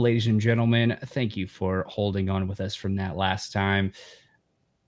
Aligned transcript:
ladies 0.00 0.26
and 0.26 0.40
gentlemen, 0.40 0.96
thank 1.06 1.36
you 1.36 1.46
for 1.46 1.84
holding 1.88 2.28
on 2.28 2.46
with 2.46 2.60
us 2.60 2.74
from 2.74 2.94
that 2.96 3.16
last 3.16 3.52
time. 3.52 3.92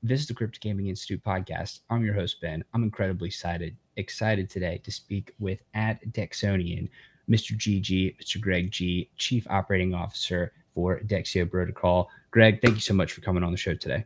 This 0.03 0.21
is 0.21 0.27
the 0.27 0.35
Crypto 0.35 0.59
Gaming 0.61 0.89
Institute 0.89 1.23
podcast. 1.25 1.81
I'm 1.91 2.05
your 2.05 2.15
host, 2.15 2.41
Ben. 2.41 2.63
I'm 2.75 2.83
incredibly 2.83 3.29
excited, 3.29 3.77
excited 3.97 4.51
today 4.51 4.81
to 4.85 4.93
speak 4.93 5.35
with 5.39 5.63
at 5.75 6.05
Dexonian, 6.13 6.89
Mr. 7.29 7.57
GG, 7.57 8.17
Mr. 8.21 8.41
Greg 8.41 8.71
G, 8.71 9.11
Chief 9.17 9.47
Operating 9.51 9.95
Officer 9.95 10.53
for 10.75 11.01
Dexio 11.01 11.51
Protocol. 11.51 12.09
Greg, 12.31 12.61
thank 12.61 12.75
you 12.75 12.81
so 12.81 12.95
much 12.95 13.13
for 13.13 13.23
coming 13.23 13.43
on 13.43 13.51
the 13.51 13.59
show 13.59 13.75
today. 13.75 14.05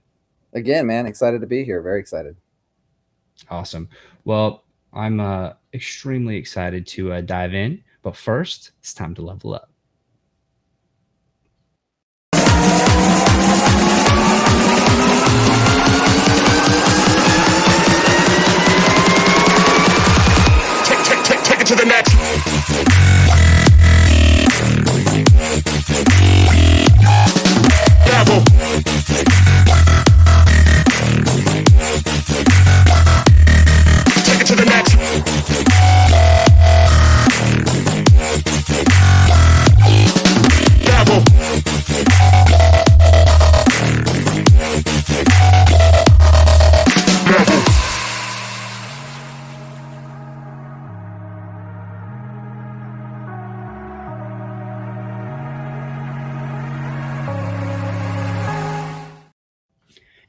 Again, 0.54 0.86
man, 0.86 1.06
excited 1.06 1.40
to 1.40 1.46
be 1.46 1.64
here. 1.64 1.82
Very 1.82 2.00
excited. 2.00 2.36
Awesome. 3.50 3.88
Well, 4.24 4.64
I'm 4.92 5.20
uh, 5.20 5.54
extremely 5.74 6.36
excited 6.36 6.86
to 6.88 7.12
uh, 7.14 7.20
dive 7.22 7.54
in. 7.54 7.82
But 8.02 8.16
first, 8.16 8.72
it's 8.80 8.94
time 8.94 9.14
to 9.14 9.22
level 9.22 9.54
up. 9.54 9.71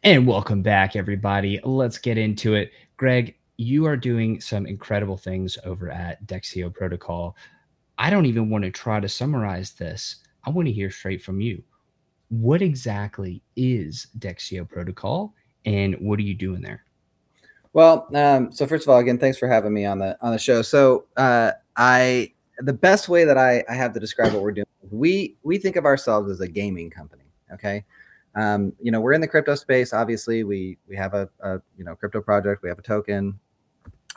And 0.05 0.27
welcome 0.27 0.61
back, 0.61 0.97
everybody. 0.97 1.61
Let's 1.63 1.97
get 1.97 2.17
into 2.17 2.55
it. 2.55 2.71
Greg, 2.97 3.37
you 3.55 3.85
are 3.85 3.95
doing 3.95 4.41
some 4.41 4.65
incredible 4.65 5.15
things 5.15 5.57
over 5.63 5.89
at 5.89 6.27
Dexio 6.27 6.73
Protocol. 6.73 7.37
I 7.97 8.09
don't 8.09 8.25
even 8.25 8.49
want 8.49 8.65
to 8.65 8.69
try 8.69 8.99
to 8.99 9.07
summarize 9.07 9.71
this. 9.71 10.17
I 10.43 10.49
want 10.49 10.67
to 10.67 10.73
hear 10.73 10.91
straight 10.91 11.21
from 11.21 11.39
you. 11.39 11.63
What 12.27 12.61
exactly 12.61 13.41
is 13.55 14.07
Dexio 14.19 14.67
Protocol 14.67 15.33
and 15.63 15.95
what 16.01 16.19
are 16.19 16.23
you 16.23 16.33
doing 16.33 16.61
there? 16.61 16.83
Well, 17.71 18.09
um, 18.13 18.51
so 18.51 18.67
first 18.67 18.85
of 18.85 18.89
all, 18.89 18.99
again, 18.99 19.17
thanks 19.17 19.37
for 19.37 19.47
having 19.47 19.73
me 19.73 19.85
on 19.85 19.99
the 19.99 20.17
on 20.21 20.33
the 20.33 20.37
show. 20.37 20.61
So, 20.63 21.05
uh, 21.15 21.51
I 21.77 22.33
the 22.59 22.73
best 22.73 23.07
way 23.07 23.23
that 23.23 23.37
I, 23.37 23.63
I 23.69 23.73
have 23.75 23.93
to 23.93 24.01
describe 24.01 24.33
what 24.33 24.43
we're 24.43 24.51
doing, 24.51 24.67
we 24.91 25.37
we 25.43 25.57
think 25.57 25.77
of 25.77 25.85
ourselves 25.85 26.29
as 26.29 26.41
a 26.41 26.47
gaming 26.47 26.89
company. 26.89 27.23
Okay, 27.53 27.85
um, 28.35 28.73
you 28.81 28.91
know, 28.91 28.99
we're 28.99 29.13
in 29.13 29.21
the 29.21 29.27
crypto 29.27 29.55
space. 29.55 29.93
Obviously, 29.93 30.43
we 30.43 30.77
we 30.87 30.95
have 30.95 31.13
a, 31.13 31.29
a 31.41 31.61
you 31.77 31.83
know 31.83 31.95
crypto 31.95 32.21
project, 32.21 32.63
we 32.63 32.69
have 32.69 32.79
a 32.79 32.83
token, 32.83 33.39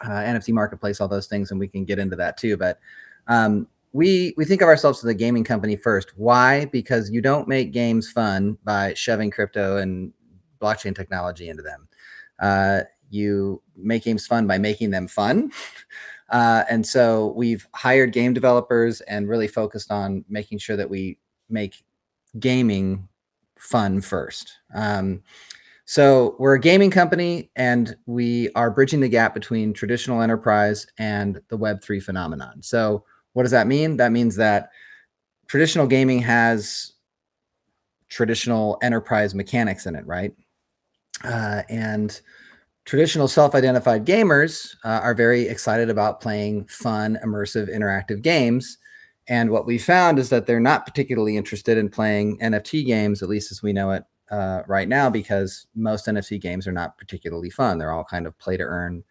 uh, 0.02 0.08
NFT 0.08 0.52
marketplace, 0.52 1.00
all 1.00 1.08
those 1.08 1.26
things, 1.26 1.50
and 1.50 1.60
we 1.60 1.68
can 1.68 1.84
get 1.84 1.98
into 1.98 2.16
that 2.16 2.36
too. 2.36 2.56
But 2.56 2.78
um, 3.28 3.66
we 3.92 4.34
we 4.36 4.44
think 4.44 4.62
of 4.62 4.68
ourselves 4.68 5.04
as 5.04 5.10
a 5.10 5.14
gaming 5.14 5.44
company 5.44 5.76
first. 5.76 6.16
Why? 6.16 6.64
Because 6.66 7.10
you 7.10 7.20
don't 7.20 7.48
make 7.48 7.72
games 7.72 8.10
fun 8.10 8.56
by 8.64 8.94
shoving 8.94 9.30
crypto 9.30 9.78
and 9.78 10.12
blockchain 10.60 10.94
technology 10.94 11.48
into 11.48 11.62
them. 11.62 11.88
Uh, 12.38 12.80
you 13.10 13.62
make 13.76 14.04
games 14.04 14.26
fun 14.26 14.46
by 14.46 14.58
making 14.58 14.90
them 14.90 15.08
fun. 15.08 15.52
Uh, 16.28 16.64
and 16.68 16.84
so 16.84 17.32
we've 17.36 17.68
hired 17.72 18.12
game 18.12 18.34
developers 18.34 19.00
and 19.02 19.28
really 19.28 19.46
focused 19.46 19.92
on 19.92 20.24
making 20.28 20.58
sure 20.58 20.76
that 20.76 20.90
we 20.90 21.16
make 21.48 21.84
gaming 22.40 23.08
fun 23.58 24.00
first. 24.00 24.52
Um, 24.74 25.22
so 25.84 26.34
we're 26.38 26.54
a 26.54 26.60
gaming 26.60 26.90
company 26.90 27.50
and 27.54 27.96
we 28.06 28.50
are 28.56 28.70
bridging 28.70 29.00
the 29.00 29.08
gap 29.08 29.34
between 29.34 29.72
traditional 29.72 30.20
enterprise 30.20 30.86
and 30.98 31.40
the 31.48 31.56
Web3 31.56 32.02
phenomenon. 32.02 32.60
So 32.62 33.04
what 33.34 33.44
does 33.44 33.52
that 33.52 33.68
mean? 33.68 33.96
That 33.96 34.10
means 34.10 34.34
that 34.36 34.70
traditional 35.46 35.86
gaming 35.86 36.18
has 36.20 36.94
traditional 38.08 38.78
enterprise 38.82 39.34
mechanics 39.34 39.86
in 39.86 39.94
it, 39.94 40.06
right? 40.06 40.32
Uh, 41.22 41.62
and 41.68 42.20
traditional 42.84 43.28
self-identified 43.28 44.04
gamers 44.04 44.74
uh, 44.84 45.00
are 45.02 45.14
very 45.14 45.42
excited 45.48 45.88
about 45.88 46.20
playing 46.20 46.64
fun 46.66 47.18
immersive 47.24 47.72
interactive 47.72 48.22
games 48.22 48.78
and 49.28 49.50
what 49.50 49.66
we 49.66 49.78
found 49.78 50.18
is 50.18 50.28
that 50.30 50.46
they're 50.46 50.60
not 50.60 50.86
particularly 50.86 51.36
interested 51.36 51.76
in 51.78 51.88
playing 51.88 52.38
nft 52.38 52.86
games 52.86 53.22
at 53.22 53.28
least 53.28 53.50
as 53.50 53.62
we 53.62 53.72
know 53.72 53.90
it 53.90 54.04
uh, 54.30 54.62
right 54.66 54.88
now 54.88 55.08
because 55.08 55.66
most 55.74 56.06
nft 56.06 56.40
games 56.40 56.66
are 56.66 56.72
not 56.72 56.98
particularly 56.98 57.50
fun. 57.50 57.78
They're 57.78 57.92
all 57.92 58.04
kind 58.04 58.26
of 58.26 58.38
play 58.38 58.56
to 58.56 58.64
earn 58.64 59.04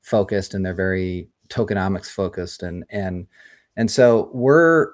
focused 0.00 0.54
and 0.54 0.64
they're 0.64 0.74
very 0.74 1.28
tokenomics 1.48 2.08
focused. 2.08 2.62
And 2.62 2.84
and 2.90 3.26
and 3.76 3.90
so 3.90 4.30
we're 4.32 4.88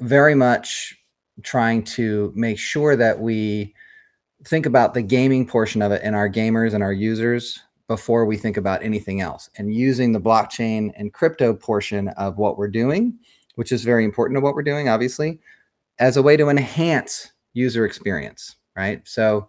very 0.00 0.34
much 0.34 0.96
trying 1.42 1.82
to 1.82 2.32
make 2.34 2.58
sure 2.58 2.96
that 2.96 3.20
we 3.20 3.74
think 4.44 4.66
about 4.66 4.94
the 4.94 5.02
gaming 5.02 5.46
portion 5.46 5.82
of 5.82 5.92
it 5.92 6.02
and 6.04 6.14
our 6.14 6.28
gamers 6.28 6.74
and 6.74 6.82
our 6.82 6.92
users 6.92 7.58
before 7.88 8.24
we 8.24 8.36
think 8.36 8.56
about 8.56 8.82
anything 8.82 9.20
else. 9.20 9.50
And 9.58 9.74
using 9.74 10.12
the 10.12 10.20
blockchain 10.20 10.92
and 10.96 11.12
crypto 11.12 11.54
portion 11.54 12.08
of 12.08 12.38
what 12.38 12.56
we're 12.56 12.68
doing 12.68 13.18
which 13.54 13.72
is 13.72 13.84
very 13.84 14.04
important 14.04 14.36
to 14.36 14.40
what 14.40 14.54
we're 14.54 14.62
doing 14.62 14.88
obviously 14.88 15.38
as 15.98 16.16
a 16.16 16.22
way 16.22 16.36
to 16.36 16.48
enhance 16.48 17.32
user 17.52 17.84
experience 17.84 18.56
right 18.76 19.06
so 19.06 19.48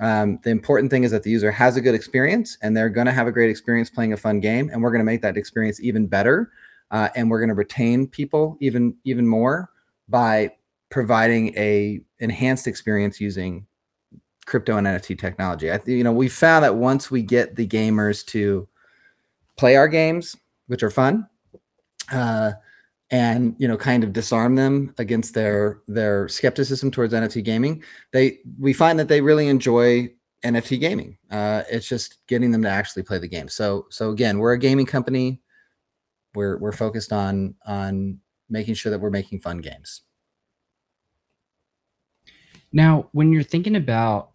um, 0.00 0.38
the 0.44 0.50
important 0.50 0.92
thing 0.92 1.02
is 1.02 1.10
that 1.10 1.24
the 1.24 1.30
user 1.30 1.50
has 1.50 1.76
a 1.76 1.80
good 1.80 1.94
experience 1.94 2.56
and 2.62 2.76
they're 2.76 2.88
going 2.88 3.06
to 3.06 3.12
have 3.12 3.26
a 3.26 3.32
great 3.32 3.50
experience 3.50 3.90
playing 3.90 4.12
a 4.12 4.16
fun 4.16 4.38
game 4.38 4.70
and 4.72 4.82
we're 4.82 4.90
going 4.90 5.00
to 5.00 5.04
make 5.04 5.22
that 5.22 5.36
experience 5.36 5.80
even 5.80 6.06
better 6.06 6.52
uh, 6.90 7.08
and 7.16 7.30
we're 7.30 7.40
going 7.40 7.48
to 7.48 7.54
retain 7.54 8.06
people 8.06 8.56
even 8.60 8.94
even 9.04 9.26
more 9.26 9.70
by 10.08 10.50
providing 10.90 11.56
a 11.56 12.00
enhanced 12.20 12.66
experience 12.66 13.20
using 13.20 13.66
crypto 14.46 14.76
and 14.76 14.86
NFT 14.86 15.18
technology. 15.18 15.70
I 15.70 15.80
you 15.84 16.02
know, 16.02 16.12
we 16.12 16.28
found 16.28 16.64
that 16.64 16.76
once 16.76 17.10
we 17.10 17.22
get 17.22 17.56
the 17.56 17.66
gamers 17.66 18.24
to 18.26 18.66
play 19.56 19.76
our 19.76 19.88
games, 19.88 20.36
which 20.66 20.82
are 20.82 20.90
fun, 20.90 21.28
uh, 22.10 22.52
and 23.10 23.54
you 23.58 23.66
know, 23.66 23.76
kind 23.76 24.04
of 24.04 24.12
disarm 24.12 24.54
them 24.54 24.94
against 24.98 25.34
their 25.34 25.80
their 25.88 26.28
skepticism 26.28 26.90
towards 26.90 27.14
NFT 27.14 27.42
gaming, 27.44 27.82
they 28.12 28.38
we 28.58 28.72
find 28.72 28.98
that 28.98 29.08
they 29.08 29.20
really 29.20 29.48
enjoy 29.48 30.10
NFT 30.44 30.78
gaming. 30.80 31.18
Uh, 31.30 31.62
it's 31.70 31.88
just 31.88 32.26
getting 32.26 32.50
them 32.50 32.62
to 32.62 32.68
actually 32.68 33.02
play 33.02 33.18
the 33.18 33.28
game. 33.28 33.48
So 33.48 33.86
so 33.90 34.10
again, 34.10 34.38
we're 34.38 34.52
a 34.52 34.58
gaming 34.58 34.86
company. 34.86 35.40
We're 36.34 36.58
we're 36.58 36.72
focused 36.72 37.12
on 37.12 37.54
on 37.66 38.18
making 38.50 38.74
sure 38.74 38.90
that 38.90 39.00
we're 39.00 39.10
making 39.10 39.40
fun 39.40 39.58
games. 39.58 40.02
Now, 42.72 43.08
when 43.12 43.32
you're 43.32 43.42
thinking 43.42 43.76
about 43.76 44.32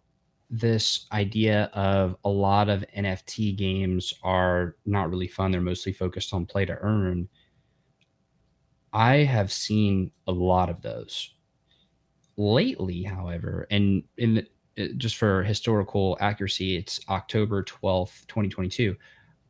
this 0.50 1.06
idea 1.12 1.70
of 1.72 2.16
a 2.24 2.28
lot 2.28 2.68
of 2.68 2.84
NFT 2.96 3.56
games 3.56 4.12
are 4.22 4.76
not 4.86 5.10
really 5.10 5.28
fun, 5.28 5.50
they're 5.50 5.60
mostly 5.60 5.92
focused 5.92 6.34
on 6.34 6.46
play 6.46 6.64
to 6.64 6.76
earn. 6.80 7.28
I 8.94 9.24
have 9.24 9.52
seen 9.52 10.12
a 10.28 10.32
lot 10.32 10.70
of 10.70 10.80
those 10.80 11.34
lately, 12.36 13.02
however, 13.02 13.66
and 13.70 14.04
in 14.16 14.34
the, 14.36 14.46
uh, 14.78 14.88
just 14.96 15.16
for 15.16 15.42
historical 15.42 16.16
accuracy, 16.20 16.76
it's 16.76 17.00
October 17.08 17.64
12th, 17.64 18.26
2022. 18.28 18.96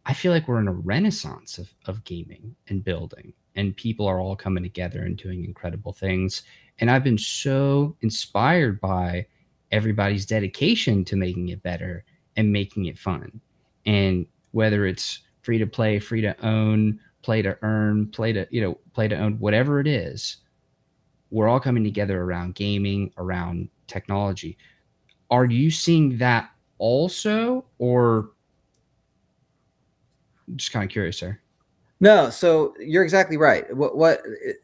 I 0.07 0.15
feel 0.15 0.33
like 0.33 0.49
we're 0.49 0.61
in 0.61 0.69
a 0.69 0.73
renaissance 0.73 1.59
of, 1.59 1.73
of 1.87 2.05
gaming 2.05 2.57
and 2.69 2.83
building, 2.83 3.35
and 3.55 3.77
people 3.77 4.07
are 4.07 4.19
all 4.19 4.35
coming 4.35 4.63
together 4.63 5.03
and 5.03 5.17
doing 5.17 5.45
incredible 5.45 5.93
things. 5.93 6.43
And 6.79 6.91
I've 6.91 7.05
been 7.05 7.19
so 7.19 7.97
inspired 8.01 8.81
by 8.81 9.27
everybody's 9.71 10.25
dedication 10.25 11.05
to 11.05 11.17
making 11.17 11.51
it 11.51 11.63
better 11.63 12.05
and 12.37 12.51
making 12.51 12.87
it 12.87 12.99
fun. 12.99 13.41
And 13.85 14.27
whether 14.53 14.87
it's 14.87 15.21
free 15.43 15.59
to 15.59 15.67
play, 15.67 15.99
free 15.99 16.23
to 16.23 16.35
own, 16.47 17.01
play 17.25 17.41
to 17.41 17.57
earn, 17.63 18.07
play 18.09 18.33
to, 18.35 18.47
you 18.51 18.61
know, 18.61 18.79
play 18.93 19.09
to 19.09 19.17
own, 19.17 19.39
whatever 19.39 19.81
it 19.81 19.87
is, 19.87 20.37
we're 21.31 21.49
all 21.49 21.59
coming 21.59 21.83
together 21.83 22.23
around 22.23 22.55
gaming, 22.55 23.11
around 23.17 23.71
technology. 23.87 24.59
Are 25.31 25.47
you 25.47 25.71
seeing 25.71 26.19
that 26.19 26.51
also, 26.79 27.65
or 27.79 28.31
just 30.55 30.71
kind 30.71 30.85
of 30.85 30.91
curious 30.91 31.19
there? 31.19 31.41
No, 32.01 32.29
so 32.29 32.75
you're 32.79 33.03
exactly 33.03 33.39
right. 33.39 33.75
What 33.75 33.97
what 33.97 34.23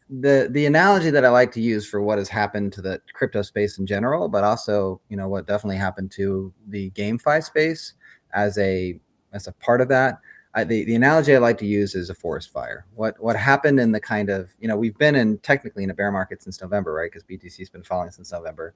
the 0.09 0.47
the 0.51 0.67
analogy 0.67 1.09
that 1.09 1.25
I 1.25 1.29
like 1.29 1.51
to 1.53 1.61
use 1.61 1.87
for 1.87 1.99
what 1.99 2.19
has 2.19 2.29
happened 2.29 2.71
to 2.73 2.81
the 2.81 3.01
crypto 3.13 3.41
space 3.41 3.79
in 3.79 3.87
general, 3.87 4.29
but 4.29 4.43
also 4.43 5.01
you 5.09 5.17
know 5.17 5.27
what 5.27 5.47
definitely 5.47 5.77
happened 5.77 6.11
to 6.11 6.53
the 6.67 6.91
GameFi 6.91 7.43
space 7.43 7.93
as 8.33 8.59
a 8.59 8.99
as 9.33 9.47
a 9.47 9.53
part 9.53 9.81
of 9.81 9.87
that. 9.87 10.19
I, 10.53 10.63
the 10.63 10.83
the 10.83 10.95
analogy 10.95 11.35
I 11.35 11.39
like 11.39 11.57
to 11.59 11.65
use 11.65 11.95
is 11.95 12.09
a 12.09 12.13
forest 12.13 12.51
fire. 12.51 12.85
What 12.95 13.21
what 13.21 13.35
happened 13.35 13.79
in 13.79 13.91
the 13.91 14.01
kind 14.01 14.29
of 14.29 14.53
you 14.59 14.67
know 14.67 14.75
we've 14.75 14.97
been 14.97 15.15
in 15.15 15.37
technically 15.39 15.83
in 15.83 15.89
a 15.89 15.93
bear 15.93 16.11
market 16.11 16.43
since 16.43 16.61
November, 16.61 16.93
right? 16.93 17.11
Because 17.11 17.23
BTC's 17.23 17.69
been 17.69 17.83
falling 17.83 18.11
since 18.11 18.31
November. 18.31 18.73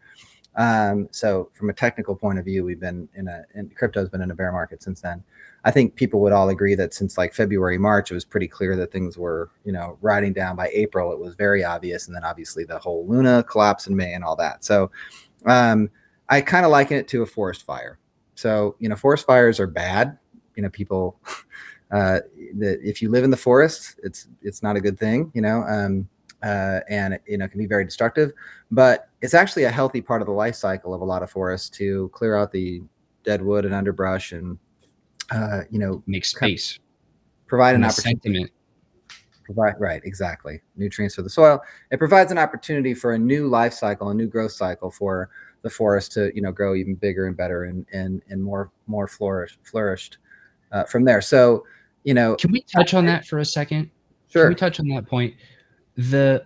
Um, 0.56 1.10
so 1.12 1.51
from 1.54 1.69
a 1.69 1.74
technical 1.74 2.16
point 2.16 2.39
of 2.39 2.45
view, 2.45 2.63
we've 2.63 2.80
been 2.80 3.10
in 3.16 3.27
a 3.27 3.44
in, 3.56 3.69
crypto's 3.69 4.10
been 4.10 4.22
in 4.22 4.31
a 4.31 4.36
bear 4.36 4.51
market 4.51 4.81
since 4.81 5.01
then. 5.01 5.24
I 5.66 5.72
think 5.72 5.95
people 5.95 6.22
would 6.22 6.31
all 6.31 6.50
agree 6.50 6.75
that 6.75 6.94
since 6.94 7.18
like 7.18 7.33
February, 7.33 7.80
March, 7.80 8.12
it 8.12 8.13
was 8.13 8.24
pretty 8.24 8.48
clear 8.48 8.75
that 8.75 8.92
things 8.92 9.18
were, 9.18 9.50
you 9.66 9.71
know, 9.71 9.98
riding 10.00 10.31
down 10.31 10.56
by 10.56 10.69
April. 10.71 11.12
It 11.12 11.18
was 11.18 11.33
very 11.33 11.63
obvious. 11.63 12.06
And 12.06 12.16
then 12.16 12.24
obviously 12.24 12.66
the 12.66 12.78
whole 12.78 13.07
Luna 13.07 13.44
collapse 13.44 13.88
in 13.88 13.95
May 13.95 14.13
and 14.13 14.24
all 14.24 14.36
that. 14.36 14.63
So 14.63 14.92
um, 15.48 15.89
I 16.30 16.42
kind 16.42 16.66
of 16.66 16.71
liken 16.71 16.98
it 16.98 17.07
to 17.10 17.24
a 17.24 17.25
forest 17.25 17.63
fire. 17.63 17.98
So, 18.36 18.75
you 18.78 18.89
know, 18.89 18.95
forest 18.95 19.25
fires 19.25 19.60
are 19.60 19.66
bad. 19.66 20.19
You 20.56 20.63
know, 20.63 20.69
people, 20.69 21.19
uh, 21.92 22.19
that 22.56 22.80
if 22.84 23.02
you 23.02 23.10
live 23.10 23.24
in 23.24 23.30
the 23.30 23.38
forest, 23.38 24.00
it's, 24.04 24.28
it's 24.42 24.63
not 24.63 24.75
a 24.75 24.81
good 24.81 24.98
thing, 24.98 25.31
you 25.34 25.42
know, 25.42 25.63
um, 25.63 26.07
uh, 26.44 26.81
and, 26.90 27.19
you 27.28 27.38
know, 27.38 27.48
can 27.48 27.60
be 27.60 27.66
very 27.66 27.86
destructive, 27.86 28.31
but 28.72 29.10
it's 29.22 29.34
actually 29.34 29.63
a 29.63 29.72
healthy 29.72 30.02
part 30.02 30.22
of 30.22 30.28
the 30.28 30.34
life 30.34 30.56
cycle 30.56 30.94
of 30.94 31.02
a 31.02 31.06
lot 31.06 31.24
of 31.24 31.30
forests 31.30 31.69
to 31.69 32.10
clear 32.13 32.36
out 32.38 32.52
the 32.52 32.81
dead 33.24 33.42
wood 33.42 33.66
and 33.66 33.74
underbrush 33.74 34.31
and 34.31 34.57
uh, 35.31 35.62
you 35.69 35.80
know, 35.80 36.04
make 36.07 36.25
space, 36.25 36.80
provide 37.48 37.75
an 37.75 37.84
opportunity. 37.84 38.19
Sentiment. 38.22 38.52
Provide 39.44 39.75
right, 39.80 40.02
exactly. 40.04 40.62
Nutrients 40.75 41.16
for 41.16 41.22
the 41.22 41.30
soil. 41.30 41.62
It 41.92 41.98
provides 41.98 42.31
an 42.31 42.38
opportunity 42.38 42.94
for 42.94 43.13
a 43.13 43.18
new 43.18 43.48
life 43.48 43.74
cycle, 43.74 44.10
a 44.10 44.13
new 44.13 44.28
growth 44.28 44.52
cycle 44.52 44.90
for 44.90 45.30
the 45.62 45.69
forest 45.69 46.12
to 46.12 46.31
you 46.36 46.42
know 46.44 46.52
grow 46.52 46.75
even 46.75 46.94
bigger 46.94 47.25
and 47.25 47.36
better 47.36 47.63
and 47.63 47.88
and 47.92 48.22
and 48.30 48.44
more 48.44 48.72
more 48.86 49.07
flourished 49.07 49.57
flourished 49.63 50.19
uh, 50.75 50.83
from 50.83 51.06
there. 51.06 51.22
So 51.22 51.66
you 52.04 52.13
know, 52.13 52.36
can 52.36 52.51
we 52.51 52.62
touch 52.62 52.94
on 52.94 53.06
that 53.07 53.25
for 53.25 53.39
a 53.39 53.45
second? 53.45 53.89
Sure. 54.30 54.44
Can 54.44 54.50
we 54.50 54.56
touch 54.56 54.80
on 54.80 54.88
that 54.89 55.07
point? 55.07 55.33
The 55.98 56.45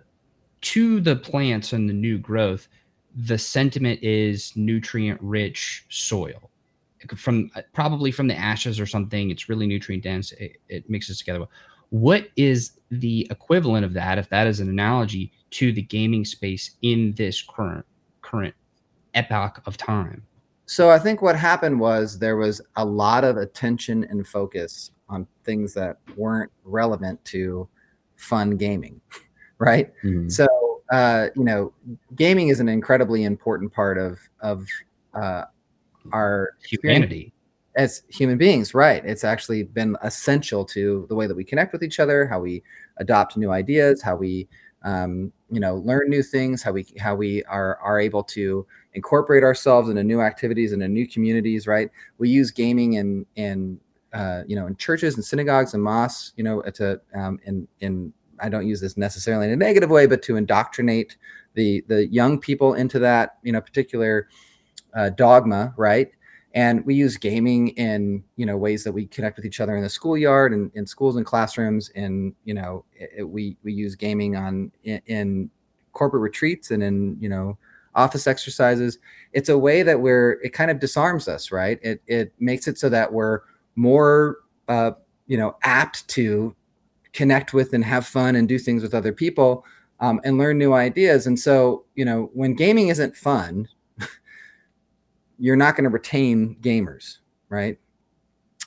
to 0.62 1.02
the 1.02 1.16
plants 1.16 1.74
and 1.74 1.90
the 1.90 1.94
new 1.94 2.18
growth, 2.18 2.68
the 3.16 3.38
sentiment 3.38 4.02
is 4.02 4.54
nutrient 4.56 5.20
rich 5.22 5.86
soil 5.90 6.50
from 7.16 7.50
probably 7.74 8.12
from 8.12 8.28
the 8.28 8.36
ashes 8.36 8.80
or 8.80 8.86
something. 8.86 9.32
It's 9.32 9.50
really 9.50 9.68
nutrient 9.68 10.04
dense. 10.04 10.32
It, 10.34 10.58
it 10.68 10.90
mixes 10.90 11.18
together 11.18 11.40
well. 11.40 11.52
What 11.90 12.30
is 12.36 12.80
the 12.92 13.28
equivalent 13.32 13.84
of 13.84 13.94
that, 13.94 14.18
if 14.18 14.30
that 14.30 14.48
is 14.48 14.60
an 14.60 14.70
analogy, 14.70 15.32
to 15.52 15.72
the 15.72 15.82
gaming 15.82 16.24
space 16.24 16.72
in 16.84 17.14
this 17.14 17.42
current 17.42 17.86
current 18.22 18.54
epoch 19.14 19.62
of 19.66 19.76
time? 19.76 20.24
So 20.70 20.92
I 20.92 21.00
think 21.00 21.24
what 21.24 21.36
happened 21.36 21.80
was 21.80 22.20
there 22.20 22.38
was 22.38 22.62
a 22.76 22.86
lot 22.86 23.24
of 23.24 23.38
attention 23.38 24.04
and 24.04 24.28
focus 24.28 24.92
on 25.10 25.26
things 25.44 25.74
that 25.74 25.98
weren't 26.16 26.52
relevant 26.64 27.26
to 27.26 27.68
fun 28.18 28.56
gaming, 28.56 29.02
right? 29.58 29.92
Mm-hmm. 30.04 30.30
So 30.30 30.46
uh, 30.92 31.30
you 31.36 31.44
know, 31.44 31.74
gaming 32.16 32.50
is 32.50 32.60
an 32.60 32.70
incredibly 32.70 33.24
important 33.24 33.74
part 33.74 33.98
of 33.98 34.20
of 34.42 34.68
uh, 35.16 35.46
our 36.14 36.52
humanity 36.64 37.34
as 37.76 38.02
human 38.10 38.36
beings 38.38 38.74
right 38.74 39.06
it's 39.06 39.24
actually 39.24 39.62
been 39.62 39.96
essential 40.02 40.66
to 40.66 41.06
the 41.08 41.14
way 41.14 41.28
that 41.28 41.36
we 41.36 41.44
connect 41.44 41.72
with 41.72 41.84
each 41.84 42.00
other 42.00 42.26
how 42.26 42.40
we 42.40 42.64
adopt 42.98 43.38
new 43.38 43.52
ideas 43.52 44.02
how 44.02 44.16
we 44.16 44.48
um, 44.84 45.32
you 45.52 45.60
know 45.60 45.76
learn 45.76 46.10
new 46.10 46.24
things 46.24 46.64
how 46.64 46.72
we 46.72 46.86
how 47.00 47.14
we 47.14 47.44
are 47.44 47.78
are 47.78 48.00
able 48.00 48.24
to 48.24 48.66
incorporate 48.94 49.44
ourselves 49.44 49.90
into 49.90 50.04
new 50.04 50.22
activities 50.22 50.72
and 50.74 50.82
new 50.94 51.08
communities 51.08 51.68
right 51.68 51.90
we 52.18 52.30
use 52.30 52.52
gaming 52.52 52.94
in 52.94 53.26
in 53.36 53.80
uh, 54.14 54.42
you 54.48 54.56
know 54.56 54.66
in 54.66 54.76
churches 54.78 55.16
and 55.16 55.24
synagogues 55.24 55.74
and 55.74 55.84
mosques 55.84 56.34
you 56.36 56.44
know 56.44 56.62
to 56.62 57.00
um, 57.14 57.40
in 57.46 57.68
in 57.82 58.12
i 58.40 58.50
don't 58.50 58.68
use 58.68 58.82
this 58.82 58.98
necessarily 58.98 59.46
in 59.46 59.52
a 59.52 59.56
negative 59.56 59.90
way 59.90 60.08
but 60.08 60.22
to 60.24 60.36
indoctrinate 60.36 61.18
the 61.54 61.84
the 61.88 62.08
young 62.08 62.40
people 62.40 62.74
into 62.74 63.00
that 63.00 63.38
you 63.44 63.52
know 63.52 63.62
particular 63.62 64.28
uh, 64.96 65.10
dogma, 65.10 65.74
right? 65.78 66.10
And 66.56 66.84
we 66.86 66.96
use 66.96 67.18
gaming 67.18 67.70
in 67.70 68.24
you 68.36 68.46
know 68.46 68.58
ways 68.58 68.84
that 68.84 68.92
we 68.92 69.06
connect 69.06 69.38
with 69.38 69.46
each 69.46 69.60
other 69.60 69.78
in 69.78 69.84
the 69.84 69.90
schoolyard 69.90 70.52
and 70.52 70.72
in 70.74 70.86
schools 70.86 71.16
and 71.16 71.26
classrooms. 71.26 71.92
And 71.96 72.34
you 72.44 72.56
know 72.56 72.86
it, 72.94 73.28
we 73.28 73.56
we 73.64 73.72
use 73.72 73.96
gaming 73.96 74.36
on 74.36 74.72
in, 74.84 75.02
in 75.06 75.50
corporate 75.94 76.22
retreats 76.22 76.72
and 76.72 76.82
in 76.82 77.18
you 77.20 77.30
know 77.30 77.58
office 77.96 78.28
exercises. 78.28 78.98
It's 79.34 79.50
a 79.50 79.58
way 79.58 79.84
that 79.84 80.02
we're 80.02 80.40
it 80.44 80.54
kind 80.54 80.72
of 80.72 80.80
disarms 80.80 81.28
us, 81.28 81.52
right? 81.52 81.80
It 81.82 82.02
it 82.08 82.34
makes 82.40 82.68
it 82.68 82.78
so 82.78 82.90
that 82.90 83.12
we're 83.12 83.42
more 83.76 84.38
uh, 84.68 84.92
you 85.28 85.38
know 85.38 85.56
apt 85.64 86.08
to 86.10 86.56
connect 87.14 87.54
with 87.54 87.74
and 87.74 87.84
have 87.84 88.06
fun 88.06 88.36
and 88.36 88.48
do 88.48 88.60
things 88.60 88.84
with 88.84 88.94
other 88.94 89.12
people 89.12 89.66
um, 90.00 90.22
and 90.24 90.38
learn 90.38 90.58
new 90.58 90.74
ideas. 90.74 91.28
And 91.28 91.40
so 91.40 91.86
you 91.96 92.06
know 92.06 92.30
when 92.34 92.54
gaming 92.54 92.90
isn't 92.90 93.16
fun, 93.16 93.68
you're 95.40 95.56
not 95.56 95.76
going 95.76 95.86
to 95.86 95.90
retain 95.90 96.56
gamers, 96.62 97.18
right? 97.50 97.78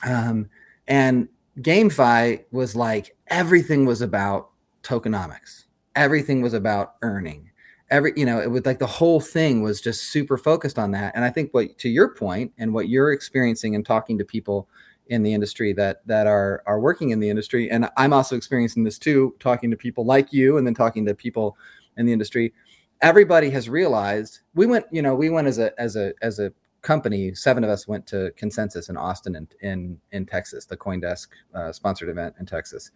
Um, 0.05 0.49
and 0.87 1.29
GameFi 1.59 2.43
was 2.51 2.75
like 2.75 3.15
everything 3.27 3.85
was 3.85 4.01
about 4.01 4.49
tokenomics. 4.83 5.65
Everything 5.95 6.41
was 6.41 6.53
about 6.53 6.95
earning. 7.01 7.49
Every 7.89 8.13
you 8.15 8.25
know, 8.25 8.39
it 8.39 8.49
was 8.49 8.65
like 8.65 8.79
the 8.79 8.87
whole 8.87 9.19
thing 9.19 9.61
was 9.61 9.81
just 9.81 10.11
super 10.11 10.37
focused 10.37 10.79
on 10.79 10.91
that. 10.91 11.13
And 11.15 11.23
I 11.23 11.29
think 11.29 11.53
what 11.53 11.77
to 11.79 11.89
your 11.89 12.09
point 12.13 12.51
and 12.57 12.73
what 12.73 12.89
you're 12.89 13.11
experiencing 13.11 13.75
and 13.75 13.85
talking 13.85 14.17
to 14.17 14.25
people 14.25 14.67
in 15.07 15.21
the 15.21 15.33
industry 15.33 15.73
that 15.73 16.05
that 16.07 16.27
are 16.27 16.63
are 16.65 16.79
working 16.79 17.11
in 17.11 17.19
the 17.19 17.29
industry, 17.29 17.69
and 17.69 17.89
I'm 17.97 18.13
also 18.13 18.35
experiencing 18.35 18.83
this 18.83 18.97
too, 18.97 19.35
talking 19.39 19.69
to 19.71 19.77
people 19.77 20.05
like 20.05 20.31
you, 20.31 20.57
and 20.57 20.65
then 20.65 20.73
talking 20.73 21.05
to 21.05 21.13
people 21.13 21.57
in 21.97 22.05
the 22.05 22.13
industry. 22.13 22.53
Everybody 23.01 23.49
has 23.49 23.67
realized 23.67 24.39
we 24.55 24.65
went, 24.65 24.85
you 24.91 25.01
know, 25.01 25.13
we 25.13 25.29
went 25.29 25.47
as 25.47 25.59
a 25.59 25.79
as 25.79 25.95
a 25.95 26.13
as 26.21 26.39
a 26.39 26.53
company, 26.83 27.33
seven 27.33 27.63
of 27.63 27.69
us 27.69 27.87
went 27.87 28.05
to 28.07 28.31
Consensus 28.35 28.89
in 28.89 28.97
Austin 28.97 29.35
in 29.35 29.47
in, 29.61 29.99
in 30.11 30.25
Texas, 30.25 30.65
the 30.65 30.77
CoinDesk 30.77 31.27
uh, 31.55 31.71
sponsored 31.71 32.09
event 32.09 32.35
in 32.39 32.45
Texas, 32.45 32.91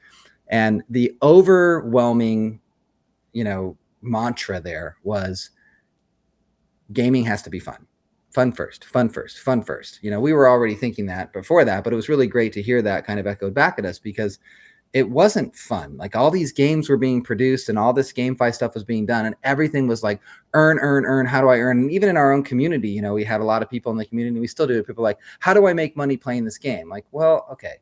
and 0.49 0.83
the 0.89 1.17
overwhelming, 1.23 2.61
you 3.33 3.43
know, 3.43 3.75
mantra 4.01 4.59
there 4.59 4.97
was 5.03 5.51
gaming 6.93 7.25
has 7.25 7.41
to 7.43 7.49
be 7.49 7.59
fun. 7.59 7.85
Fun 8.33 8.51
first, 8.51 8.85
fun 8.85 9.09
first, 9.09 9.39
fun 9.39 9.63
first. 9.63 9.99
You 10.03 10.11
know, 10.11 10.19
we 10.19 10.33
were 10.33 10.47
already 10.47 10.75
thinking 10.75 11.07
that 11.07 11.33
before 11.33 11.65
that, 11.65 11.83
but 11.83 11.91
it 11.91 11.95
was 11.95 12.09
really 12.09 12.27
great 12.27 12.53
to 12.53 12.61
hear 12.61 12.81
that 12.81 13.05
kind 13.05 13.19
of 13.19 13.25
echoed 13.27 13.53
back 13.53 13.79
at 13.79 13.85
us 13.85 13.99
because 13.99 14.39
it 14.93 15.09
wasn't 15.09 15.55
fun. 15.55 15.97
Like 15.97 16.15
all 16.15 16.31
these 16.31 16.51
games 16.51 16.89
were 16.89 16.97
being 16.97 17.21
produced 17.21 17.67
and 17.67 17.77
all 17.77 17.93
this 17.93 18.13
GameFi 18.13 18.53
stuff 18.53 18.73
was 18.73 18.83
being 18.83 19.05
done, 19.05 19.25
and 19.25 19.35
everything 19.43 19.87
was 19.87 20.03
like 20.03 20.21
earn, 20.53 20.79
earn, 20.79 21.05
earn. 21.05 21.25
How 21.25 21.41
do 21.41 21.49
I 21.49 21.59
earn? 21.59 21.79
And 21.79 21.91
even 21.91 22.09
in 22.09 22.17
our 22.17 22.31
own 22.31 22.43
community, 22.43 22.89
you 22.89 23.01
know, 23.01 23.13
we 23.13 23.23
had 23.23 23.41
a 23.41 23.45
lot 23.45 23.61
of 23.61 23.69
people 23.69 23.91
in 23.91 23.97
the 23.97 24.05
community. 24.05 24.39
We 24.39 24.47
still 24.47 24.67
do. 24.67 24.83
People 24.83 25.03
like, 25.03 25.19
how 25.39 25.53
do 25.53 25.67
I 25.67 25.73
make 25.73 25.97
money 25.97 26.15
playing 26.15 26.45
this 26.45 26.57
game? 26.57 26.89
Like, 26.89 27.05
well, 27.11 27.47
okay, 27.51 27.75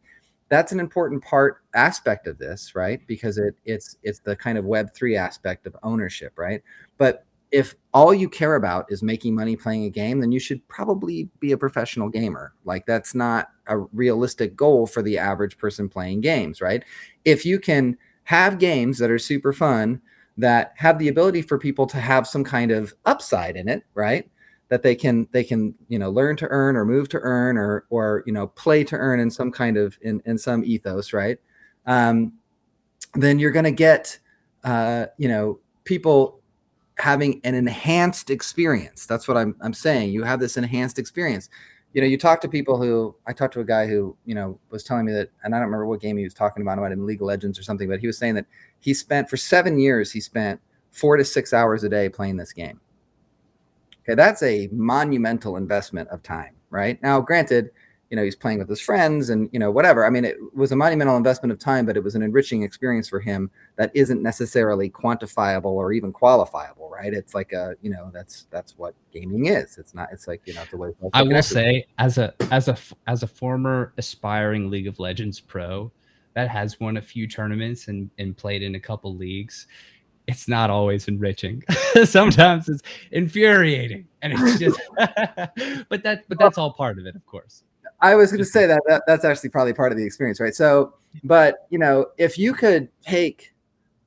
that's 0.55 0.71
an 0.71 0.79
important 0.79 1.21
part 1.21 1.57
aspect 1.73 2.27
of 2.27 2.37
this, 2.37 2.75
right? 2.75 3.05
Because 3.07 3.37
it 3.37 3.55
it's 3.65 3.97
it's 4.03 4.19
the 4.19 4.37
kind 4.37 4.57
of 4.57 4.63
Web 4.63 4.93
three 4.93 5.17
aspect 5.17 5.67
of 5.67 5.75
ownership, 5.83 6.31
right? 6.37 6.63
But 6.97 7.25
if 7.51 7.75
all 7.93 8.13
you 8.13 8.29
care 8.29 8.55
about 8.55 8.89
is 8.89 9.03
making 9.03 9.35
money 9.35 9.57
playing 9.57 9.83
a 9.83 9.89
game, 9.89 10.21
then 10.21 10.31
you 10.31 10.39
should 10.39 10.65
probably 10.69 11.29
be 11.41 11.51
a 11.51 11.57
professional 11.57 12.09
gamer. 12.09 12.53
Like 12.63 12.85
that's 12.85 13.13
not 13.13 13.49
a 13.67 13.79
realistic 13.79 14.55
goal 14.55 14.87
for 14.87 15.01
the 15.01 15.17
average 15.17 15.57
person 15.57 15.89
playing 15.89 16.21
games, 16.21 16.61
right? 16.61 16.83
If 17.25 17.45
you 17.45 17.59
can 17.59 17.97
have 18.23 18.57
games 18.57 18.97
that 18.99 19.11
are 19.11 19.19
super 19.19 19.51
fun 19.51 20.01
that 20.37 20.73
have 20.77 20.99
the 20.99 21.09
ability 21.09 21.41
for 21.41 21.57
people 21.57 21.85
to 21.87 21.97
have 21.97 22.27
some 22.27 22.43
kind 22.45 22.71
of 22.71 22.93
upside 23.05 23.57
in 23.57 23.67
it, 23.67 23.83
right? 23.93 24.29
That 24.69 24.81
they 24.81 24.95
can 24.95 25.27
they 25.31 25.43
can 25.43 25.75
you 25.89 25.99
know 25.99 26.09
learn 26.09 26.35
to 26.37 26.47
earn 26.47 26.75
or 26.75 26.85
move 26.85 27.07
to 27.09 27.19
earn 27.19 27.57
or 27.57 27.85
or 27.89 28.23
you 28.25 28.33
know 28.33 28.47
play 28.47 28.83
to 28.85 28.95
earn 28.95 29.19
in 29.19 29.29
some 29.29 29.51
kind 29.51 29.77
of 29.77 29.97
in 30.01 30.21
in 30.25 30.37
some 30.37 30.63
ethos, 30.63 31.13
right? 31.13 31.37
Um, 31.85 32.33
then 33.13 33.39
you're 33.39 33.51
going 33.51 33.65
to 33.65 33.71
get 33.71 34.17
uh, 34.63 35.05
you 35.17 35.27
know 35.27 35.59
people 35.83 36.41
having 36.97 37.41
an 37.43 37.55
enhanced 37.55 38.29
experience. 38.29 39.05
That's 39.05 39.27
what 39.27 39.37
I'm 39.37 39.55
I'm 39.61 39.73
saying. 39.73 40.11
You 40.11 40.23
have 40.23 40.39
this 40.39 40.57
enhanced 40.57 40.99
experience. 40.99 41.49
You 41.93 42.01
know, 42.01 42.07
you 42.07 42.17
talk 42.17 42.41
to 42.41 42.49
people 42.49 42.77
who 42.77 43.15
I 43.25 43.31
talked 43.31 43.53
to 43.53 43.61
a 43.61 43.65
guy 43.65 43.87
who, 43.87 44.17
you 44.25 44.35
know, 44.35 44.59
was 44.69 44.83
telling 44.83 45.05
me 45.05 45.13
that, 45.13 45.29
and 45.43 45.55
I 45.55 45.59
don't 45.59 45.67
remember 45.67 45.85
what 45.85 46.01
game 46.01 46.17
he 46.17 46.25
was 46.25 46.33
talking 46.33 46.61
about, 46.61 46.77
about 46.77 46.91
in 46.91 47.05
League 47.05 47.21
of 47.21 47.27
Legends 47.27 47.57
or 47.57 47.63
something, 47.63 47.87
but 47.87 48.01
he 48.01 48.07
was 48.07 48.17
saying 48.17 48.35
that 48.35 48.45
he 48.81 48.93
spent 48.93 49.29
for 49.29 49.37
seven 49.37 49.79
years, 49.79 50.11
he 50.11 50.19
spent 50.19 50.59
four 50.91 51.15
to 51.15 51.23
six 51.23 51.53
hours 51.53 51.85
a 51.85 51.89
day 51.89 52.09
playing 52.09 52.35
this 52.35 52.51
game. 52.51 52.81
Okay, 54.05 54.15
that's 54.15 54.43
a 54.43 54.69
monumental 54.71 55.57
investment 55.57 56.09
of 56.09 56.21
time, 56.21 56.53
right? 56.69 57.01
Now, 57.01 57.19
granted, 57.21 57.71
you 58.11 58.15
know 58.15 58.23
he's 58.23 58.35
playing 58.35 58.59
with 58.59 58.69
his 58.69 58.79
friends 58.79 59.31
and 59.31 59.49
you 59.51 59.59
know 59.59 59.71
whatever. 59.71 60.05
I 60.05 60.09
mean 60.11 60.25
it 60.25 60.37
was 60.53 60.71
a 60.71 60.75
monumental 60.75 61.17
investment 61.17 61.51
of 61.51 61.57
time 61.57 61.87
but 61.87 61.97
it 61.97 62.03
was 62.03 62.13
an 62.13 62.21
enriching 62.21 62.61
experience 62.61 63.09
for 63.09 63.19
him 63.19 63.49
that 63.77 63.91
isn't 63.95 64.21
necessarily 64.21 64.91
quantifiable 64.91 65.65
or 65.65 65.91
even 65.91 66.13
qualifiable 66.13 66.85
right? 66.95 67.13
It's 67.13 67.35
like 67.35 67.51
a 67.51 67.75
you 67.81 67.89
know 67.89 68.09
that's 68.13 68.47
that's 68.49 68.77
what 68.77 68.93
gaming 69.11 69.47
is. 69.47 69.77
It's 69.77 69.93
not 69.93 70.09
it's 70.11 70.27
like 70.27 70.41
you 70.45 70.53
know 70.53 70.63
the 70.71 70.77
way 70.77 70.91
i 71.13 71.21
will 71.21 71.43
say 71.43 71.85
as 71.97 72.17
a 72.17 72.33
as 72.51 72.67
a 72.67 72.77
as 73.07 73.23
a 73.23 73.27
former 73.27 73.93
aspiring 73.97 74.69
league 74.69 74.87
of 74.87 74.99
legends 74.99 75.39
pro 75.39 75.91
that 76.33 76.49
has 76.49 76.79
won 76.79 76.97
a 76.97 77.01
few 77.01 77.27
tournaments 77.27 77.87
and 77.87 78.09
and 78.17 78.37
played 78.37 78.61
in 78.61 78.75
a 78.75 78.79
couple 78.79 79.15
leagues 79.15 79.67
it's 80.27 80.47
not 80.47 80.69
always 80.69 81.07
enriching. 81.07 81.63
Sometimes 82.05 82.69
it's 82.69 82.81
infuriating, 83.11 84.07
and 84.21 84.33
it's 84.33 84.59
just. 84.59 84.79
but 85.89 86.03
that, 86.03 86.23
but 86.27 86.39
that's 86.39 86.57
all 86.57 86.73
part 86.73 86.97
of 86.99 87.05
it, 87.05 87.15
of 87.15 87.25
course. 87.25 87.63
I 88.01 88.15
was 88.15 88.31
going 88.31 88.39
to 88.39 88.45
say 88.45 88.67
that, 88.67 88.81
that 88.87 89.03
that's 89.07 89.23
actually 89.23 89.49
probably 89.49 89.73
part 89.73 89.91
of 89.91 89.97
the 89.97 90.05
experience, 90.05 90.39
right? 90.39 90.53
So, 90.53 90.95
but 91.23 91.67
you 91.69 91.79
know, 91.79 92.07
if 92.17 92.37
you 92.37 92.53
could 92.53 92.89
take 93.01 93.53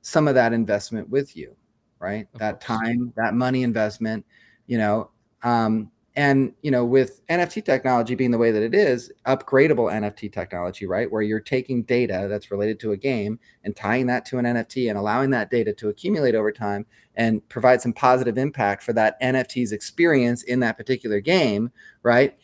some 0.01 0.27
of 0.27 0.35
that 0.35 0.53
investment 0.53 1.09
with 1.09 1.35
you, 1.35 1.55
right? 1.99 2.27
Of 2.33 2.39
that 2.39 2.63
course. 2.63 2.79
time, 2.79 3.13
that 3.15 3.33
money 3.33 3.63
investment, 3.63 4.25
you 4.67 4.77
know, 4.77 5.09
um, 5.43 5.91
and 6.19 6.51
you 6.63 6.69
know, 6.69 6.83
with 6.83 7.25
NFT 7.27 7.63
technology 7.63 8.13
being 8.13 8.31
the 8.31 8.37
way 8.37 8.51
that 8.51 8.61
it 8.61 8.75
is, 8.75 9.09
upgradable 9.25 9.89
NFT 9.89 10.33
technology, 10.33 10.85
right, 10.85 11.09
where 11.09 11.21
you're 11.21 11.39
taking 11.39 11.83
data 11.83 12.27
that's 12.29 12.51
related 12.51 12.77
to 12.81 12.91
a 12.91 12.97
game 12.97 13.39
and 13.63 13.73
tying 13.73 14.05
that 14.07 14.25
to 14.25 14.37
an 14.37 14.43
NFT 14.43 14.89
and 14.89 14.99
allowing 14.99 15.29
that 15.29 15.49
data 15.49 15.71
to 15.71 15.87
accumulate 15.87 16.35
over 16.35 16.51
time 16.51 16.85
and 17.15 17.47
provide 17.47 17.79
some 17.81 17.93
positive 17.93 18.37
impact 18.37 18.83
for 18.83 18.91
that 18.91 19.19
NFT's 19.21 19.71
experience 19.71 20.43
in 20.43 20.59
that 20.59 20.75
particular 20.75 21.21
game, 21.21 21.71
right? 22.03 22.37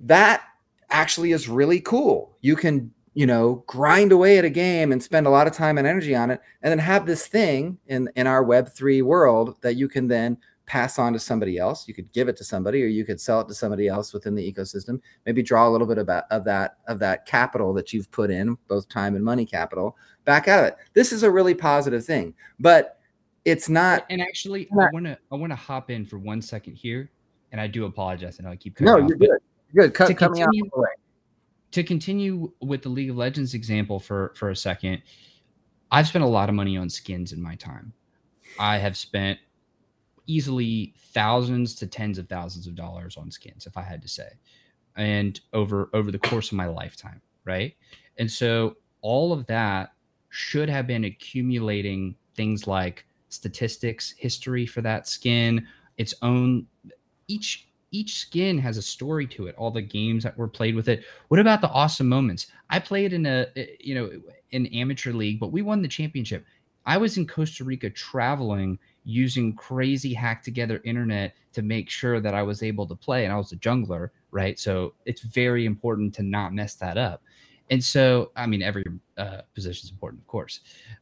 That 0.00 0.42
actually 0.90 1.30
is 1.30 1.48
really 1.48 1.80
cool. 1.80 2.36
You 2.40 2.56
can, 2.56 2.92
you 3.14 3.24
know, 3.24 3.62
grind 3.68 4.10
away 4.10 4.36
at 4.36 4.44
a 4.44 4.50
game 4.50 4.90
and 4.90 5.00
spend 5.00 5.28
a 5.28 5.30
lot 5.30 5.46
of 5.46 5.52
time 5.52 5.78
and 5.78 5.86
energy 5.86 6.16
on 6.16 6.32
it, 6.32 6.40
and 6.60 6.72
then 6.72 6.80
have 6.80 7.06
this 7.06 7.28
thing 7.28 7.78
in 7.86 8.10
in 8.16 8.26
our 8.26 8.42
Web 8.42 8.68
three 8.68 9.00
world 9.00 9.58
that 9.60 9.76
you 9.76 9.86
can 9.86 10.08
then 10.08 10.38
pass 10.70 11.00
on 11.00 11.12
to 11.12 11.18
somebody 11.18 11.58
else. 11.58 11.88
You 11.88 11.94
could 11.94 12.12
give 12.12 12.28
it 12.28 12.36
to 12.36 12.44
somebody, 12.44 12.80
or 12.84 12.86
you 12.86 13.04
could 13.04 13.20
sell 13.20 13.40
it 13.40 13.48
to 13.48 13.54
somebody 13.54 13.88
else 13.88 14.12
within 14.12 14.36
the 14.36 14.52
ecosystem. 14.52 15.00
Maybe 15.26 15.42
draw 15.42 15.66
a 15.66 15.70
little 15.70 15.86
bit 15.86 15.98
about 15.98 16.24
of 16.30 16.44
that 16.44 16.76
of 16.86 17.00
that 17.00 17.26
capital 17.26 17.74
that 17.74 17.92
you've 17.92 18.08
put 18.12 18.30
in, 18.30 18.56
both 18.68 18.88
time 18.88 19.16
and 19.16 19.24
money 19.24 19.44
capital, 19.44 19.96
back 20.24 20.46
out 20.46 20.60
of 20.60 20.66
it. 20.66 20.76
This 20.94 21.10
is 21.10 21.24
a 21.24 21.30
really 21.30 21.54
positive 21.54 22.04
thing, 22.04 22.34
but 22.60 23.00
it's 23.44 23.68
not. 23.68 24.06
And 24.10 24.22
actually, 24.22 24.68
not, 24.70 24.84
I 24.84 24.90
want 24.92 25.06
to 25.06 25.18
I 25.32 25.34
want 25.34 25.50
to 25.50 25.56
hop 25.56 25.90
in 25.90 26.06
for 26.06 26.18
one 26.20 26.40
second 26.40 26.74
here, 26.74 27.10
and 27.50 27.60
I 27.60 27.66
do 27.66 27.86
apologize. 27.86 28.38
And 28.38 28.46
I 28.46 28.50
know 28.50 28.52
I 28.52 28.56
keep 28.56 28.76
cutting 28.76 28.92
no, 28.92 29.08
you're 29.08 29.18
good. 29.18 29.40
Good. 29.74 29.92
Cut, 29.92 30.06
to 30.06 30.14
cut 30.14 30.34
continue, 30.34 30.62
me 30.62 30.70
off 30.72 30.84
To 31.72 31.82
continue 31.82 32.52
with 32.60 32.82
the 32.82 32.90
League 32.90 33.10
of 33.10 33.16
Legends 33.16 33.54
example 33.54 33.98
for 33.98 34.34
for 34.36 34.50
a 34.50 34.56
second, 34.56 35.02
I've 35.90 36.06
spent 36.06 36.22
a 36.22 36.28
lot 36.28 36.48
of 36.48 36.54
money 36.54 36.76
on 36.76 36.88
skins 36.88 37.32
in 37.32 37.42
my 37.42 37.56
time. 37.56 37.92
I 38.56 38.78
have 38.78 38.96
spent 38.96 39.40
easily 40.30 40.94
thousands 41.12 41.74
to 41.74 41.86
tens 41.86 42.16
of 42.16 42.28
thousands 42.28 42.66
of 42.68 42.74
dollars 42.76 43.16
on 43.16 43.30
skins, 43.30 43.66
if 43.66 43.76
I 43.76 43.82
had 43.82 44.00
to 44.02 44.08
say, 44.08 44.28
and 44.96 45.40
over 45.52 45.90
over 45.92 46.10
the 46.12 46.18
course 46.18 46.52
of 46.52 46.56
my 46.56 46.66
lifetime, 46.66 47.20
right? 47.44 47.74
And 48.18 48.30
so 48.30 48.76
all 49.02 49.32
of 49.32 49.46
that 49.46 49.92
should 50.28 50.68
have 50.68 50.86
been 50.86 51.04
accumulating 51.04 52.14
things 52.36 52.66
like 52.66 53.04
statistics, 53.28 54.14
history 54.16 54.66
for 54.66 54.82
that 54.82 55.08
skin, 55.08 55.66
its 55.98 56.14
own 56.22 56.66
each 57.26 57.66
each 57.92 58.18
skin 58.18 58.56
has 58.56 58.76
a 58.76 58.82
story 58.82 59.26
to 59.26 59.48
it 59.48 59.56
all 59.56 59.72
the 59.72 59.82
games 59.82 60.22
that 60.22 60.38
were 60.38 60.46
played 60.46 60.76
with 60.76 60.88
it. 60.88 61.02
What 61.26 61.40
about 61.40 61.60
the 61.60 61.70
awesome 61.70 62.08
moments? 62.08 62.46
I 62.70 62.78
played 62.78 63.12
in 63.12 63.26
a 63.26 63.48
eh, 63.56 63.66
you 63.80 63.94
know 63.96 64.10
an 64.52 64.66
amateur 64.66 65.12
league 65.12 65.40
but 65.40 65.52
we 65.52 65.62
won 65.62 65.82
the 65.82 65.88
championship. 65.88 66.44
I 66.86 66.96
was 66.98 67.16
in 67.16 67.26
costa 67.26 67.64
rica 67.64 67.90
traveling 67.90 68.78
using 69.04 69.54
crazy 69.54 70.12
hack 70.12 70.42
together 70.42 70.80
internet 70.84 71.34
to 71.52 71.62
make 71.62 71.88
sure 71.88 72.20
that 72.20 72.34
i 72.34 72.42
was 72.42 72.62
able 72.62 72.86
to 72.86 72.94
play 72.94 73.24
and 73.24 73.32
i 73.32 73.36
was 73.36 73.52
a 73.52 73.56
jungler 73.56 74.10
right 74.30 74.58
so 74.58 74.94
it's 75.06 75.22
very 75.22 75.66
important 75.66 76.14
to 76.14 76.22
not 76.22 76.52
mess 76.54 76.74
that 76.74 76.96
up 76.96 77.22
and 77.70 77.82
so 77.82 78.30
i 78.36 78.46
mean 78.46 78.62
every 78.62 78.84
uh, 79.18 79.40
position 79.54 79.86
is 79.86 79.90
important 79.90 80.20
of 80.20 80.26
course 80.26 80.60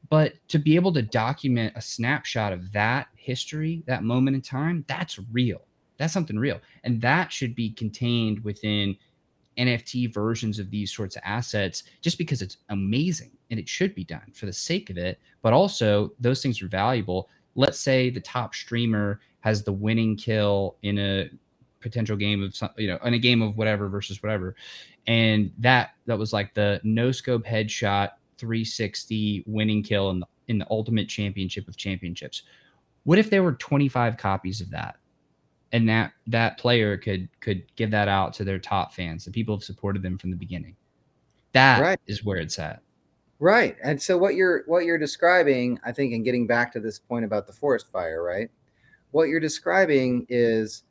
but 0.08 0.34
to 0.48 0.58
be 0.58 0.74
able 0.74 0.92
to 0.92 1.02
document 1.02 1.72
a 1.76 1.80
snapshot 1.80 2.52
of 2.52 2.72
that 2.72 3.08
history 3.16 3.82
that 3.86 4.04
moment 4.04 4.34
in 4.34 4.40
time 4.40 4.84
that's 4.88 5.18
real 5.32 5.62
that's 5.98 6.12
something 6.12 6.38
real. 6.38 6.60
And 6.84 7.00
that 7.02 7.30
should 7.32 7.54
be 7.54 7.70
contained 7.70 8.42
within 8.44 8.96
NFT 9.58 10.14
versions 10.14 10.60
of 10.60 10.70
these 10.70 10.94
sorts 10.94 11.16
of 11.16 11.22
assets 11.24 11.82
just 12.00 12.16
because 12.16 12.40
it's 12.40 12.58
amazing 12.68 13.32
and 13.50 13.58
it 13.58 13.68
should 13.68 13.94
be 13.94 14.04
done 14.04 14.32
for 14.32 14.46
the 14.46 14.52
sake 14.52 14.88
of 14.88 14.96
it. 14.96 15.18
But 15.42 15.52
also, 15.52 16.12
those 16.20 16.40
things 16.40 16.62
are 16.62 16.68
valuable. 16.68 17.28
Let's 17.58 17.80
say 17.80 18.08
the 18.08 18.20
top 18.20 18.54
streamer 18.54 19.20
has 19.40 19.64
the 19.64 19.72
winning 19.72 20.16
kill 20.16 20.76
in 20.82 20.98
a 20.98 21.28
potential 21.80 22.16
game 22.16 22.42
of 22.42 22.56
some, 22.56 22.70
you 22.78 22.86
know, 22.86 22.98
in 23.04 23.14
a 23.14 23.18
game 23.18 23.42
of 23.42 23.56
whatever 23.56 23.88
versus 23.88 24.22
whatever. 24.22 24.54
And 25.06 25.52
that 25.58 25.90
that 26.06 26.18
was 26.18 26.32
like 26.32 26.54
the 26.54 26.80
no 26.84 27.12
scope 27.12 27.44
headshot 27.44 28.10
360 28.38 29.44
winning 29.46 29.82
kill 29.82 30.10
in 30.10 30.20
the 30.20 30.26
in 30.46 30.58
the 30.58 30.66
ultimate 30.70 31.08
championship 31.08 31.68
of 31.68 31.76
championships. 31.76 32.44
What 33.04 33.18
if 33.18 33.28
there 33.28 33.42
were 33.42 33.54
25 33.54 34.16
copies 34.16 34.60
of 34.60 34.70
that? 34.70 34.96
and 35.72 35.88
that 35.88 36.12
that 36.26 36.58
player 36.58 36.96
could 36.96 37.28
could 37.40 37.62
give 37.76 37.90
that 37.90 38.08
out 38.08 38.32
to 38.32 38.44
their 38.44 38.58
top 38.58 38.92
fans 38.94 39.24
the 39.24 39.30
people 39.30 39.54
have 39.54 39.64
supported 39.64 40.02
them 40.02 40.18
from 40.18 40.30
the 40.30 40.36
beginning 40.36 40.74
That 41.52 41.80
right. 41.80 42.00
is 42.06 42.24
where 42.24 42.38
it's 42.38 42.58
at 42.58 42.82
right 43.40 43.76
and 43.82 44.00
so 44.00 44.18
what 44.18 44.34
you're 44.34 44.64
what 44.66 44.84
you're 44.84 44.98
describing 44.98 45.78
i 45.84 45.92
think 45.92 46.12
and 46.12 46.24
getting 46.24 46.46
back 46.46 46.72
to 46.72 46.80
this 46.80 46.98
point 46.98 47.24
about 47.24 47.46
the 47.46 47.52
forest 47.52 47.90
fire 47.92 48.22
right? 48.22 48.50
What 49.10 49.28
you're 49.28 49.40
describing 49.40 50.26
is 50.28 50.82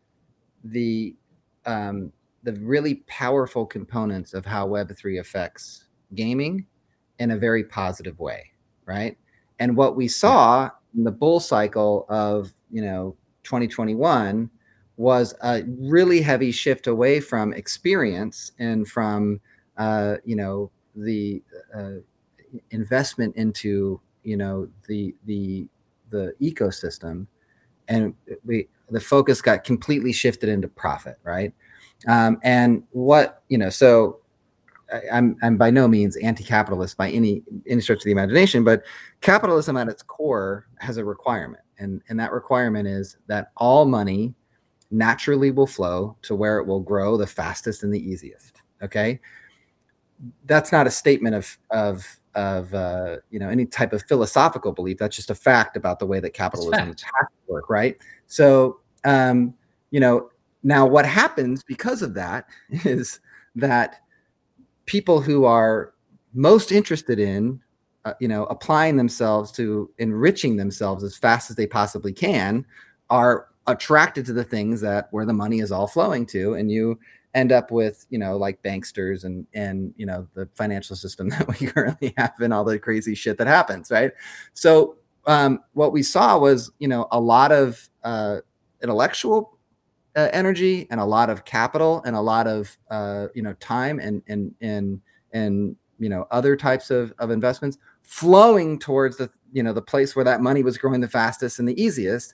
the 0.64 1.16
um, 1.66 2.12
the 2.44 2.54
really 2.54 2.96
powerful 3.08 3.66
components 3.66 4.34
of 4.34 4.46
how 4.46 4.68
web3 4.68 5.20
affects 5.20 5.86
gaming 6.16 6.66
in 7.20 7.32
a 7.32 7.38
very 7.38 7.64
positive 7.64 8.20
way 8.20 8.52
right? 8.88 9.18
And 9.60 9.78
what 9.78 9.96
we 9.96 10.08
saw 10.08 10.72
in 10.96 11.04
the 11.04 11.12
bull 11.12 11.40
cycle 11.40 12.06
of 12.10 12.54
you 12.72 12.82
know 12.82 13.16
2021 13.44 14.50
was 14.96 15.36
a 15.44 15.64
really 15.80 16.22
heavy 16.22 16.52
shift 16.52 16.88
away 16.88 17.20
from 17.20 17.54
experience 17.54 18.52
and 18.58 18.88
from 18.88 19.40
uh, 19.78 20.16
you 20.26 20.36
know 20.36 20.72
the 20.96 21.44
uh, 21.76 22.00
investment 22.72 23.36
into 23.36 24.00
you 24.24 24.38
know 24.38 24.68
the 24.88 25.16
the 25.26 25.68
the 26.10 26.34
ecosystem 26.42 27.28
and 27.88 28.14
we 28.46 28.68
the 28.90 29.00
focus 29.00 29.42
got 29.42 29.64
completely 29.64 30.14
shifted 30.14 30.50
into 30.50 30.68
profit 30.68 31.18
right 31.24 31.54
um, 32.08 32.38
and 32.44 32.84
what 32.92 33.44
you 33.50 33.58
know 33.58 33.70
so 33.70 34.20
I'm, 35.12 35.36
I'm 35.42 35.58
by 35.58 35.70
no 35.70 35.88
means 35.88 36.16
anti-capitalist 36.16 36.96
by 36.98 37.10
any 37.10 37.44
any 37.68 37.82
stretch 37.82 38.00
of 38.00 38.04
the 38.04 38.12
imagination 38.12 38.64
but 38.64 38.84
capitalism 39.22 39.76
at 39.76 39.90
its 39.90 40.02
core 40.02 40.68
has 40.80 40.98
a 40.98 41.04
requirement 41.04 41.64
and 41.80 42.02
and 42.10 42.20
that 42.20 42.32
requirement 42.32 42.88
is 42.88 43.18
that 43.28 43.52
all 43.58 43.86
money 43.86 44.34
naturally 44.92 45.52
will 45.52 45.68
flow 45.68 46.16
to 46.24 46.36
where 46.36 46.60
it 46.60 46.66
will 46.66 46.80
grow 46.80 47.18
the 47.18 47.28
fastest 47.28 47.84
and 47.84 47.94
the 47.94 48.00
easiest. 48.00 48.62
Okay. 48.82 49.20
That's 50.46 50.72
not 50.72 50.88
a 50.88 50.92
statement 50.92 51.36
of, 51.36 51.58
of, 51.70 52.20
of 52.38 52.72
uh, 52.74 53.18
you 53.32 53.40
know 53.40 53.50
any 53.50 53.66
type 53.66 53.92
of 53.92 54.04
philosophical 54.04 54.72
belief. 54.72 55.00
That's 55.00 55.16
just 55.16 55.32
a 55.32 55.36
fact 55.36 55.76
about 55.76 56.00
the 56.00 56.06
way 56.06 56.20
that 56.20 56.34
capitalism 56.34 56.88
has 56.90 56.96
to 57.02 57.28
work, 57.48 57.70
right? 57.70 57.98
So, 58.28 58.80
um, 59.04 59.56
you 59.90 60.00
know, 60.00 60.30
now 60.64 60.86
what 60.86 61.06
happens 61.06 61.64
because 61.64 62.02
of 62.02 62.14
that 62.14 62.48
is 62.70 63.20
that 63.56 64.02
people 64.86 65.20
who 65.20 65.46
are 65.46 65.94
most 66.34 66.72
interested 66.72 67.20
in, 67.20 67.60
uh, 68.06 68.14
you 68.20 68.28
know, 68.28 68.46
applying 68.46 68.98
themselves 68.98 69.52
to 69.54 69.90
enriching 69.98 70.58
themselves 70.58 71.04
as 71.04 71.18
fast 71.18 71.50
as 71.50 71.56
they 71.56 71.68
possibly 71.68 72.14
can 72.14 72.66
are 73.10 73.48
attracted 73.66 74.26
to 74.28 74.34
the 74.34 74.44
things 74.44 74.80
that 74.82 75.08
where 75.12 75.26
the 75.26 75.34
money 75.34 75.60
is 75.60 75.72
all 75.72 75.88
flowing 75.88 76.26
to 76.26 76.54
and 76.54 76.72
you 76.72 76.98
end 77.38 77.52
up 77.52 77.72
with 77.72 78.06
you 78.10 78.18
know 78.18 78.36
like 78.36 78.62
banksters 78.64 79.24
and 79.24 79.46
and 79.54 79.94
you 79.96 80.06
know 80.06 80.28
the 80.34 80.50
financial 80.56 80.96
system 80.96 81.30
that 81.34 81.48
we 81.48 81.68
currently 81.68 82.14
have 82.18 82.34
and 82.40 82.54
all 82.54 82.64
the 82.64 82.80
crazy 82.80 83.16
shit 83.16 83.38
that 83.38 83.48
happens 83.48 83.92
right? 83.92 84.12
So 84.54 84.98
um, 85.28 85.60
what 85.74 85.92
we 85.92 86.04
saw 86.04 86.38
was 86.38 86.72
you 86.80 86.88
know 86.88 87.08
a 87.12 87.20
lot 87.20 87.52
of 87.52 87.90
uh, 88.04 88.38
intellectual 88.82 89.58
uh, 90.16 90.30
energy 90.34 90.88
and 90.90 91.00
a 91.00 91.06
lot 91.06 91.30
of 91.30 91.46
capital 91.46 92.02
and 92.06 92.16
a 92.16 92.22
lot 92.22 92.48
of 92.48 92.76
uh, 92.90 93.28
you 93.36 93.44
know 93.44 93.54
time 93.54 94.00
and 94.00 94.24
and 94.28 94.54
and 94.62 95.00
and 95.32 95.76
you 96.00 96.10
know 96.10 96.26
other 96.32 96.56
types 96.56 96.90
of, 96.90 97.14
of 97.20 97.30
investments 97.30 97.78
flowing 98.04 98.80
towards 98.80 99.18
the 99.18 99.30
you 99.52 99.62
know 99.62 99.74
the 99.74 99.82
place 99.82 100.16
where 100.16 100.26
that 100.26 100.42
money 100.42 100.64
was 100.64 100.78
growing 100.78 101.02
the 101.02 101.08
fastest 101.08 101.60
and 101.60 101.68
the 101.68 101.82
easiest. 101.82 102.34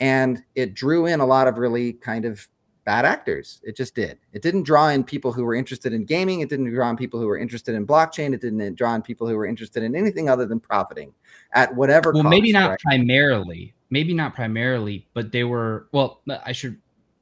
And 0.00 0.42
it 0.56 0.74
drew 0.74 1.06
in 1.06 1.20
a 1.20 1.26
lot 1.26 1.46
of 1.46 1.56
really 1.56 1.92
kind 1.92 2.24
of 2.24 2.48
bad 2.84 3.04
actors. 3.04 3.60
It 3.62 3.76
just 3.76 3.94
did. 3.94 4.18
It 4.32 4.42
didn't 4.42 4.62
draw 4.64 4.88
in 4.88 5.04
people 5.04 5.32
who 5.32 5.44
were 5.44 5.54
interested 5.54 5.92
in 5.92 6.04
gaming. 6.04 6.40
It 6.40 6.48
didn't 6.48 6.72
draw 6.72 6.90
in 6.90 6.96
people 6.96 7.18
who 7.20 7.26
were 7.26 7.38
interested 7.38 7.74
in 7.74 7.86
blockchain. 7.86 8.34
It 8.34 8.40
didn't 8.40 8.74
draw 8.74 8.94
in 8.94 9.02
people 9.02 9.26
who 9.26 9.36
were 9.36 9.46
interested 9.46 9.82
in 9.82 9.94
anything 9.94 10.28
other 10.28 10.46
than 10.46 10.60
profiting 10.60 11.12
at 11.52 11.74
whatever. 11.74 12.12
Well, 12.12 12.22
cost, 12.22 12.30
maybe 12.30 12.52
not 12.52 12.70
right? 12.70 12.78
primarily. 12.80 13.74
Maybe 13.90 14.14
not 14.14 14.34
primarily, 14.34 15.06
but 15.14 15.32
they 15.32 15.44
were. 15.44 15.88
Well, 15.92 16.20
I 16.44 16.52
should 16.52 16.78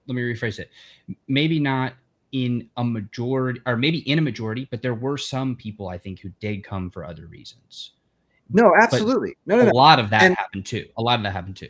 let 0.07 0.15
me 0.15 0.23
rephrase 0.23 0.59
it. 0.59 0.71
Maybe 1.29 1.59
not 1.59 1.95
in 2.33 2.69
a 2.77 2.85
majority, 2.85 3.61
or 3.67 3.77
maybe 3.77 3.99
in 4.09 4.19
a 4.19 4.23
majority, 4.23 4.67
but 4.71 4.81
there 4.83 4.95
were 4.95 5.19
some 5.19 5.55
people 5.55 5.89
I 5.89 5.99
think 5.99 6.21
who 6.21 6.31
did 6.41 6.65
come 6.65 6.91
for 6.91 7.05
other 7.05 7.27
reasons. 7.27 7.93
No, 8.51 8.75
absolutely. 8.81 9.37
No, 9.47 9.63
no, 9.63 9.71
a 9.71 9.73
lot 9.73 9.99
of 9.99 10.11
that 10.11 10.23
And- 10.23 10.37
happened 10.37 10.67
too. 10.67 10.87
A 10.97 11.03
lot 11.03 11.19
of 11.19 11.23
that 11.25 11.33
happened 11.33 11.57
too. 11.57 11.69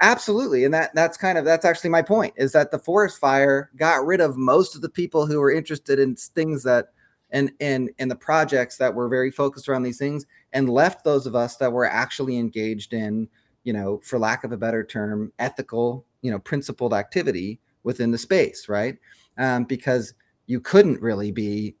Absolutely. 0.00 0.64
And 0.64 0.72
that 0.74 0.94
that's 0.94 1.16
kind 1.16 1.38
of 1.38 1.44
that's 1.44 1.64
actually 1.64 1.90
my 1.90 2.02
point 2.02 2.34
is 2.36 2.52
that 2.52 2.70
the 2.70 2.78
forest 2.78 3.18
fire 3.18 3.70
got 3.76 4.06
rid 4.06 4.20
of 4.20 4.36
most 4.36 4.76
of 4.76 4.80
the 4.82 4.88
people 4.88 5.26
who 5.26 5.40
were 5.40 5.50
interested 5.50 5.98
in 5.98 6.14
things 6.14 6.62
that 6.62 6.88
and 7.30 7.50
and 7.60 7.90
and 7.98 8.10
the 8.10 8.14
projects 8.16 8.76
that 8.76 8.94
were 8.94 9.08
very 9.08 9.30
focused 9.30 9.68
around 9.68 9.82
these 9.82 9.98
things 9.98 10.24
and 10.52 10.68
left 10.68 11.04
those 11.04 11.26
of 11.26 11.34
us 11.34 11.56
that 11.56 11.72
were 11.72 11.84
actually 11.86 12.38
engaged 12.38 12.92
in, 12.94 13.28
you 13.64 13.72
know, 13.72 14.00
for 14.04 14.18
lack 14.18 14.44
of 14.44 14.52
a 14.52 14.56
better 14.56 14.84
term, 14.84 15.32
ethical, 15.40 16.04
you 16.22 16.30
know, 16.30 16.38
principled 16.38 16.94
activity 16.94 17.58
within 17.82 18.12
the 18.12 18.18
space, 18.18 18.68
right? 18.68 18.98
Um, 19.36 19.64
because 19.64 20.14
you 20.46 20.60
couldn't 20.60 21.02
really 21.02 21.32
be 21.32 21.74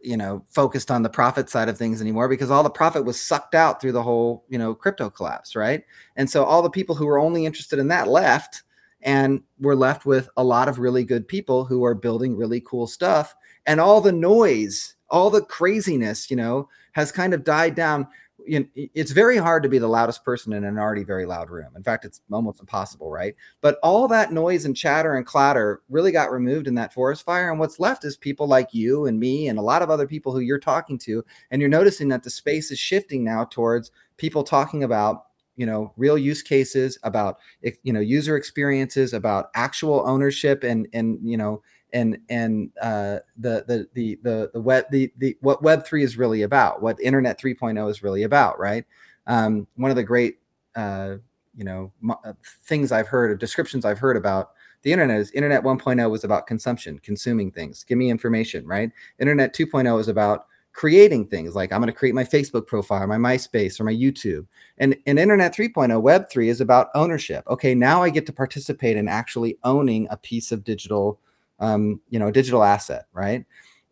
you 0.00 0.16
know 0.16 0.44
focused 0.48 0.90
on 0.90 1.02
the 1.02 1.08
profit 1.08 1.50
side 1.50 1.68
of 1.68 1.76
things 1.76 2.00
anymore 2.00 2.28
because 2.28 2.50
all 2.50 2.62
the 2.62 2.70
profit 2.70 3.04
was 3.04 3.20
sucked 3.20 3.54
out 3.54 3.80
through 3.80 3.92
the 3.92 4.02
whole 4.02 4.44
you 4.48 4.58
know 4.58 4.74
crypto 4.74 5.10
collapse 5.10 5.56
right? 5.56 5.84
And 6.16 6.28
so 6.28 6.44
all 6.44 6.62
the 6.62 6.70
people 6.70 6.94
who 6.94 7.06
were 7.06 7.18
only 7.18 7.46
interested 7.46 7.78
in 7.78 7.88
that 7.88 8.08
left 8.08 8.62
and 9.02 9.42
we're 9.58 9.74
left 9.74 10.06
with 10.06 10.28
a 10.36 10.44
lot 10.44 10.68
of 10.68 10.78
really 10.78 11.04
good 11.04 11.26
people 11.26 11.64
who 11.64 11.84
are 11.84 11.94
building 11.94 12.36
really 12.36 12.60
cool 12.60 12.86
stuff. 12.86 13.34
And 13.66 13.80
all 13.80 14.00
the 14.00 14.12
noise 14.12 14.94
all 15.08 15.28
the 15.28 15.42
craziness 15.42 16.30
you 16.30 16.36
know 16.36 16.68
has 16.92 17.12
kind 17.12 17.34
of 17.34 17.44
died 17.44 17.74
down 17.74 18.06
you 18.46 18.60
know, 18.60 18.66
it's 18.74 19.12
very 19.12 19.36
hard 19.36 19.62
to 19.62 19.68
be 19.68 19.78
the 19.78 19.88
loudest 19.88 20.24
person 20.24 20.52
in 20.52 20.64
an 20.64 20.78
already 20.78 21.04
very 21.04 21.26
loud 21.26 21.50
room. 21.50 21.70
In 21.76 21.82
fact 21.82 22.04
it's 22.04 22.20
almost 22.30 22.60
impossible 22.60 23.10
right? 23.10 23.34
But 23.60 23.78
all 23.82 24.08
that 24.08 24.32
noise 24.32 24.64
and 24.64 24.76
chatter 24.76 25.14
and 25.14 25.26
clatter 25.26 25.82
really 25.88 26.12
got 26.12 26.32
removed 26.32 26.66
in 26.66 26.74
that 26.76 26.92
forest 26.92 27.24
fire 27.24 27.50
and 27.50 27.60
what's 27.60 27.80
left 27.80 28.04
is 28.04 28.16
people 28.16 28.46
like 28.46 28.72
you 28.72 29.06
and 29.06 29.18
me 29.18 29.48
and 29.48 29.58
a 29.58 29.62
lot 29.62 29.82
of 29.82 29.90
other 29.90 30.06
people 30.06 30.32
who 30.32 30.40
you're 30.40 30.58
talking 30.58 30.98
to 30.98 31.24
and 31.50 31.60
you're 31.60 31.68
noticing 31.68 32.08
that 32.08 32.22
the 32.22 32.30
space 32.30 32.70
is 32.70 32.78
shifting 32.78 33.24
now 33.24 33.44
towards 33.44 33.90
people 34.16 34.42
talking 34.42 34.84
about 34.84 35.24
you 35.56 35.66
know 35.66 35.92
real 35.96 36.16
use 36.16 36.42
cases 36.42 36.98
about 37.02 37.38
you 37.82 37.92
know 37.92 38.00
user 38.00 38.36
experiences 38.36 39.12
about 39.12 39.50
actual 39.54 40.02
ownership 40.06 40.64
and 40.64 40.88
and 40.92 41.18
you 41.22 41.36
know 41.36 41.62
and 41.92 42.18
and 42.28 42.70
uh, 42.80 43.18
the, 43.36 43.64
the 43.66 43.88
the 43.94 44.18
the 44.22 44.50
the 44.54 44.60
web 44.60 44.86
the 44.90 45.12
the 45.18 45.36
what 45.40 45.62
Web 45.62 45.84
three 45.84 46.02
is 46.02 46.16
really 46.16 46.42
about, 46.42 46.82
what 46.82 47.00
Internet 47.00 47.40
3.0 47.40 47.90
is 47.90 48.02
really 48.02 48.22
about, 48.22 48.58
right? 48.58 48.84
Um, 49.26 49.66
one 49.76 49.90
of 49.90 49.96
the 49.96 50.02
great 50.02 50.38
uh, 50.74 51.16
you 51.56 51.64
know 51.64 51.92
uh, 52.08 52.32
things 52.64 52.92
I've 52.92 53.08
heard, 53.08 53.30
or 53.30 53.36
descriptions 53.36 53.84
I've 53.84 53.98
heard 53.98 54.16
about 54.16 54.52
the 54.82 54.92
internet 54.92 55.20
is 55.20 55.30
Internet 55.30 55.62
1.0 55.62 56.10
was 56.10 56.24
about 56.24 56.46
consumption, 56.46 56.98
consuming 56.98 57.50
things, 57.50 57.84
give 57.84 57.98
me 57.98 58.10
information, 58.10 58.66
right? 58.66 58.90
Internet 59.18 59.54
2.0 59.54 60.00
is 60.00 60.08
about 60.08 60.46
creating 60.72 61.26
things 61.26 61.54
like 61.54 61.72
I'm 61.72 61.80
going 61.80 61.92
to 61.92 61.98
create 61.98 62.14
my 62.14 62.24
Facebook 62.24 62.66
profile, 62.66 63.06
my 63.06 63.16
MySpace, 63.16 63.78
or 63.78 63.84
my 63.84 63.94
YouTube. 63.94 64.46
And, 64.78 64.96
and 65.06 65.18
Internet 65.18 65.54
3.0, 65.54 66.00
Web 66.00 66.30
3 66.30 66.48
is 66.48 66.60
about 66.60 66.88
ownership. 66.94 67.44
Okay, 67.48 67.74
now 67.74 68.02
I 68.02 68.10
get 68.10 68.26
to 68.26 68.32
participate 68.32 68.96
in 68.96 69.06
actually 69.06 69.58
owning 69.64 70.08
a 70.10 70.16
piece 70.16 70.50
of 70.50 70.64
digital 70.64 71.20
um, 71.62 72.00
you 72.10 72.18
know, 72.18 72.30
digital 72.30 72.64
asset, 72.64 73.06
right? 73.12 73.46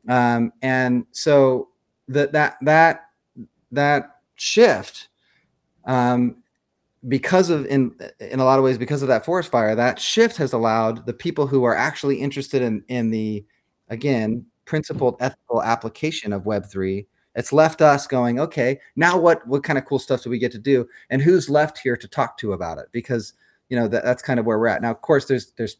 Um, 0.08 0.52
and 0.60 1.06
so 1.12 1.68
that 2.08 2.32
that 2.32 2.56
that 2.62 3.06
that 3.70 4.16
shift, 4.34 5.08
um, 5.84 6.42
because 7.08 7.48
of 7.48 7.64
in 7.66 7.94
in 8.18 8.40
a 8.40 8.44
lot 8.44 8.58
of 8.58 8.64
ways 8.64 8.76
because 8.76 9.02
of 9.02 9.08
that 9.08 9.24
forest 9.24 9.50
fire, 9.50 9.74
that 9.76 10.00
shift 10.00 10.36
has 10.36 10.52
allowed 10.52 11.06
the 11.06 11.14
people 11.14 11.46
who 11.46 11.64
are 11.64 11.76
actually 11.76 12.16
interested 12.16 12.60
in 12.60 12.82
in 12.88 13.10
the 13.10 13.44
again 13.88 14.44
principled 14.64 15.16
ethical 15.20 15.62
application 15.62 16.32
of 16.32 16.46
Web 16.46 16.66
three. 16.66 17.06
It's 17.36 17.52
left 17.52 17.80
us 17.80 18.08
going, 18.08 18.40
okay, 18.40 18.80
now 18.96 19.16
what 19.16 19.46
what 19.46 19.62
kind 19.62 19.78
of 19.78 19.84
cool 19.84 20.00
stuff 20.00 20.24
do 20.24 20.30
we 20.30 20.40
get 20.40 20.50
to 20.52 20.58
do, 20.58 20.88
and 21.08 21.22
who's 21.22 21.48
left 21.48 21.78
here 21.78 21.96
to 21.96 22.08
talk 22.08 22.36
to 22.38 22.52
about 22.52 22.78
it? 22.78 22.86
Because 22.90 23.34
you 23.68 23.78
know 23.78 23.86
that, 23.86 24.02
that's 24.02 24.22
kind 24.22 24.40
of 24.40 24.46
where 24.46 24.58
we're 24.58 24.66
at 24.66 24.82
now. 24.82 24.90
Of 24.90 25.02
course, 25.02 25.26
there's 25.26 25.52
there's 25.52 25.76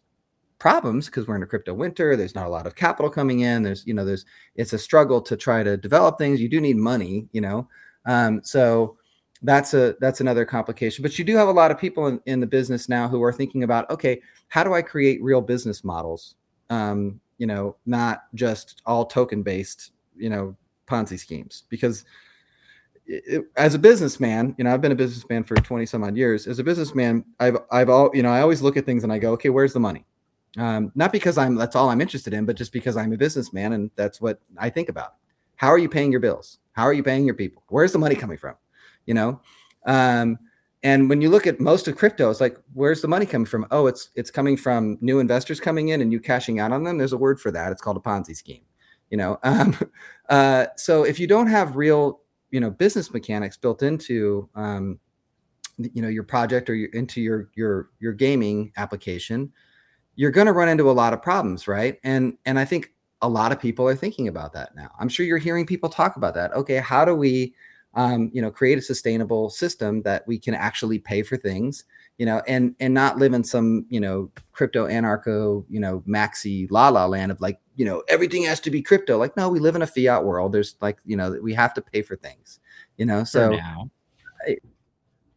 problems 0.61 1.07
because 1.07 1.27
we're 1.27 1.35
in 1.35 1.43
a 1.43 1.47
crypto 1.47 1.75
winter 1.75 2.15
there's 2.15 2.35
not 2.35 2.47
a 2.47 2.51
lot 2.51 2.67
of 2.67 2.77
capital 2.77 3.11
coming 3.11 3.41
in 3.41 3.63
there's 3.63 3.85
you 3.87 3.95
know 3.95 4.05
there's 4.05 4.27
it's 4.55 4.75
a 4.75 4.79
struggle 4.79 5.21
to 5.21 5.37
try 5.37 5.63
to 5.63 5.77
develop 5.77 6.19
things 6.19 6.41
you 6.41 6.49
do 6.49 6.61
need 6.61 6.77
money 6.77 7.27
you 7.33 7.41
know 7.41 7.67
um, 8.07 8.41
so 8.45 8.97
that's 9.43 9.73
a 9.73 9.97
that's 10.01 10.21
another 10.21 10.45
complication 10.45 11.03
but 11.03 11.19
you 11.19 11.25
do 11.25 11.35
have 11.35 11.49
a 11.49 11.53
lot 11.53 11.71
of 11.71 11.79
people 11.79 12.07
in, 12.07 12.21
in 12.27 12.41
the 12.41 12.47
business 12.47 12.89
now 12.89 13.09
who 13.09 13.23
are 13.23 13.33
thinking 13.33 13.65
about 13.65 13.91
okay 13.91 14.21
how 14.49 14.63
do 14.63 14.75
i 14.75 14.83
create 14.83 15.23
real 15.23 15.41
business 15.41 15.83
models 15.83 16.35
um, 16.69 17.19
you 17.39 17.47
know 17.47 17.75
not 17.87 18.25
just 18.35 18.83
all 18.85 19.07
token 19.07 19.43
based 19.43 19.93
you 20.15 20.29
know 20.29 20.55
ponzi 20.87 21.19
schemes 21.19 21.65
because 21.71 22.05
as 23.57 23.75
a 23.75 23.79
businessman, 23.79 24.55
you 24.57 24.63
know, 24.63 24.73
I've 24.73 24.81
been 24.81 24.93
a 24.93 24.97
businessman 24.97 25.43
for 25.43 25.57
20 25.57 25.85
some 25.85 26.05
odd 26.05 26.17
years. 26.17 26.47
As 26.47 26.61
a 26.61 26.65
businessman, 26.65 27.25
I've, 27.41 27.57
I've 27.71 27.89
all, 27.89 28.11
you 28.15 28.23
know, 28.23 28.31
I 28.31 28.41
always 28.41 28.63
look 28.63 28.77
at 28.77 28.87
things 28.87 29.03
and 29.03 29.13
I 29.13 29.19
go, 29.19 29.33
okay, 29.33 29.49
where's 29.49 29.73
the 29.73 29.81
money? 29.81 30.05
Um, 30.59 30.93
not 30.95 31.13
because 31.13 31.39
I'm 31.39 31.55
that's 31.55 31.77
all 31.77 31.91
I'm 31.91 32.01
interested 32.01 32.35
in, 32.35 32.45
but 32.45 32.57
just 32.57 32.73
because 32.73 32.97
I'm 32.97 33.13
a 33.13 33.17
businessman 33.17 33.73
and 33.73 33.91
that's 33.97 34.21
what 34.21 34.41
I 34.59 34.71
think 34.71 34.89
about. 34.89 35.15
How 35.57 35.69
are 35.69 35.79
you 35.79 35.89
paying 35.89 36.11
your 36.11 36.21
bills? 36.21 36.59
How 36.73 36.85
are 36.85 36.93
you 36.93 37.03
paying 37.03 37.25
your 37.25 37.35
people? 37.35 37.63
Where's 37.69 37.93
the 37.93 37.99
money 37.99 38.15
coming 38.15 38.39
from? 38.39 38.55
You 39.07 39.15
know, 39.15 39.41
um, 39.87 40.39
and 40.83 41.09
when 41.09 41.21
you 41.21 41.29
look 41.29 41.47
at 41.47 41.61
most 41.61 41.89
of 41.89 41.97
crypto, 41.97 42.31
it's 42.31 42.41
like, 42.41 42.57
where's 42.73 43.03
the 43.03 43.09
money 43.09 43.27
coming 43.27 43.47
from? 43.47 43.67
Oh, 43.71 43.87
it's 43.87 44.11
it's 44.15 44.31
coming 44.31 44.57
from 44.57 44.97
new 45.01 45.19
investors 45.19 45.61
coming 45.61 45.89
in 45.89 46.01
and 46.01 46.11
you 46.11 46.21
cashing 46.21 46.59
out 46.59 46.73
on 46.73 46.85
them. 46.85 46.97
There's 46.97 47.13
a 47.13 47.19
word 47.19 47.41
for 47.41 47.51
that. 47.51 47.71
It's 47.71 47.83
called 47.83 47.99
a 47.99 48.01
Ponzi 48.01 48.35
scheme. 48.35 48.63
You 49.11 49.19
know, 49.19 49.39
um, 49.45 49.77
uh, 50.29 50.67
so 50.77 51.05
if 51.05 51.21
you 51.21 51.27
don't 51.27 51.49
have 51.49 51.77
real, 51.77 52.21
you 52.51 52.61
know, 52.61 52.71
business 52.71 53.13
mechanics 53.13 53.57
built 53.57 53.83
into, 53.83 54.49
um, 54.55 54.99
you 55.77 56.01
know, 56.01 56.09
your 56.09 56.23
project 56.23 56.71
or 56.71 56.75
your, 56.75 56.89
into 56.91 57.21
your 57.21 57.51
your 57.55 57.91
your 58.01 58.13
gaming 58.15 58.73
application, 58.79 59.53
you're 60.21 60.31
going 60.31 60.47
to 60.47 60.53
run 60.53 60.69
into 60.69 60.91
a 60.91 60.93
lot 60.93 61.15
of 61.15 61.23
problems 61.23 61.67
right? 61.67 61.99
And 62.05 62.37
and 62.45 62.59
i 62.59 62.65
think 62.65 62.93
a 63.23 63.29
lot 63.29 63.53
of 63.53 63.61
people 63.61 63.87
are 63.87 63.95
thinking 63.95 64.29
about 64.29 64.53
that 64.55 64.75
now. 64.75 64.91
I'm 64.99 65.09
sure 65.09 65.27
you're 65.27 65.39
hearing 65.39 65.67
people 65.67 65.89
talk 65.89 66.17
about 66.17 66.35
that. 66.35 66.53
Okay 66.53 66.77
how 66.77 67.05
do 67.05 67.15
we 67.15 67.55
um, 67.95 68.31
you 68.33 68.41
know 68.43 68.51
create 68.51 68.79
a 68.79 68.83
sustainable 68.83 69.51
system 69.51 70.03
that 70.03 70.27
we 70.27 70.39
can 70.39 70.55
actually 70.55 70.99
pay 71.01 71.23
for 71.23 71.37
things 71.37 71.85
you 72.19 72.27
know 72.27 72.41
and 72.47 72.77
and 72.79 72.95
not 72.95 73.19
live 73.19 73.33
in 73.33 73.43
some 73.43 73.85
you 73.89 73.99
know 73.99 74.31
crypto 74.53 74.87
anarcho 74.87 75.65
you 75.69 75.81
know 75.81 76.01
maxi 76.07 76.71
la 76.71 76.89
la 76.89 77.05
land 77.07 77.33
of 77.33 77.41
like 77.41 77.59
you 77.75 77.85
know 77.85 78.05
everything 78.09 78.45
has 78.45 78.61
to 78.61 78.71
be 78.71 78.83
crypto. 78.83 79.19
Like 79.19 79.37
no 79.37 79.49
we 79.49 79.59
live 79.59 79.75
in 79.75 79.83
a 79.83 79.87
fiat 79.87 80.25
world. 80.25 80.53
There's 80.53 80.77
like 80.81 80.99
you 81.05 81.17
know 81.17 81.37
we 81.43 81.55
have 81.55 81.75
to 81.75 81.83
pay 81.83 82.03
for 82.03 82.17
things 82.17 82.61
you 83.01 83.07
know? 83.07 83.25
So 83.25 83.53
now. 83.53 83.91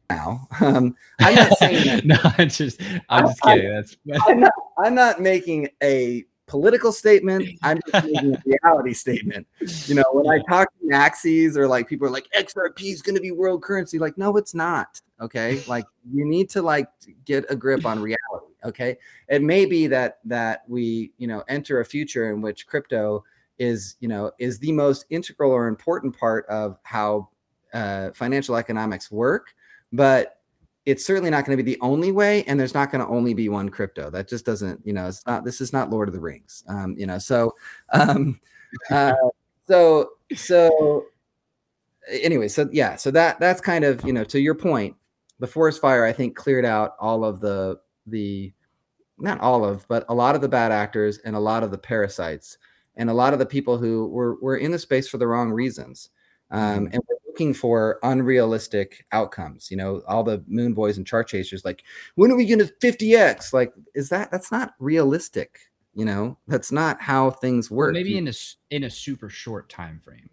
Now 0.09 0.47
um, 0.61 0.95
i'm 1.19 1.35
not 1.35 1.57
saying 1.57 1.85
that 1.85 2.05
no, 2.05 2.17
I'm 2.37 2.49
just 2.49 2.81
I'm 3.09 3.27
just 3.27 3.39
I- 3.45 3.55
kidding. 3.55 3.71
That's 3.71 3.97
I'm 4.27 4.39
not, 4.39 4.53
I'm 4.77 4.95
not 4.95 5.21
making 5.21 5.69
a 5.81 6.25
political 6.45 6.91
statement. 6.91 7.49
I'm 7.63 7.79
just 7.87 8.05
making 8.05 8.35
a 8.35 8.43
reality 8.45 8.93
statement. 8.93 9.47
You 9.87 9.95
know, 9.95 10.03
when 10.11 10.27
I 10.27 10.43
talk 10.49 10.67
to 10.79 10.87
maxis 10.87 11.55
or 11.55 11.67
like 11.67 11.87
people 11.87 12.07
are 12.07 12.11
like 12.11 12.27
XRP 12.37 12.91
is 12.91 13.01
going 13.01 13.15
to 13.15 13.21
be 13.21 13.31
world 13.31 13.63
currency, 13.63 13.99
like 13.99 14.17
no, 14.17 14.35
it's 14.37 14.53
not. 14.53 15.01
Okay, 15.21 15.63
like 15.67 15.85
you 16.11 16.25
need 16.25 16.49
to 16.51 16.61
like 16.61 16.87
get 17.25 17.45
a 17.49 17.55
grip 17.55 17.85
on 17.85 17.99
reality. 17.99 18.53
Okay, 18.65 18.97
it 19.29 19.41
may 19.41 19.65
be 19.65 19.87
that 19.87 20.19
that 20.25 20.63
we 20.67 21.11
you 21.17 21.27
know 21.27 21.43
enter 21.47 21.79
a 21.79 21.85
future 21.85 22.31
in 22.31 22.41
which 22.41 22.67
crypto 22.67 23.23
is 23.59 23.95
you 23.99 24.07
know 24.07 24.31
is 24.39 24.59
the 24.59 24.71
most 24.71 25.05
integral 25.09 25.51
or 25.51 25.67
important 25.67 26.17
part 26.17 26.45
of 26.47 26.77
how 26.83 27.29
uh, 27.73 28.11
financial 28.11 28.55
economics 28.55 29.09
work, 29.11 29.53
but 29.93 30.39
it's 30.85 31.05
certainly 31.05 31.29
not 31.29 31.45
going 31.45 31.57
to 31.57 31.63
be 31.63 31.71
the 31.71 31.79
only 31.79 32.11
way 32.11 32.43
and 32.43 32.59
there's 32.59 32.73
not 32.73 32.91
going 32.91 32.99
to 32.99 33.07
only 33.07 33.33
be 33.33 33.47
one 33.47 33.69
crypto. 33.69 34.09
That 34.09 34.27
just 34.27 34.45
doesn't 34.45 34.81
you 34.83 34.91
know 34.91 35.07
it's 35.07 35.25
not 35.25 35.45
this 35.45 35.61
is 35.61 35.71
not 35.71 35.89
lord 35.89 36.09
of 36.09 36.13
the 36.13 36.19
rings 36.19 36.63
um 36.67 36.95
you 36.97 37.05
know 37.05 37.19
so 37.19 37.55
um 37.93 38.39
uh 38.91 39.13
so 39.67 40.09
so 40.35 41.05
anyway 42.11 42.47
so 42.47 42.67
yeah 42.71 42.95
so 42.95 43.11
that 43.11 43.39
that's 43.39 43.61
kind 43.61 43.85
of 43.85 44.03
you 44.03 44.11
know 44.11 44.23
to 44.25 44.39
your 44.39 44.55
point 44.55 44.95
the 45.39 45.47
forest 45.47 45.79
fire 45.79 46.03
i 46.03 46.11
think 46.11 46.35
cleared 46.35 46.65
out 46.65 46.95
all 46.99 47.23
of 47.23 47.39
the 47.39 47.79
the 48.07 48.51
not 49.19 49.39
all 49.39 49.63
of 49.63 49.87
but 49.87 50.05
a 50.09 50.13
lot 50.13 50.35
of 50.35 50.41
the 50.41 50.49
bad 50.49 50.71
actors 50.71 51.19
and 51.19 51.35
a 51.35 51.39
lot 51.39 51.63
of 51.63 51.71
the 51.71 51.77
parasites 51.77 52.57
and 52.95 53.09
a 53.09 53.13
lot 53.13 53.31
of 53.31 53.39
the 53.39 53.45
people 53.45 53.77
who 53.77 54.07
were 54.07 54.37
were 54.41 54.57
in 54.57 54.71
the 54.71 54.79
space 54.79 55.07
for 55.07 55.17
the 55.17 55.27
wrong 55.27 55.51
reasons 55.51 56.09
um, 56.53 56.87
and 56.93 57.01
we're 57.09 57.17
looking 57.27 57.53
for 57.53 57.99
unrealistic 58.03 59.05
outcomes. 59.11 59.71
You 59.71 59.77
know, 59.77 60.03
all 60.07 60.23
the 60.23 60.43
moon 60.47 60.73
boys 60.73 60.97
and 60.97 61.05
chart 61.05 61.27
chasers, 61.27 61.65
like, 61.65 61.83
when 62.15 62.31
are 62.31 62.37
we 62.37 62.45
going 62.45 62.59
to 62.59 62.71
50x? 62.81 63.51
Like, 63.51 63.73
is 63.95 64.09
that 64.09 64.31
that's 64.31 64.51
not 64.51 64.75
realistic? 64.79 65.59
You 65.95 66.05
know, 66.05 66.37
that's 66.47 66.71
not 66.71 67.01
how 67.01 67.31
things 67.31 67.69
work. 67.71 67.93
Maybe 67.93 68.17
in 68.17 68.27
a 68.27 68.33
in 68.69 68.83
a 68.83 68.89
super 68.89 69.29
short 69.29 69.67
time 69.67 69.99
frame. 70.03 70.29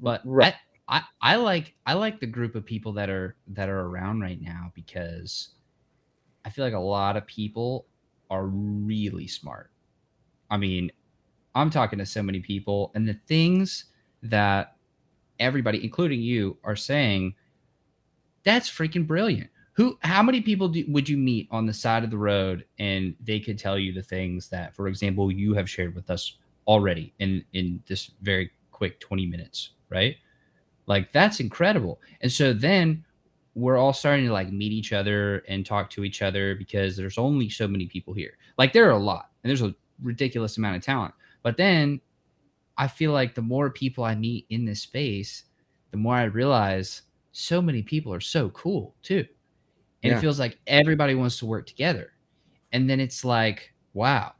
But 0.00 0.22
Right. 0.24 0.54
I, 0.88 0.98
I 0.98 1.34
I 1.34 1.36
like 1.36 1.74
I 1.86 1.92
like 1.92 2.20
the 2.20 2.26
group 2.26 2.54
of 2.54 2.64
people 2.64 2.94
that 2.94 3.10
are 3.10 3.36
that 3.48 3.68
are 3.68 3.80
around 3.80 4.20
right 4.20 4.40
now 4.40 4.72
because 4.74 5.50
I 6.44 6.50
feel 6.50 6.64
like 6.64 6.74
a 6.74 6.78
lot 6.78 7.16
of 7.16 7.26
people 7.26 7.86
are 8.30 8.46
really 8.46 9.26
smart. 9.26 9.70
I 10.50 10.56
mean, 10.56 10.90
I'm 11.54 11.70
talking 11.70 11.98
to 11.98 12.06
so 12.06 12.22
many 12.22 12.40
people 12.40 12.92
and 12.94 13.06
the 13.06 13.18
things 13.26 13.86
that 14.22 14.76
everybody 15.40 15.82
including 15.82 16.20
you 16.20 16.56
are 16.64 16.76
saying 16.76 17.34
that's 18.42 18.70
freaking 18.70 19.06
brilliant. 19.06 19.50
Who 19.74 19.98
how 20.02 20.22
many 20.22 20.40
people 20.40 20.68
do, 20.68 20.84
would 20.88 21.08
you 21.08 21.16
meet 21.16 21.48
on 21.50 21.66
the 21.66 21.72
side 21.72 22.04
of 22.04 22.10
the 22.10 22.18
road 22.18 22.64
and 22.78 23.14
they 23.20 23.40
could 23.40 23.58
tell 23.58 23.78
you 23.78 23.92
the 23.92 24.02
things 24.02 24.48
that 24.48 24.74
for 24.74 24.88
example 24.88 25.30
you 25.30 25.54
have 25.54 25.68
shared 25.68 25.94
with 25.94 26.10
us 26.10 26.36
already 26.66 27.12
in 27.18 27.44
in 27.52 27.82
this 27.86 28.10
very 28.22 28.50
quick 28.70 29.00
20 29.00 29.26
minutes, 29.26 29.70
right? 29.88 30.16
Like 30.86 31.12
that's 31.12 31.40
incredible. 31.40 32.00
And 32.20 32.32
so 32.32 32.52
then 32.52 33.04
we're 33.54 33.76
all 33.76 33.92
starting 33.92 34.26
to 34.26 34.32
like 34.32 34.50
meet 34.52 34.72
each 34.72 34.92
other 34.92 35.44
and 35.48 35.66
talk 35.66 35.90
to 35.90 36.04
each 36.04 36.22
other 36.22 36.54
because 36.54 36.96
there's 36.96 37.18
only 37.18 37.48
so 37.48 37.68
many 37.68 37.86
people 37.86 38.14
here. 38.14 38.38
Like 38.58 38.72
there 38.72 38.86
are 38.86 38.92
a 38.92 38.98
lot 38.98 39.30
and 39.42 39.50
there's 39.50 39.62
a 39.62 39.74
ridiculous 40.02 40.56
amount 40.56 40.76
of 40.76 40.82
talent. 40.82 41.14
But 41.42 41.56
then 41.56 42.00
I 42.80 42.88
feel 42.88 43.12
like 43.12 43.34
the 43.34 43.42
more 43.42 43.68
people 43.68 44.04
I 44.04 44.14
meet 44.14 44.46
in 44.48 44.64
this 44.64 44.80
space, 44.80 45.44
the 45.90 45.98
more 45.98 46.14
I 46.14 46.24
realize 46.24 47.02
so 47.30 47.60
many 47.60 47.82
people 47.82 48.10
are 48.10 48.20
so 48.20 48.48
cool 48.50 48.94
too. 49.02 49.26
And 50.02 50.12
Yeah. 50.12 50.16
it 50.16 50.20
feels 50.22 50.40
like 50.40 50.58
everybody 50.66 51.14
wants 51.14 51.38
to 51.40 51.46
work 51.46 51.66
together. 51.66 52.14
And 52.72 52.88
then 52.88 52.98
it's 52.98 53.22
like, 53.22 53.74
wow, 53.92 54.32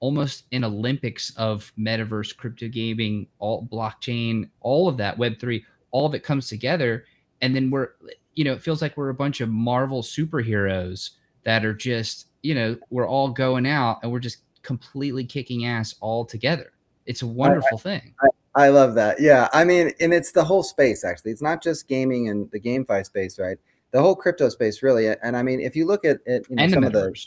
almost 0.00 0.46
an 0.50 0.64
Olympics 0.64 1.32
of 1.36 1.72
metaverse, 1.78 2.36
crypto 2.36 2.66
gaming, 2.68 3.28
all 3.38 3.64
blockchain, 3.64 4.50
all 4.60 4.88
of 4.88 4.96
that, 4.96 5.16
Web3, 5.16 5.64
all 5.92 6.06
of 6.06 6.14
it 6.14 6.24
comes 6.24 6.48
together. 6.48 7.04
And 7.42 7.54
then 7.54 7.70
we're, 7.70 7.90
you 8.34 8.42
know, 8.42 8.54
it 8.54 8.62
feels 8.62 8.82
like 8.82 8.96
we're 8.96 9.10
a 9.10 9.14
bunch 9.14 9.40
of 9.40 9.48
Marvel 9.50 10.02
superheroes 10.02 11.10
that 11.44 11.64
are 11.64 11.74
just, 11.74 12.26
you 12.42 12.56
know, 12.56 12.76
we're 12.90 13.06
all 13.08 13.28
going 13.30 13.66
out 13.68 14.00
and 14.02 14.10
we're 14.10 14.18
just 14.18 14.38
completely 14.62 15.24
kicking 15.24 15.64
ass 15.64 15.94
all 16.00 16.24
together. 16.24 16.71
It's 17.06 17.22
a 17.22 17.26
wonderful 17.26 17.78
thing. 17.78 18.14
I 18.54 18.68
love 18.68 18.94
that. 18.96 19.20
Yeah. 19.20 19.48
I 19.52 19.64
mean, 19.64 19.92
and 19.98 20.12
it's 20.12 20.32
the 20.32 20.44
whole 20.44 20.62
space 20.62 21.04
actually. 21.04 21.32
It's 21.32 21.42
not 21.42 21.62
just 21.62 21.88
gaming 21.88 22.28
and 22.28 22.50
the 22.50 22.60
GameFi 22.60 23.06
space, 23.06 23.38
right? 23.38 23.56
The 23.92 24.00
whole 24.00 24.14
crypto 24.14 24.48
space, 24.48 24.82
really. 24.82 25.08
And 25.08 25.36
I 25.36 25.42
mean, 25.42 25.60
if 25.60 25.74
you 25.74 25.86
look 25.86 26.04
at, 26.04 26.18
at 26.26 26.48
you 26.48 26.56
know, 26.56 26.62
and 26.62 26.72
the 26.72 26.76
some 26.76 26.84
of 26.84 26.92
the 26.92 27.10
metaverse. 27.10 27.26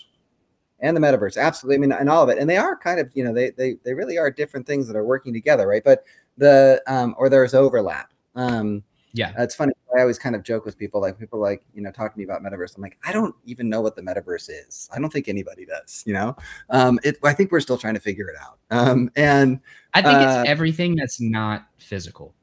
and 0.80 0.96
the 0.96 1.02
metaverse, 1.02 1.38
absolutely. 1.38 1.76
I 1.76 1.80
mean, 1.80 1.92
and 1.92 2.10
all 2.10 2.24
of 2.24 2.30
it, 2.30 2.38
and 2.38 2.50
they 2.50 2.58
are 2.58 2.76
kind 2.76 3.00
of, 3.00 3.12
you 3.14 3.24
know, 3.24 3.34
they 3.34 3.52
they 3.52 3.76
they 3.84 3.94
really 3.94 4.18
are 4.18 4.32
different 4.32 4.66
things 4.66 4.88
that 4.88 4.96
are 4.96 5.04
working 5.04 5.34
together, 5.34 5.68
right? 5.68 5.84
But 5.84 6.04
the 6.38 6.82
um, 6.88 7.16
or 7.18 7.30
there's 7.30 7.54
overlap. 7.54 8.12
Um, 8.36 8.84
Yeah. 9.16 9.34
it's 9.38 9.56
funny. 9.56 9.72
I 9.98 10.02
always 10.02 10.20
kind 10.20 10.36
of 10.36 10.44
joke 10.44 10.66
with 10.66 10.78
people, 10.78 11.00
like 11.00 11.18
people 11.18 11.40
like 11.40 11.64
you 11.74 11.82
know 11.82 11.90
talk 11.92 12.12
to 12.12 12.18
me 12.18 12.26
about 12.26 12.44
metaverse. 12.44 12.76
I'm 12.76 12.82
like, 12.82 12.98
I 13.06 13.12
don't 13.14 13.34
even 13.46 13.70
know 13.70 13.80
what 13.82 13.96
the 13.96 14.02
metaverse 14.02 14.50
is. 14.50 14.90
I 14.94 15.00
don't 15.00 15.12
think 15.12 15.28
anybody 15.30 15.66
does. 15.66 16.04
You 16.06 16.14
know, 16.14 16.36
um, 16.70 17.00
it. 17.04 17.18
I 17.24 17.34
think 17.34 17.52
we're 17.52 17.62
still 17.62 17.78
trying 17.78 17.94
to 17.94 18.00
figure 18.02 18.28
it 18.30 18.36
out. 18.42 18.60
Um, 18.72 19.10
and 19.16 19.60
I 19.94 20.02
think 20.02 20.16
Uh, 20.16 20.42
it's 20.42 20.50
everything 20.50 20.96
that's 20.96 21.22
not 21.22 21.68
physical. 21.78 22.34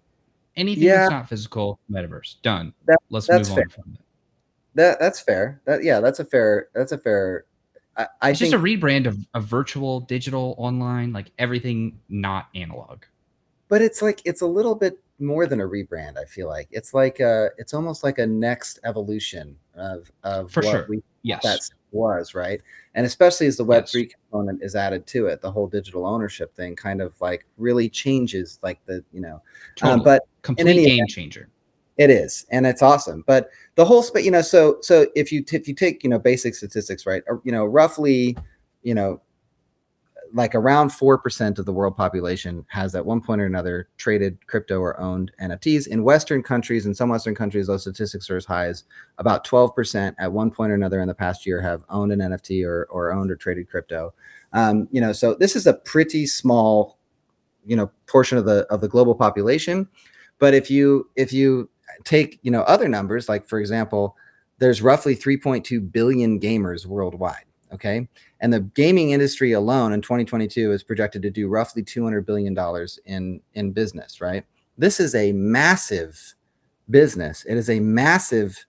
Anything 0.56 0.84
Yeah. 0.84 0.96
that's 0.96 1.10
not 1.10 1.28
physical, 1.28 1.78
metaverse. 1.90 2.36
Done. 2.42 2.72
That- 2.86 2.98
Let's 3.10 3.28
move 3.30 3.46
fair. 3.46 3.64
on 3.64 3.68
from 3.68 3.92
it. 3.94 4.00
that 4.74 4.98
that's 4.98 5.20
fair. 5.20 5.60
That 5.66 5.84
yeah, 5.84 6.00
that's 6.00 6.20
a 6.20 6.24
fair. 6.24 6.68
That's 6.74 6.92
a 6.92 6.98
fair. 6.98 7.44
I, 7.98 8.06
I 8.22 8.30
It's 8.30 8.38
think 8.38 8.52
just 8.52 8.62
a 8.62 8.64
rebrand 8.64 9.06
of, 9.06 9.18
of 9.34 9.44
virtual, 9.44 10.00
digital, 10.00 10.54
online, 10.56 11.12
like 11.12 11.30
everything 11.38 11.98
not 12.08 12.48
analog. 12.54 13.02
but 13.68 13.82
it's 13.82 14.00
like 14.00 14.22
it's 14.24 14.40
a 14.40 14.46
little 14.46 14.74
bit 14.74 14.98
more 15.22 15.46
than 15.46 15.60
a 15.60 15.64
rebrand 15.66 16.18
i 16.18 16.24
feel 16.24 16.48
like 16.48 16.68
it's 16.70 16.92
like 16.92 17.20
a 17.20 17.48
it's 17.58 17.72
almost 17.72 18.02
like 18.04 18.18
a 18.18 18.26
next 18.26 18.78
evolution 18.84 19.56
of 19.76 20.10
of 20.24 20.50
For 20.52 20.62
what 20.62 20.70
sure. 20.72 20.86
we 20.88 21.02
Yes. 21.24 21.42
that 21.44 21.60
was 21.92 22.34
right 22.34 22.60
and 22.96 23.06
especially 23.06 23.46
as 23.46 23.56
the 23.56 23.64
web3 23.64 24.10
component 24.10 24.60
is 24.62 24.74
added 24.74 25.06
to 25.06 25.26
it 25.26 25.40
the 25.40 25.50
whole 25.50 25.68
digital 25.68 26.04
ownership 26.04 26.54
thing 26.56 26.74
kind 26.74 27.00
of 27.00 27.18
like 27.20 27.46
really 27.58 27.88
changes 27.88 28.58
like 28.62 28.80
the 28.86 29.04
you 29.12 29.20
know 29.20 29.40
totally. 29.76 29.98
um, 30.00 30.04
but 30.04 30.22
complete 30.42 30.68
any 30.68 30.84
game 30.84 30.94
event- 30.96 31.10
changer. 31.10 31.48
it 31.98 32.10
is 32.10 32.44
and 32.50 32.66
it's 32.66 32.82
awesome 32.82 33.22
but 33.26 33.50
the 33.76 33.84
whole 33.84 34.02
space 34.02 34.24
you 34.24 34.30
know 34.32 34.42
so 34.42 34.78
so 34.80 35.06
if 35.14 35.30
you 35.30 35.42
t- 35.42 35.56
if 35.56 35.68
you 35.68 35.74
take 35.74 36.02
you 36.02 36.10
know 36.10 36.18
basic 36.18 36.54
statistics 36.56 37.06
right 37.06 37.22
or, 37.28 37.40
you 37.44 37.52
know 37.52 37.64
roughly 37.64 38.36
you 38.82 38.94
know 38.94 39.20
like 40.34 40.54
around 40.54 40.90
4% 40.90 41.58
of 41.58 41.66
the 41.66 41.72
world 41.72 41.96
population 41.96 42.64
has 42.68 42.94
at 42.94 43.04
one 43.04 43.20
point 43.20 43.40
or 43.40 43.46
another 43.46 43.88
traded 43.98 44.46
crypto 44.46 44.78
or 44.78 44.98
owned 44.98 45.30
nfts 45.40 45.86
in 45.86 46.04
western 46.04 46.42
countries 46.42 46.86
in 46.86 46.94
some 46.94 47.08
western 47.08 47.34
countries 47.34 47.66
those 47.66 47.82
statistics 47.82 48.30
are 48.30 48.36
as 48.36 48.44
high 48.44 48.66
as 48.66 48.84
about 49.18 49.46
12% 49.46 50.14
at 50.18 50.32
one 50.32 50.50
point 50.50 50.72
or 50.72 50.74
another 50.74 51.00
in 51.00 51.08
the 51.08 51.14
past 51.14 51.46
year 51.46 51.60
have 51.60 51.82
owned 51.90 52.12
an 52.12 52.20
nft 52.20 52.64
or, 52.64 52.86
or 52.90 53.12
owned 53.12 53.30
or 53.30 53.36
traded 53.36 53.68
crypto. 53.68 54.12
Um, 54.52 54.88
you 54.90 55.00
know 55.00 55.12
so 55.12 55.34
this 55.34 55.56
is 55.56 55.66
a 55.66 55.74
pretty 55.74 56.26
small 56.26 56.98
you 57.64 57.76
know 57.76 57.90
portion 58.06 58.38
of 58.38 58.44
the 58.44 58.66
of 58.70 58.80
the 58.80 58.88
global 58.88 59.14
population. 59.14 59.88
But 60.38 60.54
if 60.54 60.70
you 60.70 61.08
if 61.16 61.32
you 61.32 61.68
take 62.04 62.38
you 62.42 62.50
know 62.50 62.62
other 62.62 62.88
numbers 62.88 63.28
like 63.28 63.46
for 63.46 63.58
example 63.58 64.16
there's 64.58 64.80
roughly 64.80 65.16
3.2 65.16 65.90
billion 65.92 66.38
gamers 66.38 66.86
worldwide 66.86 67.44
okay? 67.72 68.08
And 68.40 68.52
the 68.52 68.60
gaming 68.60 69.10
industry 69.10 69.52
alone 69.52 69.92
in 69.92 70.02
2022 70.02 70.72
is 70.72 70.82
projected 70.82 71.22
to 71.22 71.30
do 71.30 71.48
roughly 71.48 71.82
200 71.82 72.26
billion 72.26 72.54
dollars 72.54 72.98
in 73.06 73.40
in 73.54 73.72
business 73.72 74.20
right? 74.20 74.44
This 74.78 75.00
is 75.00 75.14
a 75.14 75.32
massive 75.32 76.34
business. 76.90 77.44
It 77.44 77.56
is 77.56 77.70
a 77.70 77.80
massive 77.80 78.64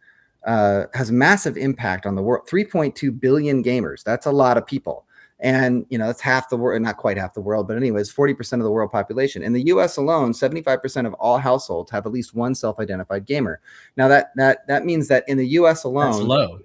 uh, 0.45 0.85
has 0.93 1.11
massive 1.11 1.55
impact 1.57 2.05
on 2.05 2.15
the 2.15 2.21
world. 2.21 2.47
3.2 2.49 3.19
billion 3.19 3.63
gamers 3.63 4.03
that's 4.03 4.25
a 4.25 4.31
lot 4.31 4.57
of 4.57 4.65
people. 4.65 5.05
And 5.39 5.85
you 5.89 5.97
know 5.97 6.07
that's 6.07 6.21
half 6.21 6.49
the 6.49 6.55
world 6.55 6.81
not 6.81 6.97
quite 6.97 7.17
half 7.17 7.33
the 7.33 7.41
world 7.41 7.67
but 7.67 7.75
anyways 7.75 8.13
40% 8.13 8.53
of 8.53 8.63
the 8.63 8.71
world 8.71 8.91
population. 8.91 9.43
In 9.43 9.51
the 9.51 9.61
us 9.63 9.97
alone 9.97 10.31
75% 10.31 11.05
of 11.05 11.13
all 11.15 11.37
households 11.37 11.91
have 11.91 12.05
at 12.05 12.11
least 12.11 12.33
one 12.33 12.55
self-identified 12.55 13.25
gamer. 13.25 13.59
Now 13.97 14.07
that 14.07 14.31
that 14.35 14.67
that 14.67 14.85
means 14.85 15.07
that 15.09 15.27
in 15.27 15.37
the 15.37 15.47
us 15.47 15.83
alone 15.83 16.11
That's 16.11 16.23
low. 16.23 16.59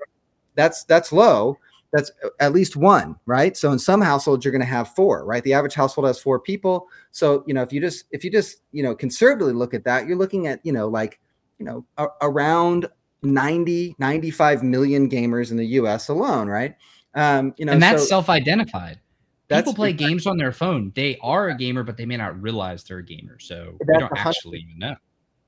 that's 0.54 0.84
that's 0.84 1.12
low 1.12 1.58
that's 1.92 2.10
at 2.40 2.52
least 2.52 2.76
one 2.76 3.16
right 3.26 3.56
so 3.56 3.72
in 3.72 3.78
some 3.78 4.00
households 4.00 4.44
you're 4.44 4.52
going 4.52 4.60
to 4.60 4.66
have 4.66 4.94
four 4.94 5.24
right 5.24 5.42
the 5.44 5.54
average 5.54 5.74
household 5.74 6.06
has 6.06 6.18
four 6.18 6.38
people 6.38 6.86
so 7.10 7.42
you 7.46 7.54
know 7.54 7.62
if 7.62 7.72
you 7.72 7.80
just 7.80 8.04
if 8.10 8.24
you 8.24 8.30
just 8.30 8.58
you 8.72 8.82
know 8.82 8.94
conservatively 8.94 9.52
look 9.52 9.74
at 9.74 9.84
that 9.84 10.06
you're 10.06 10.16
looking 10.16 10.46
at 10.46 10.60
you 10.64 10.72
know 10.72 10.88
like 10.88 11.18
you 11.58 11.64
know 11.64 11.84
a- 11.96 12.08
around 12.22 12.86
90 13.22 13.96
95 13.98 14.62
million 14.62 15.08
gamers 15.08 15.50
in 15.50 15.56
the 15.56 15.66
us 15.66 16.08
alone 16.08 16.48
right 16.48 16.74
um 17.14 17.54
you 17.56 17.64
know 17.64 17.72
and 17.72 17.82
that's 17.82 18.02
so 18.02 18.08
self-identified. 18.08 19.00
that's 19.48 19.62
People 19.62 19.74
play 19.74 19.92
games 19.92 20.26
on 20.26 20.36
their 20.36 20.52
phone. 20.52 20.92
They 20.94 21.16
are 21.22 21.48
a 21.48 21.56
gamer, 21.56 21.82
but 21.82 21.96
they 21.96 22.04
may 22.04 22.18
not 22.18 22.40
realize 22.40 22.84
they're 22.84 22.98
a 22.98 23.04
gamer. 23.04 23.38
So 23.38 23.78
we 23.80 23.98
don't 23.98 24.12
actually 24.14 24.58
even 24.58 24.78
know. 24.78 24.96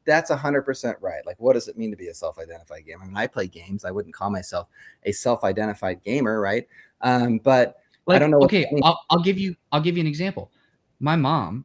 That's 0.04 0.30
100% 0.30 0.96
right 1.00 1.24
like 1.26 1.38
what 1.38 1.52
does 1.52 1.68
it 1.68 1.76
mean 1.76 1.90
to 1.90 1.96
be 1.96 2.08
a 2.08 2.14
self-identified 2.14 2.84
gamer 2.86 3.02
i 3.04 3.06
mean 3.06 3.16
i 3.16 3.26
play 3.26 3.46
games 3.46 3.84
i 3.84 3.90
wouldn't 3.90 4.14
call 4.14 4.30
myself 4.30 4.66
a 5.04 5.12
self-identified 5.12 6.02
gamer 6.02 6.40
right 6.40 6.66
um 7.02 7.38
but 7.38 7.76
Like, 8.06 8.20
don't 8.20 8.30
know 8.30 8.40
Okay. 8.42 8.66
I'll, 8.82 9.00
I'll 9.10 9.22
give 9.22 9.38
you. 9.38 9.54
I'll 9.72 9.80
give 9.80 9.96
you 9.96 10.00
an 10.00 10.06
example. 10.06 10.50
My 11.00 11.16
mom, 11.16 11.64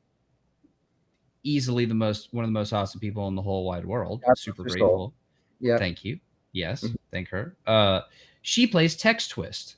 easily 1.43 1.85
the 1.85 1.93
most 1.93 2.33
one 2.33 2.43
of 2.43 2.49
the 2.49 2.53
most 2.53 2.73
awesome 2.73 2.99
people 2.99 3.27
in 3.27 3.35
the 3.35 3.41
whole 3.41 3.65
wide 3.65 3.85
world. 3.85 4.21
God 4.25 4.37
Super 4.37 4.63
bless 4.63 4.73
her 4.73 4.79
soul. 4.79 4.89
grateful. 4.89 5.13
yeah 5.59 5.77
Thank 5.77 6.03
you. 6.05 6.19
Yes, 6.51 6.83
Mhm. 6.83 6.95
thank 7.11 7.29
her. 7.29 7.55
Uh, 7.65 8.01
she 8.41 8.67
plays 8.67 8.95
Text 8.95 9.31
Twist, 9.31 9.77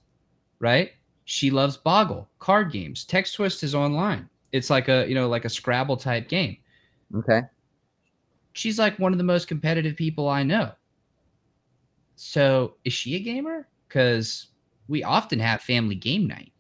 right? 0.60 0.92
She 1.26 1.50
loves 1.52 1.78
Boggle 1.78 2.28
card 2.40 2.72
games. 2.72 3.04
Text 3.06 3.36
Twist 3.36 3.64
is 3.64 3.74
online. 3.76 4.30
It's 4.52 4.70
like 4.70 4.88
a 4.90 5.08
you 5.08 5.16
know 5.16 5.28
like 5.28 5.46
a 5.46 5.50
Scrabble 5.50 5.98
type 5.98 6.28
game. 6.28 6.58
okay 7.16 7.42
She's 8.58 8.80
like 8.80 8.98
one 8.98 9.12
of 9.12 9.18
the 9.18 9.24
most 9.24 9.48
competitive 9.48 9.96
people 9.96 10.28
I 10.28 10.44
know. 10.44 10.72
So 12.16 12.76
is 12.84 12.94
she 12.94 13.16
a 13.16 13.20
gamer? 13.20 13.68
Because 13.88 14.48
we 14.88 15.04
often 15.04 15.40
have 15.40 15.62
family 15.62 15.96
game 15.96 16.28
night, 16.28 16.52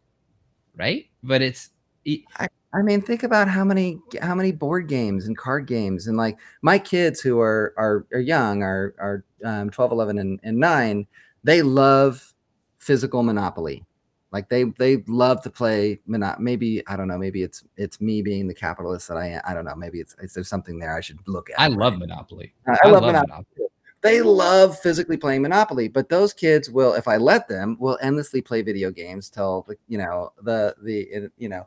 right? 0.76 1.08
But 1.24 1.42
it's 1.42 1.72
it, 2.06 2.22
I 2.40 2.82
mean, 2.84 3.02
think 3.02 3.24
about 3.24 3.48
how 3.48 3.64
many 3.64 4.00
how 4.22 4.36
many 4.36 4.52
board 4.52 4.88
games 4.88 5.26
and 5.26 5.36
card 5.36 5.66
games 5.66 6.06
and 6.06 6.18
like 6.18 6.38
my 6.62 6.78
kids 6.78 7.20
who 7.20 7.40
are 7.40 7.74
are, 7.78 8.06
are 8.14 8.20
young 8.20 8.62
are 8.62 8.94
are 9.00 9.26
um, 9.44 9.70
12, 9.72 9.92
11, 9.92 10.20
and, 10.20 10.40
and 10.44 10.58
9, 10.58 11.08
they 11.44 11.62
love 11.64 12.34
physical 12.78 13.24
monopoly. 13.24 13.84
Like 14.32 14.50
they 14.50 14.66
they 14.66 14.98
love 15.08 15.42
to 15.44 15.50
play 15.50 16.00
Monopoly. 16.06 16.44
Maybe 16.44 16.88
I 16.88 16.98
don't 16.98 17.08
know. 17.08 17.18
Maybe 17.18 17.44
it's 17.44 17.64
it's 17.78 18.02
me 18.02 18.22
being 18.22 18.48
the 18.48 18.54
capitalist 18.54 19.08
that 19.08 19.18
I 19.18 19.28
am. 19.28 19.42
I 19.48 19.54
don't 19.54 19.64
know. 19.64 19.76
Maybe 19.76 20.00
it's, 20.00 20.16
it's 20.22 20.34
there's 20.34 20.50
something 20.50 20.78
there 20.80 20.98
I 20.98 21.02
should 21.02 21.20
look 21.28 21.50
at. 21.50 21.60
I 21.60 21.68
love 21.68 21.98
Monopoly. 21.98 22.54
I, 22.68 22.78
I 22.84 22.90
love, 22.90 23.04
Monopoly. 23.04 23.68
They 24.02 24.22
love 24.22 24.78
physically 24.80 25.18
playing 25.18 25.42
Monopoly, 25.42 25.88
but 25.88 26.10
those 26.10 26.34
kids 26.34 26.70
will, 26.70 26.94
if 26.94 27.08
I 27.08 27.18
let 27.18 27.48
them, 27.48 27.78
will 27.80 27.98
endlessly 28.02 28.42
play 28.42 28.62
video 28.62 28.92
games 28.92 29.30
till 29.30 29.66
you 29.88 29.98
know 29.98 30.34
the 30.42 30.76
the 30.84 31.30
you 31.38 31.50
know. 31.50 31.66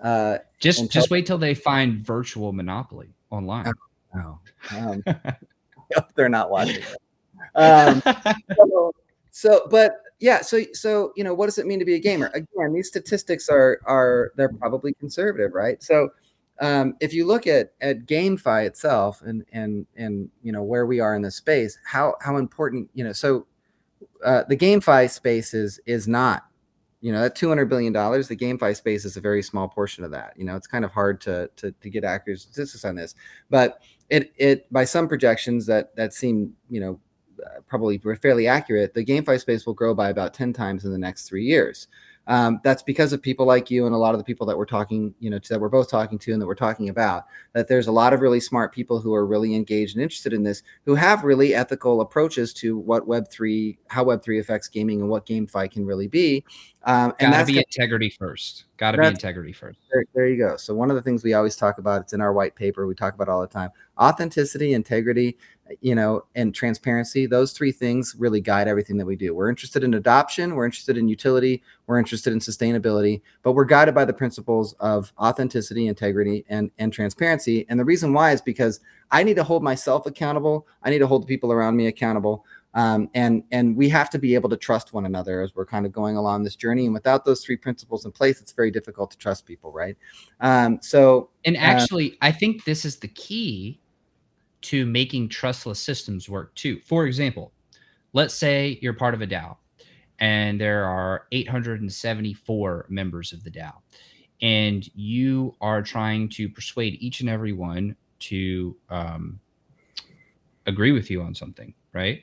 Uh, 0.00 0.38
just 0.60 0.80
until- 0.80 1.00
just 1.00 1.10
wait 1.10 1.26
till 1.26 1.38
they 1.38 1.54
find 1.54 2.06
virtual 2.06 2.52
Monopoly 2.52 3.08
online. 3.30 3.72
Oh, 4.14 4.38
um, 4.76 5.04
they're 6.14 6.28
not 6.28 6.50
watching. 6.50 6.76
It. 6.76 6.96
Um, 7.54 8.02
so, 8.56 8.92
so, 9.30 9.66
but 9.70 10.00
yeah, 10.18 10.40
so 10.40 10.60
so 10.72 11.12
you 11.16 11.24
know, 11.24 11.34
what 11.34 11.46
does 11.46 11.58
it 11.58 11.66
mean 11.66 11.78
to 11.78 11.84
be 11.84 11.94
a 11.94 11.98
gamer? 11.98 12.28
Again, 12.28 12.72
these 12.74 12.88
statistics 12.88 13.48
are 13.48 13.80
are 13.84 14.32
they're 14.36 14.52
probably 14.52 14.94
conservative, 14.94 15.52
right? 15.52 15.82
So 15.82 16.10
um, 16.60 16.94
if 17.00 17.12
you 17.12 17.26
look 17.26 17.46
at 17.46 17.72
at 17.80 18.06
GameFi 18.06 18.66
itself 18.66 19.22
and 19.22 19.44
and 19.52 19.86
and 19.96 20.30
you 20.42 20.52
know 20.52 20.62
where 20.62 20.86
we 20.86 21.00
are 21.00 21.14
in 21.14 21.22
this 21.22 21.36
space, 21.36 21.78
how 21.84 22.14
how 22.20 22.38
important 22.38 22.88
you 22.94 23.04
know, 23.04 23.12
so 23.12 23.46
uh, 24.24 24.44
the 24.48 24.56
GameFi 24.56 25.10
space 25.10 25.52
is 25.52 25.80
is 25.86 26.08
not 26.08 26.44
you 27.00 27.12
know 27.12 27.20
that 27.20 27.36
200 27.36 27.68
billion 27.68 27.92
dollars 27.92 28.26
the 28.26 28.36
gamefi 28.36 28.74
space 28.74 29.04
is 29.04 29.16
a 29.16 29.20
very 29.20 29.42
small 29.42 29.68
portion 29.68 30.02
of 30.02 30.10
that 30.10 30.32
you 30.36 30.44
know 30.44 30.56
it's 30.56 30.66
kind 30.66 30.84
of 30.84 30.90
hard 30.90 31.20
to 31.20 31.48
to, 31.56 31.70
to 31.72 31.90
get 31.90 32.04
accurate 32.04 32.40
statistics 32.40 32.84
on 32.84 32.94
this 32.94 33.14
but 33.50 33.82
it 34.08 34.32
it 34.36 34.72
by 34.72 34.84
some 34.84 35.06
projections 35.06 35.66
that 35.66 35.94
that 35.94 36.12
seem 36.12 36.54
you 36.70 36.80
know 36.80 36.98
probably 37.66 38.00
we're 38.04 38.16
fairly 38.16 38.46
accurate 38.46 38.94
the 38.94 39.04
gamefi 39.04 39.38
space 39.40 39.66
will 39.66 39.74
grow 39.74 39.94
by 39.94 40.08
about 40.08 40.34
10 40.34 40.52
times 40.52 40.84
in 40.84 40.92
the 40.92 40.98
next 40.98 41.28
three 41.28 41.44
years 41.44 41.88
um, 42.28 42.60
that's 42.64 42.82
because 42.82 43.12
of 43.12 43.22
people 43.22 43.46
like 43.46 43.70
you 43.70 43.86
and 43.86 43.94
a 43.94 43.98
lot 43.98 44.14
of 44.14 44.18
the 44.18 44.24
people 44.24 44.46
that 44.46 44.58
we're 44.58 44.66
talking, 44.66 45.14
you 45.20 45.30
know, 45.30 45.38
to, 45.38 45.48
that 45.48 45.60
we're 45.60 45.68
both 45.68 45.88
talking 45.88 46.18
to 46.18 46.32
and 46.32 46.42
that 46.42 46.46
we're 46.46 46.56
talking 46.56 46.88
about. 46.88 47.26
That 47.52 47.68
there's 47.68 47.86
a 47.86 47.92
lot 47.92 48.12
of 48.12 48.20
really 48.20 48.40
smart 48.40 48.74
people 48.74 49.00
who 49.00 49.14
are 49.14 49.24
really 49.24 49.54
engaged 49.54 49.94
and 49.94 50.02
interested 50.02 50.32
in 50.32 50.42
this, 50.42 50.62
who 50.84 50.96
have 50.96 51.22
really 51.22 51.54
ethical 51.54 52.00
approaches 52.00 52.52
to 52.54 52.78
what 52.78 53.06
Web 53.06 53.30
three, 53.30 53.78
how 53.88 54.02
Web 54.02 54.24
three 54.24 54.40
affects 54.40 54.68
gaming, 54.68 55.00
and 55.00 55.08
what 55.08 55.24
GameFi 55.24 55.70
can 55.70 55.86
really 55.86 56.08
be. 56.08 56.44
Um, 56.82 57.14
and 57.18 57.32
Gotta 57.32 57.36
that's 57.36 57.50
be 57.50 57.58
integrity 57.58 58.10
first. 58.10 58.64
Gotta 58.76 58.98
be 58.98 59.06
integrity 59.06 59.52
first. 59.52 59.78
there, 59.92 60.04
there 60.14 60.28
you 60.28 60.36
go. 60.36 60.56
So 60.56 60.74
one 60.74 60.90
of 60.90 60.96
the 60.96 61.02
things 61.02 61.22
we 61.22 61.34
always 61.34 61.56
talk 61.56 61.78
about, 61.78 62.02
it's 62.02 62.12
in 62.12 62.20
our 62.20 62.32
white 62.32 62.56
paper, 62.56 62.86
we 62.86 62.94
talk 62.94 63.14
about 63.14 63.28
all 63.28 63.40
the 63.40 63.46
time. 63.46 63.70
Authenticity, 64.00 64.72
integrity, 64.72 65.36
you 65.80 65.94
know, 65.94 66.24
and 66.34 66.54
transparency. 66.54 67.26
Those 67.26 67.52
three 67.52 67.72
things 67.72 68.14
really 68.18 68.40
guide 68.40 68.68
everything 68.68 68.96
that 68.98 69.06
we 69.06 69.16
do. 69.16 69.34
We're 69.34 69.48
interested 69.48 69.84
in 69.84 69.94
adoption, 69.94 70.54
we're 70.54 70.64
interested 70.64 70.96
in 70.96 71.08
utility, 71.08 71.62
we're 71.86 71.98
interested 71.98 72.32
in 72.32 72.38
sustainability, 72.38 73.22
but 73.42 73.52
we're 73.52 73.64
guided 73.64 73.94
by 73.94 74.04
the 74.04 74.12
principles 74.12 74.74
of 74.80 75.12
authenticity, 75.18 75.88
integrity, 75.88 76.44
and 76.48 76.70
and 76.78 76.92
transparency. 76.92 77.66
And 77.68 77.78
the 77.78 77.84
reason 77.84 78.12
why 78.12 78.32
is 78.32 78.40
because 78.40 78.80
I 79.10 79.22
need 79.22 79.36
to 79.36 79.44
hold 79.44 79.62
myself 79.62 80.06
accountable. 80.06 80.66
I 80.82 80.90
need 80.90 80.98
to 80.98 81.06
hold 81.06 81.22
the 81.22 81.26
people 81.26 81.52
around 81.52 81.76
me 81.76 81.86
accountable. 81.86 82.44
Um, 82.74 83.08
and 83.14 83.42
and 83.52 83.74
we 83.74 83.88
have 83.88 84.10
to 84.10 84.18
be 84.18 84.34
able 84.34 84.50
to 84.50 84.56
trust 84.56 84.92
one 84.92 85.06
another 85.06 85.40
as 85.40 85.54
we're 85.54 85.64
kind 85.64 85.86
of 85.86 85.92
going 85.92 86.16
along 86.16 86.44
this 86.44 86.56
journey. 86.56 86.84
And 86.84 86.92
without 86.92 87.24
those 87.24 87.42
three 87.42 87.56
principles 87.56 88.04
in 88.04 88.12
place, 88.12 88.40
it's 88.40 88.52
very 88.52 88.70
difficult 88.70 89.10
to 89.12 89.18
trust 89.18 89.46
people, 89.46 89.72
right? 89.72 89.96
Um, 90.40 90.78
so 90.82 91.30
And 91.46 91.56
Uh, 91.56 91.60
actually, 91.60 92.18
I 92.20 92.32
think 92.32 92.64
this 92.64 92.84
is 92.84 92.96
the 92.96 93.08
key 93.08 93.80
to 94.62 94.86
making 94.86 95.28
trustless 95.28 95.78
systems 95.78 96.28
work 96.28 96.54
too. 96.54 96.80
For 96.80 97.06
example, 97.06 97.52
let's 98.12 98.34
say 98.34 98.78
you're 98.80 98.94
part 98.94 99.14
of 99.14 99.22
a 99.22 99.26
DAO 99.26 99.56
and 100.18 100.60
there 100.60 100.84
are 100.84 101.26
874 101.32 102.86
members 102.88 103.32
of 103.32 103.44
the 103.44 103.50
DAO, 103.50 103.72
and 104.40 104.88
you 104.94 105.54
are 105.60 105.82
trying 105.82 106.28
to 106.30 106.48
persuade 106.48 106.96
each 107.00 107.20
and 107.20 107.28
every 107.28 107.52
one 107.52 107.96
to 108.18 108.76
um, 108.88 109.38
agree 110.66 110.92
with 110.92 111.10
you 111.10 111.22
on 111.22 111.34
something, 111.34 111.74
right? 111.92 112.22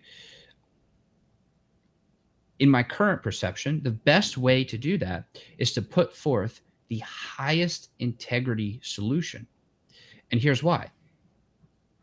In 2.60 2.69
my 2.69 2.84
current 2.84 3.22
perception, 3.22 3.82
the 3.84 3.91
best 3.91 4.38
way 4.38 4.63
to 4.63 4.78
do 4.78 4.98
that 5.00 5.26
is 5.58 5.74
to 5.74 5.82
put 5.82 6.15
forth 6.15 6.62
the 6.89 7.00
highest 7.00 7.89
integrity 8.00 8.80
solution. 8.84 9.48
And 10.32 10.41
here's 10.41 10.63
why. 10.63 10.89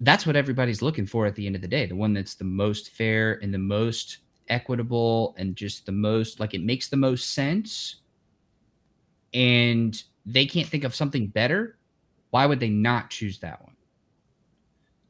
That's 0.00 0.26
what 0.26 0.36
everybody's 0.36 0.82
looking 0.82 1.06
for 1.06 1.26
at 1.26 1.34
the 1.34 1.46
end 1.46 1.56
of 1.56 1.62
the 1.62 1.68
day, 1.68 1.86
the 1.86 1.96
one 1.96 2.14
that's 2.14 2.34
the 2.34 2.44
most 2.44 2.90
fair 2.90 3.38
and 3.42 3.52
the 3.52 3.58
most 3.58 4.18
equitable 4.48 5.34
and 5.38 5.54
just 5.54 5.86
the 5.86 5.92
most 5.92 6.40
like 6.40 6.54
it 6.54 6.62
makes 6.62 6.88
the 6.88 6.96
most 6.96 7.34
sense. 7.34 7.96
And 9.34 10.02
they 10.26 10.46
can't 10.46 10.68
think 10.68 10.84
of 10.84 10.94
something 10.94 11.28
better. 11.28 11.78
Why 12.30 12.46
would 12.46 12.60
they 12.60 12.70
not 12.70 13.10
choose 13.10 13.38
that 13.40 13.62
one? 13.62 13.76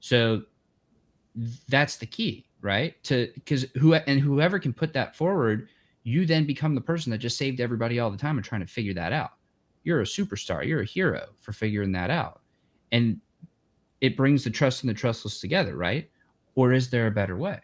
So 0.00 0.42
that's 1.68 1.96
the 1.96 2.06
key, 2.06 2.46
right? 2.60 3.02
To 3.04 3.30
because 3.34 3.66
who 3.78 3.94
and 3.94 4.20
whoever 4.20 4.58
can 4.58 4.72
put 4.72 4.92
that 4.94 5.14
forward, 5.14 5.68
you 6.02 6.26
then 6.26 6.46
become 6.46 6.74
the 6.74 6.80
person 6.80 7.10
that 7.12 7.18
just 7.18 7.38
saved 7.38 7.60
everybody 7.60 8.00
all 8.00 8.10
the 8.10 8.16
time 8.16 8.38
and 8.38 8.44
trying 8.44 8.62
to 8.62 8.66
figure 8.66 8.94
that 8.94 9.12
out 9.12 9.30
you're 9.82 10.00
a 10.00 10.04
superstar 10.04 10.66
you're 10.66 10.80
a 10.80 10.86
hero 10.86 11.26
for 11.40 11.52
figuring 11.52 11.92
that 11.92 12.10
out 12.10 12.40
and 12.92 13.20
it 14.00 14.16
brings 14.16 14.44
the 14.44 14.50
trust 14.50 14.82
and 14.82 14.90
the 14.90 14.94
trustless 14.94 15.40
together 15.40 15.76
right 15.76 16.10
or 16.54 16.72
is 16.72 16.90
there 16.90 17.06
a 17.06 17.10
better 17.10 17.36
way 17.36 17.60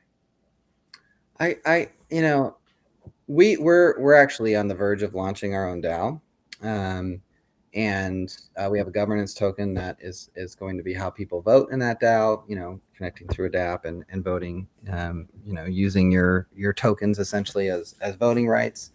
I, 1.41 1.57
I, 1.67 1.89
you 2.11 2.23
know, 2.23 2.57
we 3.27 3.57
we're 3.57 3.99
we're 4.01 4.15
actually 4.15 4.57
on 4.57 4.69
the 4.69 4.75
verge 4.75 5.03
of 5.03 5.15
launching 5.15 5.55
our 5.55 5.69
own 5.69 5.83
DAO, 5.83 6.21
um, 6.63 7.21
and 7.75 8.35
uh, 8.57 8.69
we 8.71 8.79
have 8.79 8.87
a 8.87 8.93
governance 8.93 9.35
token 9.35 9.75
that 9.75 9.97
is 10.01 10.31
is 10.37 10.55
going 10.55 10.77
to 10.77 10.83
be 10.83 10.95
how 10.95 11.11
people 11.11 11.43
vote 11.43 11.71
in 11.73 11.79
that 11.81 12.01
DAO. 12.01 12.43
You 12.49 12.57
know, 12.57 12.81
connecting 12.97 13.29
through 13.29 13.47
a 13.47 13.51
DApp 13.51 13.85
and 13.85 14.05
and 14.11 14.23
voting. 14.23 14.69
Um, 14.91 15.29
you 15.45 15.53
know, 15.53 15.65
using 15.65 16.11
your 16.11 16.47
your 16.55 16.73
tokens 16.73 17.19
essentially 17.19 17.69
as 17.69 17.97
as 18.01 18.15
voting 18.15 18.47
rights, 18.47 18.93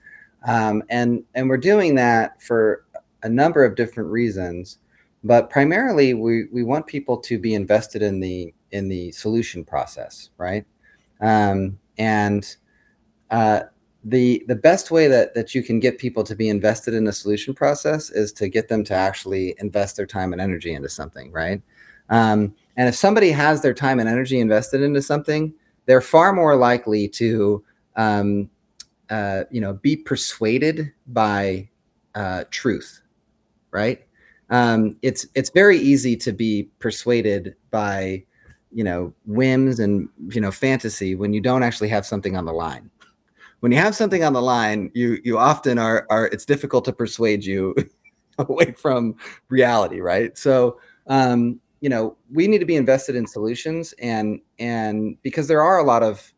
um, 0.47 0.83
and 0.89 1.23
and 1.35 1.49
we're 1.49 1.57
doing 1.57 1.95
that 1.95 2.41
for 2.41 2.85
a 3.23 3.29
number 3.29 3.65
of 3.65 3.75
different 3.75 4.09
reasons, 4.09 4.77
but 5.23 5.49
primarily 5.49 6.13
we 6.13 6.45
we 6.51 6.63
want 6.63 6.87
people 6.87 7.17
to 7.17 7.37
be 7.37 7.53
invested 7.53 8.01
in 8.01 8.19
the 8.19 8.53
in 8.71 8.87
the 8.87 9.11
solution 9.11 9.63
process, 9.63 10.29
right? 10.37 10.65
Um, 11.19 11.77
and 11.97 12.55
uh, 13.29 13.61
the 14.03 14.43
the 14.47 14.55
best 14.55 14.89
way 14.89 15.07
that 15.07 15.35
that 15.35 15.53
you 15.53 15.61
can 15.61 15.79
get 15.79 15.99
people 15.99 16.23
to 16.23 16.35
be 16.35 16.49
invested 16.49 16.93
in 16.93 17.03
the 17.03 17.13
solution 17.13 17.53
process 17.53 18.09
is 18.09 18.31
to 18.33 18.49
get 18.49 18.67
them 18.67 18.83
to 18.85 18.93
actually 18.93 19.55
invest 19.59 19.95
their 19.95 20.07
time 20.07 20.33
and 20.33 20.41
energy 20.41 20.73
into 20.73 20.89
something, 20.89 21.31
right? 21.31 21.61
Um, 22.09 22.55
and 22.77 22.89
if 22.89 22.95
somebody 22.95 23.31
has 23.31 23.61
their 23.61 23.73
time 23.73 23.99
and 23.99 24.09
energy 24.09 24.39
invested 24.39 24.81
into 24.81 25.01
something, 25.01 25.53
they're 25.85 26.01
far 26.01 26.33
more 26.33 26.55
likely 26.55 27.07
to, 27.09 27.63
um, 27.95 28.49
uh, 29.09 29.43
you 29.51 29.61
know, 29.61 29.73
be 29.73 29.95
persuaded 29.95 30.91
by 31.07 31.69
uh, 32.15 32.45
truth, 32.49 33.01
right? 33.71 34.05
Um, 34.51 34.97
it's 35.01 35.25
it's 35.33 35.49
very 35.49 35.77
easy 35.77 36.15
to 36.17 36.33
be 36.33 36.69
persuaded 36.79 37.55
by 37.71 38.23
you 38.71 38.83
know 38.83 39.13
whims 39.25 39.79
and 39.79 40.07
you 40.29 40.41
know 40.41 40.51
fantasy 40.51 41.15
when 41.15 41.33
you 41.33 41.41
don't 41.41 41.63
actually 41.63 41.89
have 41.89 42.05
something 42.05 42.35
on 42.37 42.45
the 42.45 42.53
line. 42.53 42.91
When 43.61 43.71
you 43.71 43.77
have 43.77 43.95
something 43.95 44.23
on 44.23 44.33
the 44.33 44.41
line 44.41 44.91
you 44.93 45.19
you 45.23 45.37
often 45.37 45.79
are 45.79 46.05
are 46.09 46.27
it's 46.27 46.45
difficult 46.45 46.85
to 46.85 46.93
persuade 46.93 47.45
you 47.45 47.73
away 48.37 48.73
from 48.73 49.15
reality 49.49 50.01
right? 50.01 50.37
So 50.37 50.79
um 51.07 51.59
you 51.79 51.89
know 51.89 52.17
we 52.31 52.47
need 52.47 52.59
to 52.59 52.65
be 52.65 52.75
invested 52.75 53.15
in 53.15 53.25
solutions 53.25 53.93
and 53.99 54.41
and 54.59 55.17
because 55.23 55.47
there 55.47 55.63
are 55.63 55.79
a 55.79 55.83
lot 55.83 56.03
of 56.03 56.33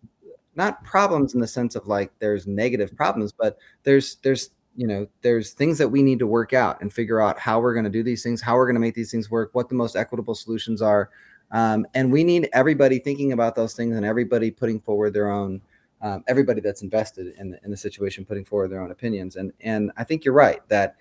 not 0.55 0.83
problems 0.83 1.33
in 1.33 1.39
the 1.39 1.47
sense 1.47 1.75
of 1.75 1.87
like 1.87 2.11
there's 2.19 2.45
negative 2.45 2.95
problems 2.95 3.31
but 3.31 3.57
there's 3.83 4.17
there's 4.17 4.51
you 4.75 4.87
know 4.87 5.07
there's 5.21 5.51
things 5.51 5.77
that 5.77 5.89
we 5.89 6.01
need 6.01 6.19
to 6.19 6.27
work 6.27 6.53
out 6.53 6.81
and 6.81 6.91
figure 6.91 7.21
out 7.21 7.37
how 7.39 7.59
we're 7.59 7.73
going 7.73 7.83
to 7.83 7.89
do 7.89 8.03
these 8.03 8.23
things 8.23 8.41
how 8.41 8.55
we're 8.55 8.65
going 8.65 8.75
to 8.75 8.79
make 8.79 8.95
these 8.95 9.11
things 9.11 9.29
work 9.29 9.49
what 9.53 9.69
the 9.69 9.75
most 9.75 9.95
equitable 9.95 10.33
solutions 10.33 10.81
are 10.81 11.09
um, 11.53 11.85
and 11.93 12.11
we 12.11 12.23
need 12.23 12.49
everybody 12.51 12.99
thinking 12.99 13.31
about 13.31 13.55
those 13.55 13.73
things 13.75 13.95
and 13.95 14.05
everybody 14.05 14.49
putting 14.49 14.79
forward 14.79 15.13
their 15.13 15.31
own, 15.31 15.61
um, 16.01 16.23
everybody 16.27 16.59
that's 16.59 16.81
invested 16.81 17.35
in 17.37 17.51
the, 17.51 17.59
in 17.63 17.69
the 17.69 17.77
situation 17.77 18.25
putting 18.25 18.43
forward 18.43 18.71
their 18.71 18.81
own 18.81 18.91
opinions. 18.91 19.35
And 19.35 19.53
and 19.61 19.91
I 19.95 20.03
think 20.03 20.25
you're 20.25 20.33
right 20.33 20.67
that 20.69 20.95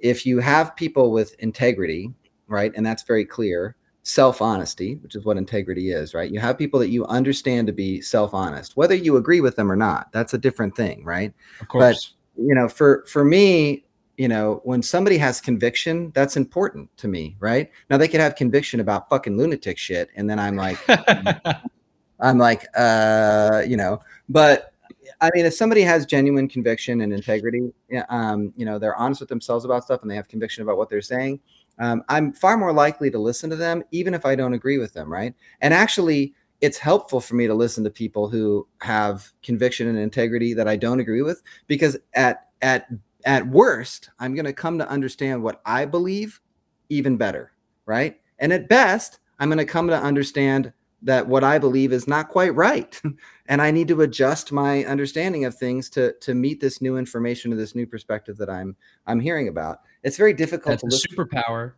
if 0.00 0.26
you 0.26 0.40
have 0.40 0.74
people 0.74 1.12
with 1.12 1.34
integrity, 1.38 2.12
right, 2.48 2.72
and 2.74 2.84
that's 2.84 3.04
very 3.04 3.24
clear, 3.24 3.76
self 4.02 4.42
honesty, 4.42 4.96
which 4.96 5.14
is 5.14 5.24
what 5.24 5.36
integrity 5.36 5.92
is, 5.92 6.14
right? 6.14 6.32
You 6.32 6.40
have 6.40 6.58
people 6.58 6.80
that 6.80 6.90
you 6.90 7.06
understand 7.06 7.68
to 7.68 7.72
be 7.72 8.00
self 8.00 8.34
honest, 8.34 8.76
whether 8.76 8.96
you 8.96 9.16
agree 9.16 9.40
with 9.40 9.54
them 9.54 9.70
or 9.70 9.76
not. 9.76 10.10
That's 10.10 10.34
a 10.34 10.38
different 10.38 10.74
thing, 10.74 11.04
right? 11.04 11.32
of 11.60 11.68
course 11.68 12.14
you 12.36 12.54
know 12.54 12.68
for 12.68 13.04
for 13.06 13.24
me 13.24 13.84
you 14.16 14.28
know 14.28 14.60
when 14.64 14.82
somebody 14.82 15.18
has 15.18 15.40
conviction 15.40 16.10
that's 16.14 16.36
important 16.36 16.94
to 16.96 17.08
me 17.08 17.36
right 17.40 17.70
now 17.90 17.96
they 17.96 18.08
could 18.08 18.20
have 18.20 18.34
conviction 18.34 18.80
about 18.80 19.08
fucking 19.08 19.36
lunatic 19.36 19.78
shit 19.78 20.08
and 20.16 20.28
then 20.28 20.38
i'm 20.38 20.56
like 20.56 20.78
i'm 22.20 22.38
like 22.38 22.66
uh 22.76 23.62
you 23.66 23.76
know 23.76 24.00
but 24.28 24.72
I 25.20 25.30
mean, 25.34 25.46
if 25.46 25.54
somebody 25.54 25.82
has 25.82 26.04
genuine 26.04 26.48
conviction 26.48 27.00
and 27.02 27.12
integrity, 27.12 27.72
um, 28.08 28.52
you 28.56 28.66
know, 28.66 28.78
they're 28.78 28.96
honest 28.96 29.20
with 29.20 29.28
themselves 29.28 29.64
about 29.64 29.84
stuff 29.84 30.02
and 30.02 30.10
they 30.10 30.16
have 30.16 30.26
conviction 30.26 30.64
about 30.64 30.76
what 30.76 30.90
they're 30.90 31.00
saying. 31.00 31.38
Um, 31.78 32.02
I'm 32.08 32.32
far 32.32 32.56
more 32.56 32.72
likely 32.72 33.08
to 33.10 33.18
listen 33.18 33.48
to 33.50 33.56
them, 33.56 33.84
even 33.92 34.14
if 34.14 34.26
I 34.26 34.34
don't 34.34 34.52
agree 34.52 34.78
with 34.78 34.92
them, 34.92 35.10
right? 35.10 35.32
And 35.60 35.72
actually, 35.72 36.34
it's 36.62 36.78
helpful 36.78 37.20
for 37.20 37.34
me 37.34 37.48
to 37.48 37.54
listen 37.54 37.82
to 37.84 37.90
people 37.90 38.28
who 38.28 38.66
have 38.80 39.32
conviction 39.42 39.88
and 39.88 39.98
integrity 39.98 40.54
that 40.54 40.68
I 40.68 40.76
don't 40.76 41.00
agree 41.00 41.22
with, 41.22 41.42
because 41.66 41.98
at 42.14 42.48
at 42.62 42.88
at 43.24 43.48
worst, 43.48 44.10
I'm 44.20 44.34
going 44.34 44.46
to 44.46 44.52
come 44.52 44.78
to 44.78 44.88
understand 44.88 45.42
what 45.42 45.60
I 45.66 45.84
believe 45.84 46.40
even 46.88 47.16
better, 47.16 47.52
right? 47.84 48.20
And 48.38 48.52
at 48.52 48.68
best, 48.68 49.18
I'm 49.38 49.48
going 49.48 49.58
to 49.58 49.64
come 49.64 49.88
to 49.88 50.00
understand 50.00 50.72
that 51.02 51.26
what 51.26 51.42
I 51.42 51.58
believe 51.58 51.92
is 51.92 52.06
not 52.06 52.28
quite 52.28 52.54
right, 52.54 53.00
and 53.46 53.60
I 53.60 53.72
need 53.72 53.88
to 53.88 54.02
adjust 54.02 54.52
my 54.52 54.84
understanding 54.84 55.44
of 55.44 55.56
things 55.56 55.90
to 55.90 56.12
to 56.20 56.32
meet 56.32 56.60
this 56.60 56.80
new 56.80 56.96
information 56.96 57.52
or 57.52 57.56
this 57.56 57.74
new 57.74 57.88
perspective 57.88 58.38
that 58.38 58.48
I'm 58.48 58.76
I'm 59.04 59.18
hearing 59.18 59.48
about. 59.48 59.80
It's 60.04 60.16
very 60.16 60.32
difficult. 60.32 60.80
That's 60.80 61.04
a 61.04 61.08
superpower. 61.08 61.72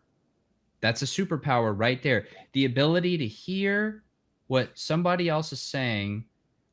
That's 0.83 1.01
a 1.01 1.07
superpower 1.07 1.73
right 1.75 2.03
there. 2.03 2.27
The 2.53 2.67
ability 2.67 3.17
to 3.17 3.27
hear 3.27 4.05
what 4.55 4.71
somebody 4.79 5.29
else 5.29 5.53
is 5.53 5.61
saying 5.61 6.25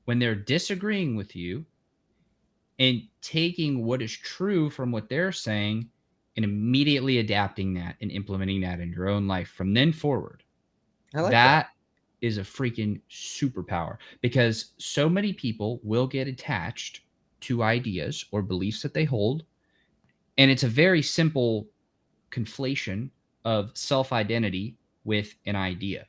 when 0.06 0.20
they're 0.20 0.36
disagreeing 0.36 1.16
with 1.16 1.36
you 1.36 1.66
and 2.78 3.02
taking 3.22 3.84
what 3.84 4.04
is 4.04 4.16
true 4.16 4.70
from 4.70 4.92
what 4.92 5.10
they're 5.10 5.32
saying 5.32 5.90
and 6.36 6.46
immediately 6.46 7.18
adapting 7.18 7.74
that 7.74 7.96
and 8.00 8.12
implementing 8.12 8.62
that 8.62 8.80
in 8.80 8.94
your 8.94 9.10
own 9.10 9.28
life 9.28 9.50
from 9.50 9.74
then 9.74 9.92
forward. 9.92 10.44
Like 11.12 11.24
that, 11.24 11.32
that 11.32 11.70
is 12.22 12.38
a 12.38 12.42
freaking 12.42 13.02
superpower 13.10 13.98
because 14.22 14.74
so 14.78 15.10
many 15.10 15.34
people 15.34 15.80
will 15.82 16.06
get 16.06 16.28
attached 16.28 17.02
to 17.40 17.64
ideas 17.64 18.24
or 18.32 18.44
beliefs 18.44 18.84
that 18.84 18.94
they 18.94 19.06
hold. 19.06 19.44
And 20.38 20.52
it's 20.52 20.62
a 20.62 20.68
very 20.68 21.02
simple 21.02 21.68
conflation 22.30 23.10
of 23.44 23.72
self 23.74 24.14
identity 24.14 24.78
with 25.04 25.34
an 25.48 25.56
idea. 25.56 26.06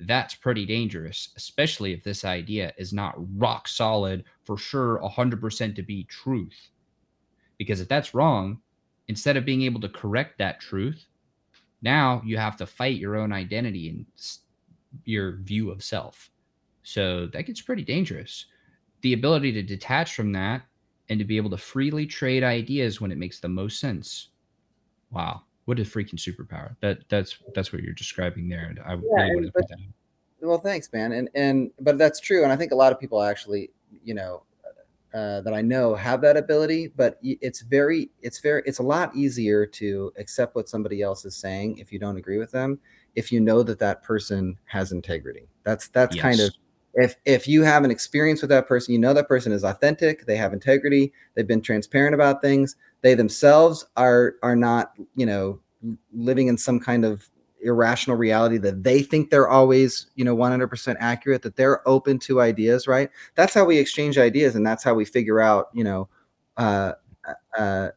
That's 0.00 0.34
pretty 0.34 0.66
dangerous, 0.66 1.30
especially 1.36 1.92
if 1.92 2.02
this 2.02 2.24
idea 2.24 2.72
is 2.76 2.92
not 2.92 3.14
rock 3.38 3.68
solid 3.68 4.24
for 4.44 4.56
sure, 4.56 5.00
100% 5.02 5.74
to 5.74 5.82
be 5.82 6.04
truth. 6.04 6.70
Because 7.58 7.80
if 7.80 7.88
that's 7.88 8.14
wrong, 8.14 8.60
instead 9.08 9.36
of 9.36 9.44
being 9.44 9.62
able 9.62 9.80
to 9.80 9.88
correct 9.88 10.38
that 10.38 10.60
truth, 10.60 11.06
now 11.82 12.22
you 12.24 12.36
have 12.36 12.56
to 12.58 12.66
fight 12.66 12.96
your 12.96 13.16
own 13.16 13.32
identity 13.32 13.88
and 13.88 14.06
your 15.04 15.36
view 15.36 15.70
of 15.70 15.82
self. 15.82 16.30
So 16.82 17.26
that 17.28 17.46
gets 17.46 17.60
pretty 17.60 17.84
dangerous. 17.84 18.46
The 19.02 19.12
ability 19.12 19.52
to 19.52 19.62
detach 19.62 20.14
from 20.14 20.32
that 20.32 20.62
and 21.08 21.18
to 21.18 21.24
be 21.24 21.36
able 21.36 21.50
to 21.50 21.56
freely 21.56 22.06
trade 22.06 22.42
ideas 22.42 23.00
when 23.00 23.12
it 23.12 23.18
makes 23.18 23.40
the 23.40 23.48
most 23.48 23.80
sense. 23.80 24.28
Wow, 25.10 25.42
what 25.66 25.78
a 25.78 25.82
freaking 25.82 26.14
superpower! 26.14 26.76
That 26.80 27.08
that's 27.08 27.38
that's 27.54 27.72
what 27.72 27.82
you're 27.82 27.94
describing 27.94 28.48
there. 28.48 28.74
I 28.84 28.94
yeah, 28.94 28.98
really 29.04 29.34
wanted 29.34 29.46
to 29.46 29.52
put 29.52 29.68
that. 29.68 29.78
Well, 30.40 30.58
thanks, 30.58 30.92
man. 30.92 31.12
And 31.12 31.28
and 31.34 31.70
but 31.80 31.98
that's 31.98 32.18
true, 32.18 32.42
and 32.42 32.52
I 32.52 32.56
think 32.56 32.72
a 32.72 32.76
lot 32.76 32.92
of 32.92 32.98
people 32.98 33.22
actually, 33.22 33.70
you 34.02 34.14
know, 34.14 34.42
uh, 35.14 35.42
that 35.42 35.54
I 35.54 35.62
know 35.62 35.94
have 35.94 36.20
that 36.22 36.36
ability, 36.36 36.92
but 36.96 37.18
it's 37.22 37.60
very, 37.60 38.10
it's 38.22 38.40
very, 38.40 38.62
it's 38.66 38.80
a 38.80 38.82
lot 38.82 39.14
easier 39.14 39.64
to 39.66 40.12
accept 40.16 40.54
what 40.56 40.68
somebody 40.68 41.02
else 41.02 41.24
is 41.24 41.36
saying 41.36 41.78
if 41.78 41.92
you 41.92 41.98
don't 41.98 42.16
agree 42.16 42.38
with 42.38 42.50
them 42.50 42.80
if 43.16 43.32
you 43.32 43.40
know 43.40 43.62
that 43.62 43.78
that 43.80 44.02
person 44.02 44.56
has 44.66 44.92
integrity. 44.92 45.48
That's 45.64 45.88
that's 45.88 46.14
yes. 46.14 46.22
kind 46.22 46.40
of 46.40 46.54
if 46.94 47.16
if 47.24 47.48
you 47.48 47.62
have 47.62 47.82
an 47.82 47.90
experience 47.90 48.42
with 48.42 48.50
that 48.50 48.68
person, 48.68 48.92
you 48.92 49.00
know 49.00 49.14
that 49.14 49.26
person 49.26 49.52
is 49.52 49.64
authentic, 49.64 50.26
they 50.26 50.36
have 50.36 50.52
integrity, 50.52 51.12
they've 51.34 51.46
been 51.46 51.62
transparent 51.62 52.14
about 52.14 52.42
things, 52.42 52.76
they 53.06 53.14
themselves 53.14 53.86
are 53.96 54.34
are 54.42 54.56
not, 54.56 54.92
you 55.14 55.26
know, 55.26 55.60
living 56.12 56.48
in 56.48 56.58
some 56.58 56.80
kind 56.80 57.04
of 57.04 57.28
irrational 57.62 58.16
reality 58.16 58.58
that 58.58 58.84
they 58.84 59.02
think 59.02 59.30
they're 59.30 59.48
always, 59.48 60.06
you 60.14 60.24
know, 60.24 60.36
100% 60.36 60.96
accurate, 61.00 61.42
that 61.42 61.56
they're 61.56 61.86
open 61.88 62.18
to 62.18 62.40
ideas, 62.40 62.86
right? 62.86 63.10
That's 63.34 63.54
how 63.54 63.64
we 63.64 63.78
exchange 63.78 64.18
ideas 64.18 64.54
and 64.54 64.66
that's 64.66 64.84
how 64.84 64.94
we 64.94 65.04
figure 65.04 65.40
out, 65.40 65.68
you 65.72 65.82
know, 65.82 66.08
uh, 66.56 66.92
uh, 67.58 67.88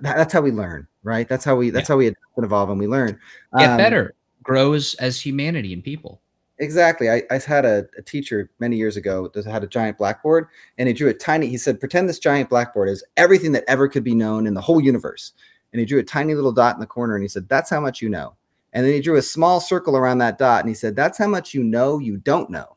that's 0.00 0.32
how 0.32 0.40
we 0.40 0.50
learn 0.50 0.88
right? 1.02 1.28
That's 1.28 1.44
how 1.44 1.56
we 1.56 1.70
that's 1.70 1.88
yeah. 1.88 1.94
how 1.94 1.98
we 1.98 2.06
adapt 2.08 2.20
and 2.36 2.44
evolve 2.44 2.70
and 2.70 2.78
we 2.78 2.86
learn. 2.86 3.18
Get 3.58 3.70
um, 3.70 3.76
better, 3.76 4.14
grow 4.42 4.72
as, 4.72 4.94
as 4.98 5.20
humanity 5.20 5.72
and 5.72 5.82
people. 5.82 6.20
Exactly. 6.62 7.10
I, 7.10 7.24
I 7.28 7.38
had 7.38 7.64
a, 7.64 7.86
a, 7.98 8.02
teacher 8.02 8.48
many 8.60 8.76
years 8.76 8.96
ago 8.96 9.28
that 9.34 9.44
had 9.44 9.64
a 9.64 9.66
giant 9.66 9.98
blackboard 9.98 10.46
and 10.78 10.86
he 10.86 10.94
drew 10.94 11.08
a 11.08 11.12
tiny, 11.12 11.48
he 11.48 11.58
said, 11.58 11.80
pretend 11.80 12.08
this 12.08 12.20
giant 12.20 12.48
blackboard 12.48 12.88
is 12.88 13.02
everything 13.16 13.50
that 13.50 13.64
ever 13.66 13.88
could 13.88 14.04
be 14.04 14.14
known 14.14 14.46
in 14.46 14.54
the 14.54 14.60
whole 14.60 14.80
universe. 14.80 15.32
And 15.72 15.80
he 15.80 15.86
drew 15.86 15.98
a 15.98 16.04
tiny 16.04 16.36
little 16.36 16.52
dot 16.52 16.76
in 16.76 16.80
the 16.80 16.86
corner 16.86 17.16
and 17.16 17.24
he 17.24 17.28
said, 17.28 17.48
That's 17.48 17.68
how 17.68 17.80
much 17.80 18.00
you 18.00 18.08
know. 18.08 18.36
And 18.72 18.86
then 18.86 18.92
he 18.92 19.00
drew 19.00 19.16
a 19.16 19.22
small 19.22 19.58
circle 19.58 19.96
around 19.96 20.18
that 20.18 20.38
dot 20.38 20.60
and 20.60 20.68
he 20.68 20.74
said, 20.74 20.94
That's 20.94 21.18
how 21.18 21.26
much 21.26 21.52
you 21.52 21.64
know 21.64 21.98
you 21.98 22.16
don't 22.16 22.48
know. 22.48 22.76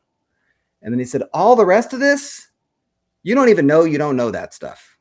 And 0.82 0.92
then 0.92 0.98
he 0.98 1.04
said, 1.04 1.22
All 1.32 1.54
the 1.54 1.64
rest 1.64 1.92
of 1.92 2.00
this, 2.00 2.48
you 3.22 3.36
don't 3.36 3.50
even 3.50 3.68
know 3.68 3.84
you 3.84 3.98
don't 3.98 4.16
know 4.16 4.32
that 4.32 4.52
stuff. 4.52 4.98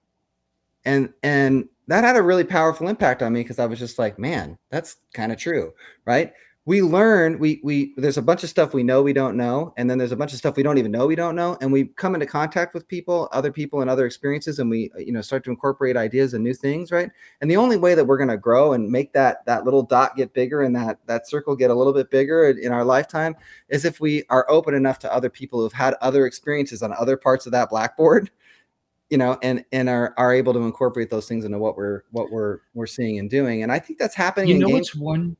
And 0.83 1.11
and 1.23 1.69
that 1.87 2.03
had 2.03 2.17
a 2.17 2.21
really 2.21 2.43
powerful 2.43 2.87
impact 2.87 3.23
on 3.23 3.33
me 3.33 3.41
because 3.41 3.57
I 3.57 3.65
was 3.65 3.79
just 3.79 3.97
like, 3.97 4.19
man, 4.19 4.59
that's 4.69 4.97
kind 5.13 5.31
of 5.31 5.39
true, 5.39 5.73
right? 6.05 6.33
We 6.67 6.81
learn, 6.81 7.37
we 7.37 7.59
we 7.63 7.93
there's 7.95 8.17
a 8.17 8.23
bunch 8.23 8.43
of 8.43 8.49
stuff 8.49 8.73
we 8.73 8.81
know 8.81 9.03
we 9.03 9.13
don't 9.13 9.37
know, 9.37 9.71
and 9.77 9.87
then 9.87 9.99
there's 9.99 10.11
a 10.11 10.15
bunch 10.15 10.33
of 10.33 10.39
stuff 10.39 10.57
we 10.57 10.63
don't 10.63 10.79
even 10.79 10.91
know 10.91 11.05
we 11.05 11.15
don't 11.15 11.35
know, 11.35 11.55
and 11.61 11.71
we 11.71 11.85
come 11.85 12.15
into 12.15 12.25
contact 12.25 12.73
with 12.73 12.87
people, 12.87 13.29
other 13.31 13.51
people, 13.51 13.81
and 13.81 13.89
other 13.89 14.07
experiences, 14.07 14.57
and 14.57 14.67
we 14.67 14.89
uh, 14.95 14.99
you 14.99 15.11
know 15.11 15.21
start 15.21 15.43
to 15.43 15.51
incorporate 15.51 15.95
ideas 15.95 16.33
and 16.33 16.43
new 16.43 16.55
things, 16.55 16.91
right? 16.91 17.11
And 17.41 17.51
the 17.51 17.57
only 17.57 17.77
way 17.77 17.93
that 17.93 18.05
we're 18.05 18.17
going 18.17 18.29
to 18.29 18.37
grow 18.37 18.73
and 18.73 18.89
make 18.89 19.13
that 19.13 19.45
that 19.45 19.63
little 19.63 19.83
dot 19.83 20.15
get 20.15 20.33
bigger 20.33 20.63
and 20.63 20.75
that 20.75 20.97
that 21.05 21.27
circle 21.27 21.55
get 21.55 21.69
a 21.69 21.75
little 21.75 21.93
bit 21.93 22.09
bigger 22.09 22.49
in 22.49 22.71
our 22.71 22.83
lifetime 22.83 23.35
is 23.69 23.85
if 23.85 23.99
we 23.99 24.23
are 24.31 24.49
open 24.49 24.73
enough 24.73 24.97
to 24.99 25.13
other 25.13 25.29
people 25.29 25.59
who've 25.59 25.71
had 25.71 25.93
other 26.01 26.25
experiences 26.25 26.81
on 26.81 26.91
other 26.93 27.15
parts 27.15 27.45
of 27.45 27.51
that 27.51 27.69
blackboard 27.69 28.31
you 29.11 29.19
know 29.19 29.37
and 29.43 29.63
and 29.71 29.87
are 29.87 30.15
are 30.17 30.33
able 30.33 30.51
to 30.51 30.59
incorporate 30.59 31.11
those 31.11 31.27
things 31.27 31.45
into 31.45 31.59
what 31.59 31.77
we're 31.77 32.03
what 32.09 32.31
we're 32.31 32.59
we're 32.73 32.87
seeing 32.87 33.19
and 33.19 33.29
doing 33.29 33.61
and 33.61 33.71
i 33.71 33.77
think 33.77 33.99
that's 33.99 34.15
happening 34.15 34.49
you 34.49 34.57
know 34.57 34.69
what's 34.69 34.95
one 34.95 35.37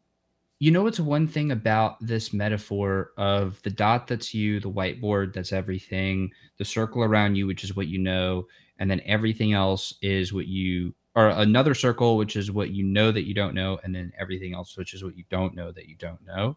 you 0.59 0.71
know 0.71 0.83
what's 0.83 0.99
one 0.99 1.27
thing 1.27 1.51
about 1.51 1.97
this 1.99 2.33
metaphor 2.33 3.11
of 3.17 3.61
the 3.63 3.69
dot 3.69 4.07
that's 4.07 4.33
you 4.33 4.59
the 4.59 4.71
whiteboard 4.71 5.33
that's 5.33 5.51
everything 5.51 6.31
the 6.57 6.65
circle 6.65 7.03
around 7.03 7.35
you 7.35 7.45
which 7.47 7.63
is 7.63 7.75
what 7.75 7.87
you 7.87 7.99
know 7.99 8.45
and 8.79 8.89
then 8.89 9.01
everything 9.05 9.53
else 9.53 9.95
is 10.01 10.33
what 10.33 10.47
you 10.47 10.93
or 11.15 11.29
another 11.29 11.73
circle 11.73 12.17
which 12.17 12.35
is 12.35 12.51
what 12.51 12.71
you 12.71 12.83
know 12.83 13.11
that 13.11 13.27
you 13.27 13.33
don't 13.33 13.53
know 13.53 13.79
and 13.83 13.93
then 13.93 14.11
everything 14.17 14.53
else 14.53 14.77
which 14.77 14.93
is 14.93 15.03
what 15.03 15.17
you 15.17 15.23
don't 15.29 15.55
know 15.55 15.71
that 15.71 15.87
you 15.87 15.95
don't 15.95 16.25
know 16.25 16.55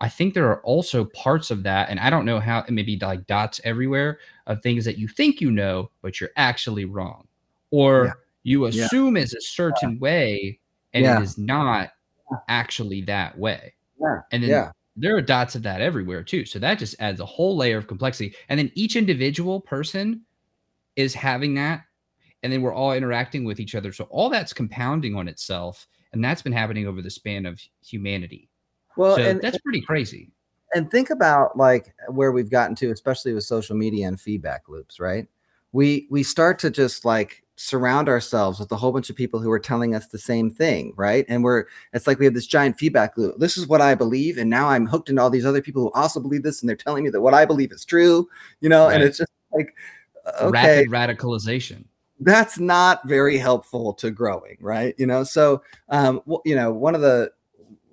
I 0.00 0.08
think 0.08 0.34
there 0.34 0.48
are 0.48 0.62
also 0.62 1.04
parts 1.06 1.50
of 1.50 1.64
that, 1.64 1.90
and 1.90 1.98
I 1.98 2.08
don't 2.08 2.24
know 2.24 2.38
how, 2.38 2.64
maybe 2.68 2.96
like 2.96 3.26
dots 3.26 3.60
everywhere 3.64 4.20
of 4.46 4.62
things 4.62 4.84
that 4.84 4.96
you 4.96 5.08
think 5.08 5.40
you 5.40 5.50
know, 5.50 5.90
but 6.02 6.20
you're 6.20 6.30
actually 6.36 6.84
wrong, 6.84 7.26
or 7.72 8.04
yeah. 8.04 8.12
you 8.44 8.64
assume 8.66 9.16
yeah. 9.16 9.24
is 9.24 9.34
a 9.34 9.40
certain 9.40 9.94
yeah. 9.94 9.98
way, 9.98 10.60
and 10.92 11.04
it 11.04 11.20
is 11.20 11.36
not 11.36 11.90
actually 12.48 13.02
that 13.02 13.38
way. 13.38 13.74
Yeah. 14.00 14.20
And 14.32 14.42
then 14.42 14.70
there 14.96 15.16
are 15.16 15.22
dots 15.22 15.54
of 15.54 15.62
that 15.62 15.80
everywhere 15.80 16.22
too. 16.22 16.44
So 16.44 16.58
that 16.58 16.78
just 16.78 16.96
adds 16.98 17.20
a 17.20 17.26
whole 17.26 17.56
layer 17.56 17.78
of 17.78 17.86
complexity. 17.86 18.34
And 18.48 18.58
then 18.58 18.70
each 18.74 18.96
individual 18.96 19.60
person 19.60 20.22
is 20.96 21.14
having 21.14 21.54
that, 21.54 21.84
and 22.42 22.52
then 22.52 22.62
we're 22.62 22.74
all 22.74 22.92
interacting 22.92 23.44
with 23.44 23.60
each 23.60 23.74
other. 23.74 23.92
So 23.92 24.04
all 24.10 24.28
that's 24.28 24.52
compounding 24.52 25.14
on 25.14 25.28
itself, 25.28 25.86
and 26.12 26.24
that's 26.24 26.42
been 26.42 26.52
happening 26.52 26.86
over 26.86 27.02
the 27.02 27.10
span 27.10 27.46
of 27.46 27.60
humanity 27.84 28.48
well, 28.98 29.14
so 29.16 29.22
and, 29.22 29.40
that's 29.40 29.58
pretty 29.58 29.80
crazy. 29.80 30.32
And 30.74 30.90
think 30.90 31.10
about 31.10 31.56
like 31.56 31.94
where 32.08 32.32
we've 32.32 32.50
gotten 32.50 32.74
to, 32.76 32.90
especially 32.90 33.32
with 33.32 33.44
social 33.44 33.76
media 33.76 34.08
and 34.08 34.20
feedback 34.20 34.68
loops, 34.68 34.98
right? 35.00 35.26
We 35.72 36.08
we 36.10 36.22
start 36.24 36.58
to 36.60 36.70
just 36.70 37.04
like 37.04 37.44
surround 37.58 38.08
ourselves 38.08 38.60
with 38.60 38.70
a 38.70 38.76
whole 38.76 38.92
bunch 38.92 39.10
of 39.10 39.16
people 39.16 39.40
who 39.40 39.50
are 39.50 39.58
telling 39.58 39.94
us 39.94 40.06
the 40.06 40.18
same 40.18 40.48
thing, 40.48 40.92
right? 40.96 41.26
And 41.28 41.42
we're 41.42 41.64
it's 41.92 42.06
like 42.06 42.18
we 42.18 42.24
have 42.24 42.34
this 42.34 42.46
giant 42.46 42.78
feedback 42.78 43.18
loop. 43.18 43.38
This 43.38 43.58
is 43.58 43.66
what 43.66 43.80
I 43.80 43.94
believe, 43.94 44.38
and 44.38 44.48
now 44.48 44.68
I'm 44.68 44.86
hooked 44.86 45.10
into 45.10 45.20
all 45.20 45.28
these 45.28 45.44
other 45.44 45.60
people 45.60 45.82
who 45.82 45.92
also 45.92 46.20
believe 46.20 46.44
this, 46.44 46.62
and 46.62 46.68
they're 46.68 46.76
telling 46.76 47.04
me 47.04 47.10
that 47.10 47.20
what 47.20 47.34
I 47.34 47.44
believe 47.44 47.72
is 47.72 47.84
true, 47.84 48.28
you 48.60 48.68
know. 48.68 48.86
Right. 48.86 48.94
And 48.94 49.04
it's 49.04 49.18
just 49.18 49.32
like 49.52 49.74
okay, 50.40 50.86
rapid 50.86 50.90
radicalization. 50.90 51.84
That's 52.20 52.58
not 52.58 53.06
very 53.06 53.38
helpful 53.38 53.92
to 53.94 54.10
growing, 54.10 54.56
right? 54.60 54.94
You 54.96 55.06
know, 55.06 55.24
so 55.24 55.62
um, 55.88 56.22
you 56.44 56.54
know, 56.54 56.72
one 56.72 56.94
of 56.94 57.00
the 57.00 57.32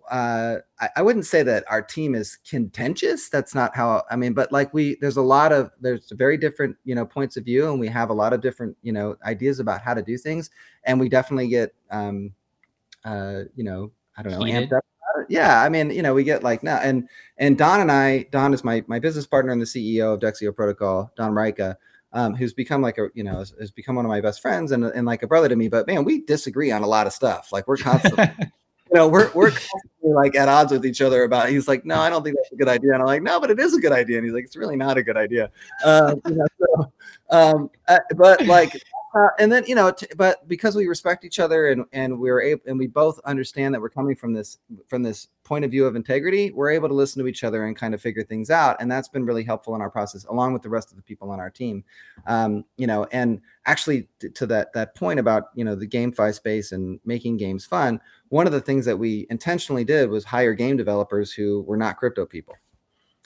uh, 0.09 0.57
I, 0.79 0.89
I, 0.97 1.01
wouldn't 1.01 1.25
say 1.25 1.43
that 1.43 1.63
our 1.69 1.81
team 1.81 2.15
is 2.15 2.37
contentious. 2.47 3.29
That's 3.29 3.55
not 3.55 3.75
how 3.75 4.03
I 4.09 4.15
mean, 4.15 4.33
but 4.33 4.51
like 4.51 4.73
we, 4.73 4.95
there's 5.01 5.17
a 5.17 5.21
lot 5.21 5.51
of 5.51 5.71
there's 5.79 6.11
very 6.11 6.37
different 6.37 6.75
you 6.85 6.95
know 6.95 7.05
points 7.05 7.37
of 7.37 7.45
view, 7.45 7.69
and 7.69 7.79
we 7.79 7.87
have 7.87 8.09
a 8.09 8.13
lot 8.13 8.33
of 8.33 8.41
different 8.41 8.77
you 8.81 8.91
know 8.91 9.17
ideas 9.23 9.59
about 9.59 9.81
how 9.81 9.93
to 9.93 10.01
do 10.01 10.17
things, 10.17 10.49
and 10.83 10.99
we 10.99 11.09
definitely 11.09 11.47
get 11.47 11.73
um, 11.91 12.31
uh, 13.03 13.41
you 13.55 13.63
know, 13.63 13.91
I 14.17 14.23
don't 14.23 14.33
know, 14.33 14.39
amped 14.39 14.73
up 14.73 14.85
yeah, 15.29 15.61
I 15.61 15.69
mean, 15.69 15.91
you 15.91 16.01
know, 16.01 16.13
we 16.13 16.23
get 16.23 16.43
like 16.43 16.63
now, 16.63 16.77
and 16.77 17.07
and 17.37 17.57
Don 17.57 17.81
and 17.81 17.91
I, 17.91 18.23
Don 18.31 18.53
is 18.53 18.63
my 18.63 18.83
my 18.87 18.99
business 18.99 19.25
partner 19.25 19.51
and 19.51 19.61
the 19.61 19.65
CEO 19.65 20.13
of 20.13 20.19
Dexio 20.19 20.55
Protocol, 20.55 21.11
Don 21.15 21.31
Reika, 21.31 21.75
um, 22.13 22.35
who's 22.35 22.53
become 22.53 22.81
like 22.81 22.97
a 22.97 23.09
you 23.13 23.23
know 23.23 23.39
has, 23.39 23.53
has, 23.59 23.71
become 23.71 23.95
one 23.95 24.05
of 24.05 24.09
my 24.09 24.21
best 24.21 24.41
friends 24.41 24.71
and 24.71 24.83
and 24.83 25.05
like 25.05 25.23
a 25.23 25.27
brother 25.27 25.49
to 25.49 25.55
me. 25.55 25.67
But 25.67 25.87
man, 25.87 26.03
we 26.03 26.21
disagree 26.21 26.71
on 26.71 26.83
a 26.83 26.87
lot 26.87 27.07
of 27.07 27.13
stuff. 27.13 27.51
Like 27.51 27.67
we're 27.67 27.77
constantly. 27.77 28.25
you 28.91 28.95
know, 28.95 29.07
we're 29.07 29.31
we're 29.33 29.49
constantly 29.49 30.13
like 30.13 30.35
at 30.35 30.47
odds 30.47 30.71
with 30.71 30.85
each 30.85 31.01
other 31.01 31.23
about. 31.23 31.49
He's 31.49 31.67
like, 31.67 31.85
no, 31.85 31.99
I 31.99 32.09
don't 32.09 32.23
think 32.23 32.35
that's 32.35 32.51
a 32.51 32.55
good 32.55 32.67
idea, 32.67 32.93
and 32.93 33.01
I'm 33.01 33.07
like, 33.07 33.23
no, 33.23 33.39
but 33.39 33.49
it 33.49 33.59
is 33.59 33.73
a 33.73 33.79
good 33.79 33.91
idea, 33.91 34.17
and 34.17 34.25
he's 34.25 34.33
like, 34.33 34.43
it's 34.43 34.55
really 34.55 34.75
not 34.75 34.97
a 34.97 35.03
good 35.03 35.17
idea. 35.17 35.49
Uh, 35.83 36.15
you 36.27 36.35
know, 36.35 36.45
so, 36.59 36.91
um, 37.31 37.69
uh, 37.87 37.99
but 38.15 38.45
like 38.45 38.81
uh, 39.15 39.29
and 39.39 39.49
then 39.49 39.63
you 39.65 39.75
know, 39.75 39.91
t- 39.91 40.07
but 40.17 40.45
because 40.45 40.75
we 40.75 40.87
respect 40.87 41.23
each 41.23 41.39
other 41.39 41.69
and 41.69 41.85
and 41.93 42.19
we're 42.19 42.41
able 42.41 42.61
and 42.67 42.77
we 42.77 42.85
both 42.85 43.17
understand 43.23 43.73
that 43.73 43.79
we're 43.79 43.89
coming 43.89 44.15
from 44.15 44.33
this 44.33 44.57
from 44.87 45.03
this 45.03 45.29
point 45.45 45.63
of 45.63 45.71
view 45.71 45.85
of 45.85 45.95
integrity, 45.95 46.51
we're 46.51 46.69
able 46.69 46.89
to 46.89 46.93
listen 46.93 47.21
to 47.21 47.27
each 47.27 47.45
other 47.45 47.65
and 47.65 47.77
kind 47.77 47.93
of 47.93 48.01
figure 48.01 48.23
things 48.23 48.49
out, 48.49 48.75
and 48.81 48.91
that's 48.91 49.07
been 49.07 49.25
really 49.25 49.43
helpful 49.43 49.73
in 49.73 49.79
our 49.79 49.89
process, 49.89 50.25
along 50.25 50.51
with 50.51 50.63
the 50.63 50.69
rest 50.69 50.91
of 50.91 50.97
the 50.97 51.01
people 51.01 51.31
on 51.31 51.39
our 51.39 51.49
team. 51.49 51.81
Um, 52.27 52.65
you 52.75 52.87
know, 52.87 53.07
and 53.13 53.39
actually 53.65 54.09
t- 54.19 54.29
to 54.29 54.45
that 54.47 54.73
that 54.73 54.95
point 54.95 55.17
about 55.17 55.45
you 55.55 55.63
know 55.63 55.75
the 55.75 55.87
GameFi 55.87 56.33
space 56.33 56.73
and 56.73 56.99
making 57.05 57.37
games 57.37 57.65
fun, 57.65 58.01
one 58.27 58.47
of 58.47 58.51
the 58.51 58.61
things 58.61 58.85
that 58.85 58.97
we 58.97 59.27
intentionally 59.29 59.85
did 59.85 60.09
was 60.09 60.25
hire 60.25 60.53
game 60.53 60.75
developers 60.75 61.31
who 61.31 61.61
were 61.61 61.77
not 61.77 61.95
crypto 61.95 62.25
people. 62.25 62.55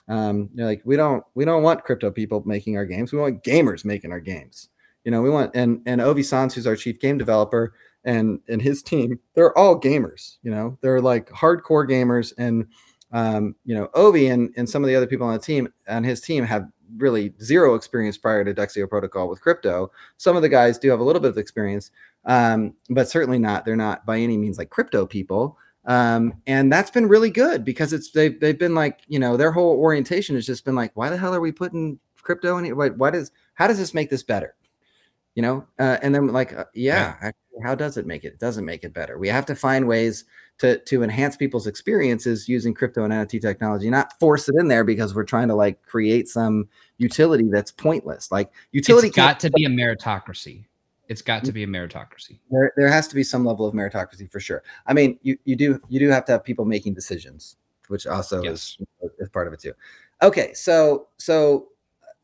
Um, 0.07 0.49
you 0.53 0.57
know, 0.57 0.65
like 0.65 0.83
we 0.85 0.95
don't 0.95 1.23
we 1.33 1.45
don't 1.45 1.63
want 1.63 1.83
crypto 1.83 2.11
people 2.11 2.43
making 2.45 2.77
our 2.77 2.85
games. 2.85 3.11
We 3.11 3.17
want 3.17 3.43
gamers 3.43 3.83
making 3.83 4.11
our 4.11 4.19
games 4.19 4.69
you 5.03 5.11
know, 5.11 5.21
we 5.21 5.29
want 5.29 5.55
and 5.55 5.81
and 5.85 6.01
Ovi 6.01 6.23
Sans, 6.23 6.53
who's 6.53 6.67
our 6.67 6.75
chief 6.75 6.99
game 6.99 7.17
developer, 7.17 7.73
and 8.03 8.39
and 8.47 8.61
his 8.61 8.81
team, 8.83 9.19
they're 9.33 9.57
all 9.57 9.79
gamers. 9.79 10.37
You 10.43 10.51
know, 10.51 10.77
they're 10.81 11.01
like 11.01 11.29
hardcore 11.29 11.87
gamers, 11.89 12.33
and 12.37 12.67
um, 13.11 13.55
you 13.65 13.75
know, 13.75 13.87
Ovi 13.95 14.31
and 14.31 14.53
and 14.57 14.69
some 14.69 14.83
of 14.83 14.87
the 14.87 14.95
other 14.95 15.07
people 15.07 15.27
on 15.27 15.33
the 15.33 15.39
team 15.39 15.71
and 15.87 16.05
his 16.05 16.21
team 16.21 16.43
have 16.43 16.67
really 16.97 17.33
zero 17.41 17.75
experience 17.75 18.17
prior 18.17 18.43
to 18.43 18.53
Dexio 18.53 18.89
Protocol 18.89 19.29
with 19.29 19.41
crypto. 19.41 19.91
Some 20.17 20.35
of 20.35 20.41
the 20.41 20.49
guys 20.49 20.77
do 20.77 20.89
have 20.89 20.99
a 20.99 21.03
little 21.03 21.21
bit 21.21 21.31
of 21.31 21.37
experience, 21.37 21.91
um, 22.25 22.73
but 22.89 23.07
certainly 23.09 23.39
not. 23.39 23.65
They're 23.65 23.75
not 23.75 24.05
by 24.05 24.19
any 24.19 24.37
means 24.37 24.57
like 24.57 24.69
crypto 24.69 25.05
people. 25.05 25.57
Um, 25.85 26.33
and 26.45 26.71
that's 26.71 26.91
been 26.91 27.07
really 27.07 27.31
good 27.31 27.63
because 27.63 27.93
it's 27.93 28.11
they've 28.11 28.39
they've 28.39 28.59
been 28.59 28.75
like 28.75 28.99
you 29.07 29.17
know 29.17 29.37
their 29.37 29.51
whole 29.51 29.77
orientation 29.79 30.35
has 30.35 30.45
just 30.45 30.65
been 30.65 30.75
like 30.75 30.91
why 30.95 31.09
the 31.09 31.17
hell 31.17 31.33
are 31.33 31.41
we 31.41 31.51
putting 31.51 31.99
crypto 32.21 32.57
in? 32.57 32.75
What, 32.75 32.97
what 32.97 33.15
is 33.15 33.31
how 33.55 33.67
does 33.67 33.79
this 33.79 33.93
make 33.93 34.09
this 34.09 34.23
better? 34.23 34.55
You 35.35 35.41
know 35.41 35.65
uh, 35.79 35.97
and 36.01 36.13
then 36.13 36.27
like 36.27 36.53
uh, 36.53 36.65
yeah, 36.73 36.99
yeah. 36.99 37.15
Actually, 37.27 37.63
how 37.63 37.75
does 37.75 37.97
it 37.97 38.05
make 38.05 38.23
it? 38.23 38.33
It 38.33 38.39
doesn't 38.39 38.65
make 38.65 38.83
it 38.83 38.93
better? 38.93 39.17
We 39.17 39.27
have 39.29 39.45
to 39.47 39.55
find 39.55 39.87
ways 39.87 40.25
to 40.59 40.77
to 40.79 41.03
enhance 41.03 41.35
people's 41.35 41.67
experiences 41.67 42.47
using 42.47 42.73
crypto 42.73 43.03
and 43.03 43.13
nft 43.13 43.41
technology 43.41 43.89
not 43.89 44.17
force 44.19 44.47
it 44.49 44.55
in 44.59 44.67
there 44.67 44.83
because 44.83 45.15
we're 45.15 45.23
trying 45.23 45.47
to 45.47 45.55
like 45.55 45.81
create 45.83 46.27
some 46.27 46.67
utility 46.97 47.47
that's 47.49 47.71
pointless. 47.71 48.31
Like 48.31 48.51
utility 48.71 49.07
it's 49.07 49.15
got 49.15 49.39
to 49.41 49.49
be 49.51 49.65
a 49.65 49.69
meritocracy. 49.69 50.65
It's 51.07 51.23
got 51.23 51.43
to 51.45 51.51
be 51.51 51.63
a 51.63 51.67
meritocracy. 51.67 52.37
There, 52.51 52.71
there 52.77 52.87
has 52.87 53.07
to 53.07 53.15
be 53.15 53.23
some 53.23 53.43
level 53.43 53.65
of 53.65 53.73
meritocracy 53.73 54.31
for 54.31 54.39
sure. 54.39 54.61
I 54.85 54.93
mean 54.93 55.17
you, 55.23 55.37
you 55.45 55.55
do 55.55 55.81
you 55.89 55.99
do 55.99 56.09
have 56.09 56.25
to 56.25 56.33
have 56.33 56.43
people 56.43 56.65
making 56.65 56.93
decisions 56.93 57.55
which 57.87 58.05
also 58.05 58.43
yes. 58.43 58.77
is, 59.01 59.11
is 59.17 59.29
part 59.29 59.47
of 59.47 59.53
it 59.53 59.59
too. 59.59 59.73
Okay 60.21 60.53
so 60.53 61.07
so 61.17 61.69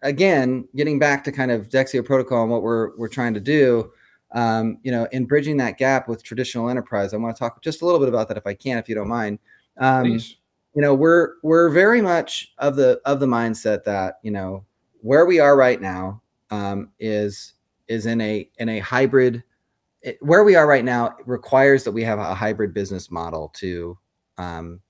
again, 0.05 0.67
getting 0.75 0.99
back 0.99 1.23
to 1.25 1.31
kind 1.31 1.51
of 1.51 1.67
Dexio 1.67 2.05
protocol 2.05 2.43
and 2.43 2.51
what 2.51 2.61
we're 2.61 2.95
we're 2.95 3.09
trying 3.09 3.33
to 3.33 3.39
do, 3.39 3.91
um, 4.33 4.77
you 4.83 4.91
know, 4.91 5.07
in 5.11 5.25
bridging 5.25 5.57
that 5.57 5.77
gap 5.77 6.07
with 6.07 6.23
traditional 6.23 6.69
enterprise, 6.69 7.13
I 7.13 7.17
want 7.17 7.35
to 7.35 7.39
talk 7.39 7.61
just 7.61 7.81
a 7.81 7.85
little 7.85 7.99
bit 7.99 8.07
about 8.07 8.27
that 8.29 8.37
if 8.37 8.47
I 8.47 8.53
can, 8.53 8.77
if 8.77 8.87
you 8.87 8.95
don't 8.95 9.09
mind. 9.09 9.39
Um, 9.77 10.05
you 10.75 10.81
know, 10.81 10.93
we're 10.93 11.33
we're 11.41 11.69
very 11.69 12.01
much 12.01 12.53
of 12.59 12.75
the 12.75 13.01
of 13.05 13.19
the 13.19 13.25
mindset 13.25 13.83
that 13.85 14.19
you 14.21 14.31
know 14.31 14.63
where 15.01 15.25
we 15.25 15.39
are 15.39 15.57
right 15.57 15.81
now 15.81 16.21
um, 16.51 16.91
is 16.99 17.53
is 17.87 18.05
in 18.05 18.21
a 18.21 18.49
in 18.59 18.69
a 18.69 18.79
hybrid. 18.79 19.43
It, 20.01 20.17
where 20.21 20.43
we 20.43 20.55
are 20.55 20.67
right 20.67 20.85
now 20.85 21.15
requires 21.25 21.83
that 21.83 21.91
we 21.91 22.03
have 22.03 22.19
a 22.19 22.35
hybrid 22.35 22.73
business 22.73 23.09
model 23.09 23.49
to 23.55 23.97
um, 24.37 24.81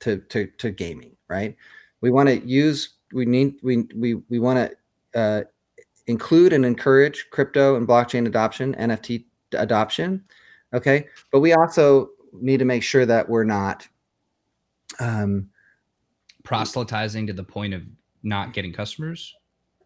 to 0.00 0.18
to 0.18 0.46
to 0.58 0.70
gaming, 0.70 1.16
right? 1.28 1.56
We 2.00 2.10
want 2.10 2.28
to 2.28 2.46
use 2.46 2.97
we 3.12 3.24
need 3.24 3.56
we 3.62 3.86
we 3.94 4.14
we 4.28 4.38
want 4.38 4.70
to 5.14 5.20
uh, 5.20 5.44
include 6.06 6.52
and 6.52 6.64
encourage 6.64 7.26
crypto 7.30 7.76
and 7.76 7.86
blockchain 7.86 8.26
adoption, 8.26 8.74
NFT 8.74 9.24
adoption. 9.52 10.24
Okay, 10.74 11.06
but 11.32 11.40
we 11.40 11.54
also 11.54 12.10
need 12.32 12.58
to 12.58 12.64
make 12.64 12.82
sure 12.82 13.06
that 13.06 13.28
we're 13.28 13.44
not 13.44 13.88
um, 15.00 15.48
proselytizing 16.44 17.26
to 17.26 17.32
the 17.32 17.44
point 17.44 17.74
of 17.74 17.82
not 18.22 18.52
getting 18.52 18.72
customers. 18.72 19.34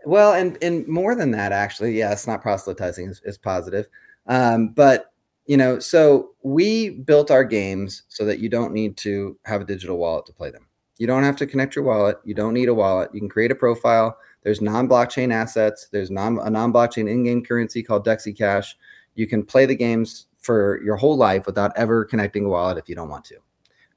Well, 0.04 0.32
and 0.32 0.58
and 0.62 0.86
more 0.88 1.14
than 1.14 1.30
that, 1.32 1.52
actually, 1.52 1.96
yes, 1.96 2.26
not 2.26 2.42
proselytizing 2.42 3.08
is, 3.08 3.20
is 3.24 3.38
positive, 3.38 3.86
um, 4.26 4.68
but 4.68 5.12
you 5.46 5.56
know, 5.56 5.78
so 5.78 6.30
we 6.42 6.90
built 6.90 7.30
our 7.30 7.44
games 7.44 8.02
so 8.08 8.24
that 8.24 8.38
you 8.38 8.48
don't 8.48 8.72
need 8.72 8.96
to 8.98 9.36
have 9.44 9.60
a 9.60 9.64
digital 9.64 9.98
wallet 9.98 10.26
to 10.26 10.32
play 10.32 10.50
them. 10.50 10.66
You 11.02 11.08
don't 11.08 11.24
have 11.24 11.34
to 11.38 11.48
connect 11.48 11.74
your 11.74 11.84
wallet. 11.84 12.20
You 12.22 12.32
don't 12.32 12.54
need 12.54 12.68
a 12.68 12.74
wallet. 12.74 13.10
You 13.12 13.18
can 13.18 13.28
create 13.28 13.50
a 13.50 13.56
profile. 13.56 14.16
There's 14.44 14.60
non-blockchain 14.60 15.32
assets. 15.32 15.88
There's 15.90 16.12
non 16.12 16.38
a 16.38 16.48
non-blockchain 16.48 17.10
in-game 17.10 17.44
currency 17.44 17.82
called 17.82 18.06
Dexy 18.06 18.38
Cash. 18.38 18.76
You 19.16 19.26
can 19.26 19.44
play 19.44 19.66
the 19.66 19.74
games 19.74 20.26
for 20.38 20.80
your 20.84 20.94
whole 20.94 21.16
life 21.16 21.44
without 21.44 21.72
ever 21.76 22.04
connecting 22.04 22.44
a 22.44 22.48
wallet 22.48 22.78
if 22.78 22.88
you 22.88 22.94
don't 22.94 23.08
want 23.08 23.24
to. 23.24 23.38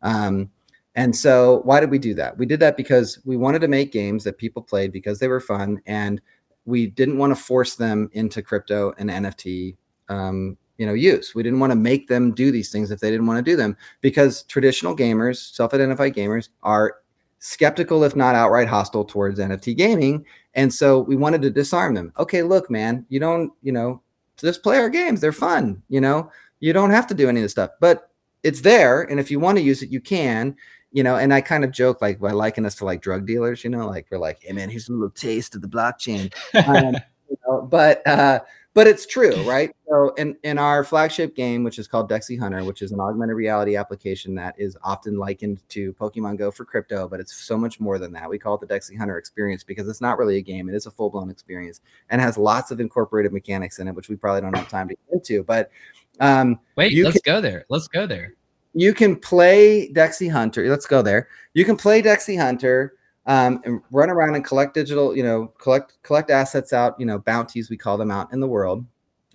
Um, 0.01 0.49
and 0.95 1.15
so, 1.15 1.61
why 1.63 1.79
did 1.79 1.91
we 1.91 1.99
do 1.99 2.15
that? 2.15 2.39
We 2.39 2.47
did 2.47 2.59
that 2.61 2.75
because 2.75 3.19
we 3.23 3.37
wanted 3.37 3.59
to 3.59 3.67
make 3.67 3.91
games 3.91 4.23
that 4.23 4.39
people 4.39 4.63
played 4.63 4.91
because 4.91 5.19
they 5.19 5.27
were 5.27 5.39
fun, 5.39 5.83
and 5.85 6.19
we 6.65 6.87
didn't 6.87 7.19
want 7.19 7.37
to 7.37 7.39
force 7.39 7.75
them 7.75 8.09
into 8.13 8.41
crypto 8.41 8.95
and 8.97 9.11
NFT 9.11 9.77
um, 10.09 10.57
you 10.77 10.85
know 10.85 10.93
use. 10.93 11.33
We 11.35 11.43
didn't 11.43 11.59
want 11.59 11.71
to 11.71 11.75
make 11.75 12.07
them 12.07 12.33
do 12.33 12.51
these 12.51 12.71
things 12.71 12.91
if 12.91 12.99
they 12.99 13.11
didn't 13.11 13.27
want 13.27 13.43
to 13.43 13.51
do 13.51 13.55
them 13.55 13.77
because 14.01 14.43
traditional 14.43 14.95
gamers 14.95 15.53
self-identified 15.53 16.13
gamers 16.13 16.49
are 16.63 16.97
skeptical 17.39 18.03
if 18.03 18.15
not 18.15 18.33
outright 18.33 18.67
hostile 18.67 19.05
towards 19.05 19.39
nft 19.39 19.77
gaming 19.77 20.25
and 20.55 20.73
so 20.73 21.01
we 21.01 21.15
wanted 21.15 21.41
to 21.43 21.51
disarm 21.51 21.93
them. 21.93 22.11
Okay 22.17 22.41
look 22.41 22.69
man 22.71 23.05
you 23.09 23.19
don't 23.19 23.51
you 23.61 23.71
know 23.71 24.01
just 24.37 24.63
play 24.63 24.77
our 24.79 24.89
games 24.89 25.21
they're 25.21 25.31
fun 25.31 25.81
you 25.87 26.01
know? 26.01 26.29
You 26.59 26.73
don't 26.73 26.89
have 26.89 27.05
to 27.07 27.13
do 27.13 27.29
any 27.29 27.39
of 27.41 27.43
this 27.43 27.51
stuff 27.51 27.71
but 27.79 28.09
it's 28.43 28.61
there 28.61 29.03
and 29.03 29.19
if 29.19 29.29
you 29.29 29.39
want 29.39 29.57
to 29.57 29.63
use 29.63 29.83
it 29.83 29.89
you 29.91 30.01
can 30.01 30.55
you 30.91 31.03
know? 31.03 31.17
And 31.17 31.33
i 31.33 31.41
kind 31.41 31.63
of 31.63 31.71
joke 31.71 32.01
like 32.01 32.19
by 32.19 32.31
liking 32.31 32.65
us 32.65 32.75
to 32.75 32.85
like 32.85 33.01
drug 33.01 33.27
dealers 33.27 33.63
you 33.63 33.69
know? 33.69 33.85
Like 33.87 34.07
we're 34.09 34.17
like 34.17 34.39
hey 34.41 34.53
man 34.53 34.69
here's 34.69 34.89
a 34.89 34.93
little 34.93 35.09
taste 35.11 35.55
of 35.55 35.61
the 35.61 35.67
blockchain. 35.67 36.33
Um, 36.67 36.95
you 37.29 37.37
know, 37.47 37.61
but 37.61 38.05
uh 38.07 38.39
but 38.75 38.85
it's 38.85 39.07
true, 39.07 39.33
right? 39.49 39.71
So 39.89 40.09
in, 40.15 40.37
in 40.43 40.59
our 40.59 40.83
flagship 40.83 41.35
game, 41.35 41.63
which 41.63 41.79
is 41.79 41.87
called 41.87 42.09
Dexy 42.09 42.37
Hunter, 42.37 42.63
which 42.63 42.83
is 42.83 42.91
an 42.91 42.99
augmented 42.99 43.35
reality 43.35 43.75
application 43.75 44.35
that 44.35 44.53
is 44.59 44.77
often 44.83 45.17
likened 45.17 45.67
to 45.69 45.93
Pokemon 45.93 46.37
Go 46.37 46.51
for 46.51 46.65
crypto, 46.65 47.07
but 47.07 47.19
it's 47.19 47.33
so 47.35 47.57
much 47.57 47.79
more 47.79 47.97
than 47.97 48.11
that. 48.13 48.29
We 48.29 48.37
call 48.37 48.55
it 48.55 48.67
the 48.67 48.67
Dexy 48.67 48.95
Hunter 48.95 49.17
experience 49.17 49.63
because 49.63 49.87
it's 49.87 50.01
not 50.01 50.19
really 50.19 50.37
a 50.37 50.41
game; 50.41 50.69
it 50.69 50.75
is 50.75 50.85
a 50.85 50.91
full 50.91 51.09
blown 51.09 51.31
experience 51.31 51.81
and 52.11 52.21
has 52.21 52.37
lots 52.37 52.69
of 52.69 52.79
incorporated 52.79 53.33
mechanics 53.33 53.79
in 53.79 53.87
it, 53.87 53.95
which 53.95 54.09
we 54.09 54.15
probably 54.15 54.41
don't 54.41 54.55
have 54.55 54.69
time 54.69 54.89
to 54.89 54.95
get 54.95 55.13
into. 55.13 55.43
But 55.43 55.71
um, 56.19 56.59
wait, 56.75 56.93
let's 57.03 57.21
can, 57.21 57.33
go 57.33 57.41
there. 57.41 57.65
Let's 57.69 57.87
go 57.87 58.05
there. 58.05 58.35
You 58.73 58.93
can 58.93 59.15
play 59.15 59.89
Dexy 59.93 60.29
Hunter. 60.29 60.67
Let's 60.69 60.85
go 60.85 61.01
there. 61.01 61.29
You 61.53 61.63
can 61.63 61.77
play 61.77 62.01
Dexy 62.01 62.37
Hunter 62.39 62.95
um, 63.25 63.61
and 63.65 63.81
run 63.91 64.09
around 64.09 64.35
and 64.35 64.45
collect 64.45 64.73
digital, 64.73 65.15
you 65.15 65.23
know, 65.23 65.47
collect 65.57 65.97
collect 66.03 66.29
assets 66.29 66.73
out, 66.73 66.99
you 66.99 67.05
know, 67.05 67.19
bounties 67.19 67.69
we 67.69 67.77
call 67.77 67.97
them 67.97 68.11
out 68.11 68.31
in 68.31 68.39
the 68.39 68.47
world, 68.47 68.85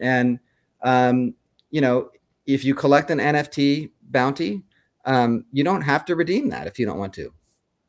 and 0.01 0.39
um, 0.83 1.35
you 1.71 1.81
know, 1.81 2.11
if 2.47 2.65
you 2.65 2.75
collect 2.75 3.11
an 3.11 3.19
NFT 3.19 3.91
bounty, 4.11 4.63
um, 5.05 5.45
you 5.53 5.65
don't 5.65 5.83
have 5.83 6.05
to 6.07 6.17
redeem 6.17 6.49
that 6.51 6.67
if 6.67 6.79
you 6.79 6.87
don't 6.87 6.99
want 6.99 7.13
to. 7.15 7.33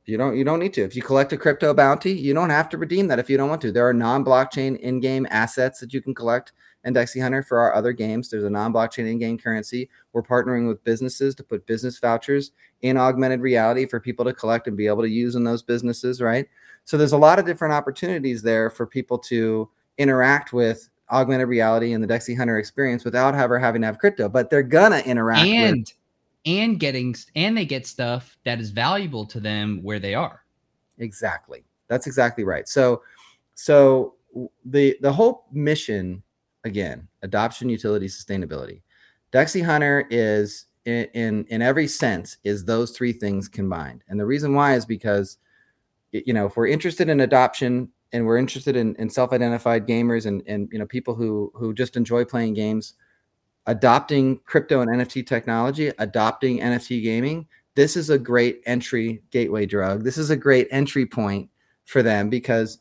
You 0.06 0.18
don't 0.18 0.36
you 0.36 0.44
don't 0.44 0.60
need 0.60 0.74
to. 0.74 0.82
If 0.82 0.96
you 0.96 1.02
collect 1.02 1.32
a 1.32 1.38
crypto 1.38 1.74
bounty, 1.74 2.12
you 2.12 2.34
don't 2.34 2.50
have 2.50 2.70
to 2.70 2.78
redeem 2.78 3.08
that 3.08 3.20
if 3.20 3.30
you 3.30 3.38
don't 3.38 3.50
want 3.50 3.62
to. 3.62 3.72
There 3.72 3.88
are 3.88 3.94
non-blockchain 3.94 4.78
in-game 4.80 5.28
assets 5.30 5.80
that 5.80 5.94
you 5.94 6.02
can 6.02 6.16
collect 6.16 6.54
and 6.84 6.96
Dexy 6.96 7.22
Hunter 7.22 7.44
for 7.44 7.60
our 7.60 7.74
other 7.76 7.94
games. 7.94 8.30
There's 8.30 8.44
a 8.44 8.50
non-blockchain 8.50 9.10
in-game 9.10 9.38
currency. 9.38 9.90
We're 10.14 10.24
partnering 10.24 10.68
with 10.68 10.84
businesses 10.84 11.36
to 11.36 11.44
put 11.44 11.66
business 11.66 12.00
vouchers 12.00 12.52
in 12.82 12.98
augmented 12.98 13.42
reality 13.42 13.86
for 13.86 14.00
people 14.00 14.26
to 14.26 14.34
collect 14.34 14.68
and 14.68 14.76
be 14.76 14.88
able 14.88 15.04
to 15.04 15.10
use 15.10 15.36
in 15.36 15.44
those 15.44 15.62
businesses, 15.62 16.22
right? 16.22 16.48
So 16.86 16.98
there's 16.98 17.12
a 17.12 17.18
lot 17.18 17.40
of 17.40 17.46
different 17.46 17.74
opportunities 17.74 18.42
there 18.42 18.70
for 18.70 18.88
people 18.88 19.18
to 19.20 19.70
interact 19.98 20.54
with 20.54 20.90
augmented 21.12 21.48
reality 21.48 21.94
and 21.94 22.04
the 22.04 22.08
Dexy 22.08 22.36
Hunter 22.36 22.58
experience 22.58 23.04
without 23.04 23.36
ever 23.36 23.60
having 23.60 23.82
to 23.82 23.86
have 23.88 24.00
crypto, 24.00 24.30
but 24.30 24.50
they're 24.50 24.64
gonna 24.64 25.00
interact 25.00 25.46
and 25.48 25.80
with- 25.82 25.94
and 26.46 26.80
getting 26.80 27.14
and 27.36 27.56
they 27.56 27.66
get 27.66 27.86
stuff 27.86 28.38
that 28.46 28.60
is 28.60 28.72
valuable 28.72 29.26
to 29.28 29.40
them 29.40 29.80
where 29.84 30.00
they 30.00 30.16
are. 30.16 30.42
Exactly. 30.98 31.64
That's 31.88 32.08
exactly 32.08 32.44
right. 32.44 32.68
So 32.68 33.04
so 33.54 34.16
the 34.66 34.98
the 35.02 35.12
whole 35.12 35.46
mission 35.52 36.24
again, 36.64 37.08
adoption, 37.22 37.70
utility, 37.70 38.08
sustainability. 38.08 38.82
Dexy 39.32 39.64
Hunter 39.64 40.08
is 40.10 40.66
in, 40.86 41.06
in 41.14 41.46
in 41.46 41.62
every 41.62 41.88
sense 41.88 42.38
is 42.44 42.66
those 42.66 42.92
three 42.92 43.14
things 43.14 43.48
combined. 43.48 44.04
And 44.08 44.20
the 44.20 44.26
reason 44.26 44.54
why 44.54 44.76
is 44.76 44.86
because 44.86 45.38
you 46.12 46.34
know 46.34 46.48
if 46.48 46.58
we're 46.58 46.68
interested 46.68 47.10
in 47.10 47.22
adoption 47.22 47.90
and 48.14 48.26
we're 48.26 48.38
interested 48.38 48.76
in, 48.76 48.96
in 48.96 49.10
self-identified 49.10 49.88
gamers 49.88 50.26
and 50.26 50.44
and 50.48 50.70
you 50.72 50.80
know 50.80 50.86
people 50.86 51.16
who 51.16 51.52
who 51.56 51.74
just 51.74 51.96
enjoy 51.96 52.26
playing 52.26 52.54
games 52.54 52.94
adopting 53.68 54.40
crypto 54.46 54.82
and 54.82 54.90
nft 54.90 55.26
technology 55.28 55.92
adopting 56.00 56.60
nft 56.60 57.04
gaming 57.04 57.48
this 57.76 57.96
is 57.96 58.10
a 58.10 58.18
great 58.18 58.62
entry 58.66 59.22
gateway 59.32 59.66
drug 59.66 60.04
this 60.04 60.18
is 60.18 60.30
a 60.30 60.36
great 60.36 60.68
entry 60.72 61.06
point 61.06 61.50
for 61.86 62.02
them 62.02 62.30
because 62.30 62.80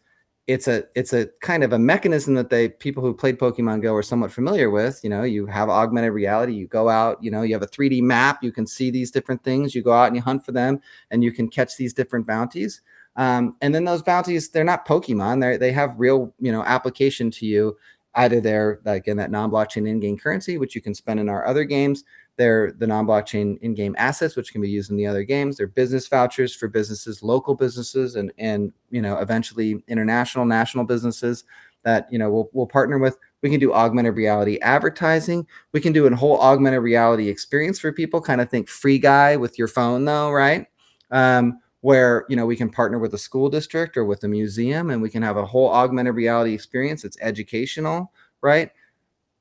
it's 0.51 0.66
a 0.68 0.84
it's 0.94 1.12
a 1.12 1.26
kind 1.40 1.62
of 1.62 1.72
a 1.72 1.78
mechanism 1.78 2.34
that 2.34 2.51
they 2.51 2.68
people 2.68 3.03
who 3.03 3.14
played 3.14 3.38
pokemon 3.38 3.80
go 3.80 3.94
are 3.94 4.03
somewhat 4.03 4.32
familiar 4.32 4.70
with 4.70 5.01
you 5.05 5.11
know 5.11 5.22
you 5.22 5.46
have 5.46 5.68
augmented 5.68 6.12
reality 6.12 6.53
you 6.53 6.66
go 6.66 6.88
out 6.88 7.22
you 7.22 7.30
know 7.30 7.42
you 7.42 7.55
have 7.55 7.62
a 7.62 7.66
3d 7.66 8.03
map 8.03 8.42
you 8.42 8.51
can 8.51 8.66
see 8.66 8.90
these 8.90 9.11
different 9.11 9.42
things 9.44 9.74
you 9.74 9.82
go 9.82 9.92
out 9.92 10.07
and 10.09 10.16
you 10.16 10.22
hunt 10.22 10.44
for 10.44 10.53
them 10.53 10.80
and 11.11 11.22
you 11.22 11.30
can 11.30 11.48
catch 11.48 11.76
these 11.76 11.92
different 11.92 12.26
bounties 12.26 12.82
um, 13.16 13.57
and 13.61 13.74
then 13.74 13.84
those 13.84 14.03
bounties, 14.03 14.48
they're 14.48 14.64
not 14.64 14.86
Pokemon. 14.86 15.40
They 15.40 15.57
they 15.57 15.72
have 15.72 15.98
real, 15.98 16.32
you 16.38 16.53
know, 16.53 16.62
application 16.64 17.30
to 17.32 17.46
you. 17.46 17.76
Either 18.14 18.40
they're 18.40 18.80
like 18.84 19.07
in 19.07 19.16
that 19.18 19.30
non-blockchain 19.30 19.88
in-game 19.88 20.18
currency, 20.18 20.59
which 20.59 20.74
you 20.74 20.80
can 20.80 20.94
spend 20.94 21.20
in 21.20 21.28
our 21.28 21.46
other 21.46 21.64
games. 21.64 22.05
They're 22.41 22.72
the 22.72 22.86
non-blockchain 22.86 23.59
in-game 23.61 23.95
assets, 23.99 24.34
which 24.34 24.51
can 24.51 24.62
be 24.62 24.70
used 24.70 24.91
in 24.91 24.97
the 24.97 25.07
other 25.07 25.24
games. 25.24 25.59
They're 25.59 25.66
business 25.66 26.09
vouchers 26.09 26.55
for 26.57 26.68
businesses, 26.68 27.22
local 27.22 27.55
businesses, 27.55 28.16
and 28.16 28.32
and 28.38 28.72
you 28.91 29.03
know 29.03 29.18
eventually 29.18 29.84
international, 29.88 30.47
national 30.47 30.84
businesses 30.84 31.45
that 31.82 32.11
you 32.11 32.18
know 32.18 32.30
we'll 32.30 32.49
we'll 32.55 32.66
partner 32.66 32.97
with. 32.97 33.18
We 33.43 33.51
can 33.51 33.61
do 33.61 33.74
augmented 33.74 34.16
reality 34.16 34.59
advertising. 34.62 35.47
We 35.72 35.82
can 35.82 35.93
do 35.93 36.07
a 36.07 36.16
whole 36.16 36.41
augmented 36.41 36.80
reality 36.82 37.28
experience 37.28 37.78
for 37.78 37.93
people. 37.93 38.22
Kind 38.22 38.41
of 38.41 38.49
think 38.49 38.70
free 38.70 38.99
guy 38.99 39.36
with 39.36 39.59
your 39.59 39.68
phone, 39.68 40.07
though, 40.07 40.30
right? 40.30 40.66
Um, 41.11 41.61
where 41.82 42.24
you 42.30 42.36
know 42.36 42.47
we 42.47 42.57
can 42.57 42.70
partner 42.70 42.99
with 42.99 43.12
a 43.12 43.18
school 43.18 43.51
district 43.51 43.99
or 43.99 44.07
with 44.07 44.24
a 44.24 44.28
museum 44.28 44.88
and 44.88 45.03
we 45.03 45.11
can 45.11 45.22
have 45.22 45.36
a 45.36 45.45
whole 45.45 45.68
augmented 45.70 46.14
reality 46.14 46.55
experience 46.55 47.05
it's 47.05 47.16
educational 47.20 48.12
right 48.43 48.70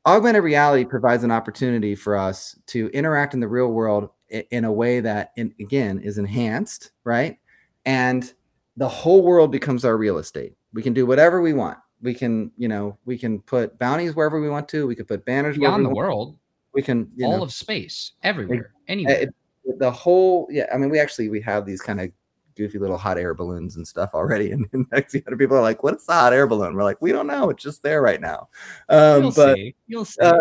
augmented 0.05 0.43
reality 0.43 0.85
provides 0.85 1.23
an 1.23 1.31
opportunity 1.31 1.95
for 1.95 2.15
us 2.17 2.57
to 2.67 2.89
interact 2.93 3.33
in 3.33 3.39
the 3.39 3.47
real 3.47 3.69
world 3.69 4.09
in 4.29 4.65
a 4.65 4.71
way 4.71 4.99
that 4.99 5.31
in, 5.37 5.53
again 5.59 5.99
is 5.99 6.17
enhanced 6.17 6.91
right? 7.03 7.37
And 7.85 8.31
the 8.77 8.87
whole 8.87 9.23
world 9.23 9.51
becomes 9.51 9.83
our 9.83 9.97
real 9.97 10.19
estate. 10.19 10.53
We 10.73 10.83
can 10.83 10.93
do 10.93 11.05
whatever 11.05 11.41
we 11.41 11.53
want. 11.53 11.77
We 12.01 12.13
can 12.13 12.51
you 12.57 12.67
know 12.67 12.97
we 13.05 13.17
can 13.17 13.39
put 13.41 13.77
bounties 13.79 14.15
wherever 14.15 14.39
we 14.39 14.49
want 14.49 14.67
to. 14.69 14.87
We 14.87 14.95
could 14.95 15.07
put 15.07 15.25
banners 15.25 15.57
beyond 15.57 15.85
the 15.85 15.89
world 15.89 16.37
we 16.73 16.81
can 16.81 17.11
all 17.23 17.37
know, 17.37 17.43
of 17.43 17.53
space 17.53 18.13
everywhere 18.23 18.73
anywhere. 18.87 19.15
it, 19.15 19.79
the 19.79 19.91
whole 19.91 20.47
yeah 20.49 20.65
i 20.73 20.77
mean 20.77 20.89
we 20.89 20.99
actually 20.99 21.29
we 21.29 21.41
have 21.41 21.65
these 21.65 21.81
kind 21.81 21.99
of 21.99 22.11
goofy 22.59 22.77
little 22.77 22.97
hot 22.97 23.17
air 23.17 23.33
balloons 23.33 23.77
and 23.77 23.87
stuff 23.87 24.11
already. 24.13 24.51
And, 24.51 24.67
and 24.73 24.85
next 24.91 25.13
thing 25.13 25.23
people 25.37 25.57
are 25.57 25.61
like, 25.61 25.81
"What's 25.81 26.05
the 26.05 26.13
hot 26.13 26.33
air 26.33 26.45
balloon?" 26.45 26.75
We're 26.75 26.83
like, 26.83 27.01
"We 27.01 27.11
don't 27.11 27.27
know. 27.27 27.49
It's 27.49 27.63
just 27.63 27.81
there 27.81 28.01
right 28.01 28.19
now." 28.19 28.49
Um, 28.89 29.23
You'll 29.23 29.31
but 29.31 29.55
see. 29.55 29.75
You'll 29.87 30.05
see. 30.05 30.21
uh, 30.21 30.37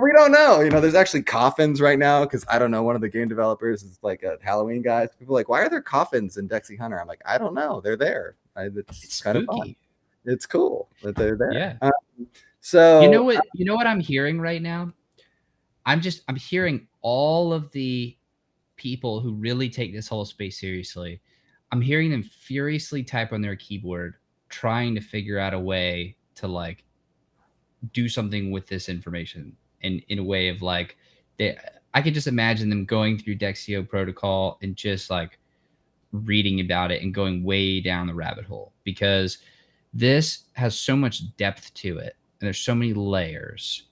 we 0.00 0.12
don't 0.12 0.30
know. 0.30 0.60
You 0.60 0.70
know, 0.70 0.80
there's 0.80 0.94
actually 0.94 1.22
coffins 1.22 1.80
right 1.80 1.98
now 1.98 2.24
because 2.24 2.44
I 2.48 2.58
don't 2.58 2.70
know. 2.70 2.82
One 2.82 2.94
of 2.94 3.00
the 3.00 3.08
game 3.08 3.28
developers 3.28 3.82
is 3.82 3.98
like 4.02 4.22
a 4.22 4.36
Halloween 4.42 4.82
guy. 4.82 5.08
People 5.18 5.34
are 5.34 5.40
like, 5.40 5.48
"Why 5.48 5.62
are 5.62 5.70
there 5.70 5.82
coffins 5.82 6.36
in 6.36 6.48
Dexy 6.48 6.78
Hunter?" 6.78 7.00
I'm 7.00 7.08
like, 7.08 7.22
"I 7.24 7.38
don't 7.38 7.54
know. 7.54 7.80
They're 7.80 7.96
there. 7.96 8.36
I, 8.54 8.64
it's, 8.64 9.02
it's 9.04 9.22
kind 9.22 9.38
of 9.38 9.46
fun. 9.46 9.74
It's 10.24 10.46
cool 10.46 10.88
that 11.02 11.16
they're 11.16 11.36
there." 11.36 11.52
Yeah. 11.52 11.76
Um, 11.80 12.28
so 12.60 13.00
you 13.00 13.10
know 13.10 13.24
what? 13.24 13.44
You 13.54 13.64
know 13.64 13.74
what 13.74 13.86
I'm 13.86 14.00
hearing 14.00 14.40
right 14.40 14.62
now? 14.62 14.92
I'm 15.86 16.00
just 16.00 16.22
I'm 16.28 16.36
hearing 16.36 16.86
all 17.00 17.52
of 17.52 17.70
the 17.72 18.16
people 18.76 19.20
who 19.20 19.34
really 19.34 19.68
take 19.68 19.92
this 19.92 20.08
whole 20.08 20.24
space 20.24 20.60
seriously. 20.60 21.20
I'm 21.72 21.80
hearing 21.80 22.10
them 22.10 22.22
furiously 22.22 23.02
type 23.02 23.32
on 23.32 23.40
their 23.40 23.56
keyboard, 23.56 24.16
trying 24.50 24.94
to 24.94 25.00
figure 25.00 25.38
out 25.38 25.54
a 25.54 25.58
way 25.58 26.16
to 26.36 26.46
like 26.46 26.84
do 27.92 28.08
something 28.08 28.50
with 28.50 28.68
this 28.68 28.88
information 28.88 29.56
in 29.80 30.00
in 30.08 30.18
a 30.18 30.24
way 30.24 30.48
of 30.48 30.62
like 30.62 30.96
they 31.38 31.56
I 31.94 32.02
could 32.02 32.14
just 32.14 32.26
imagine 32.26 32.68
them 32.68 32.84
going 32.84 33.18
through 33.18 33.38
Dexio 33.38 33.86
protocol 33.88 34.58
and 34.62 34.76
just 34.76 35.10
like 35.10 35.38
reading 36.12 36.60
about 36.60 36.90
it 36.90 37.02
and 37.02 37.12
going 37.14 37.42
way 37.42 37.80
down 37.80 38.06
the 38.06 38.14
rabbit 38.14 38.44
hole 38.44 38.72
because 38.84 39.38
this 39.94 40.44
has 40.54 40.78
so 40.78 40.96
much 40.96 41.36
depth 41.36 41.72
to 41.74 41.98
it 41.98 42.16
and 42.40 42.46
there's 42.46 42.58
so 42.58 42.74
many 42.74 42.92
layers. 42.94 43.84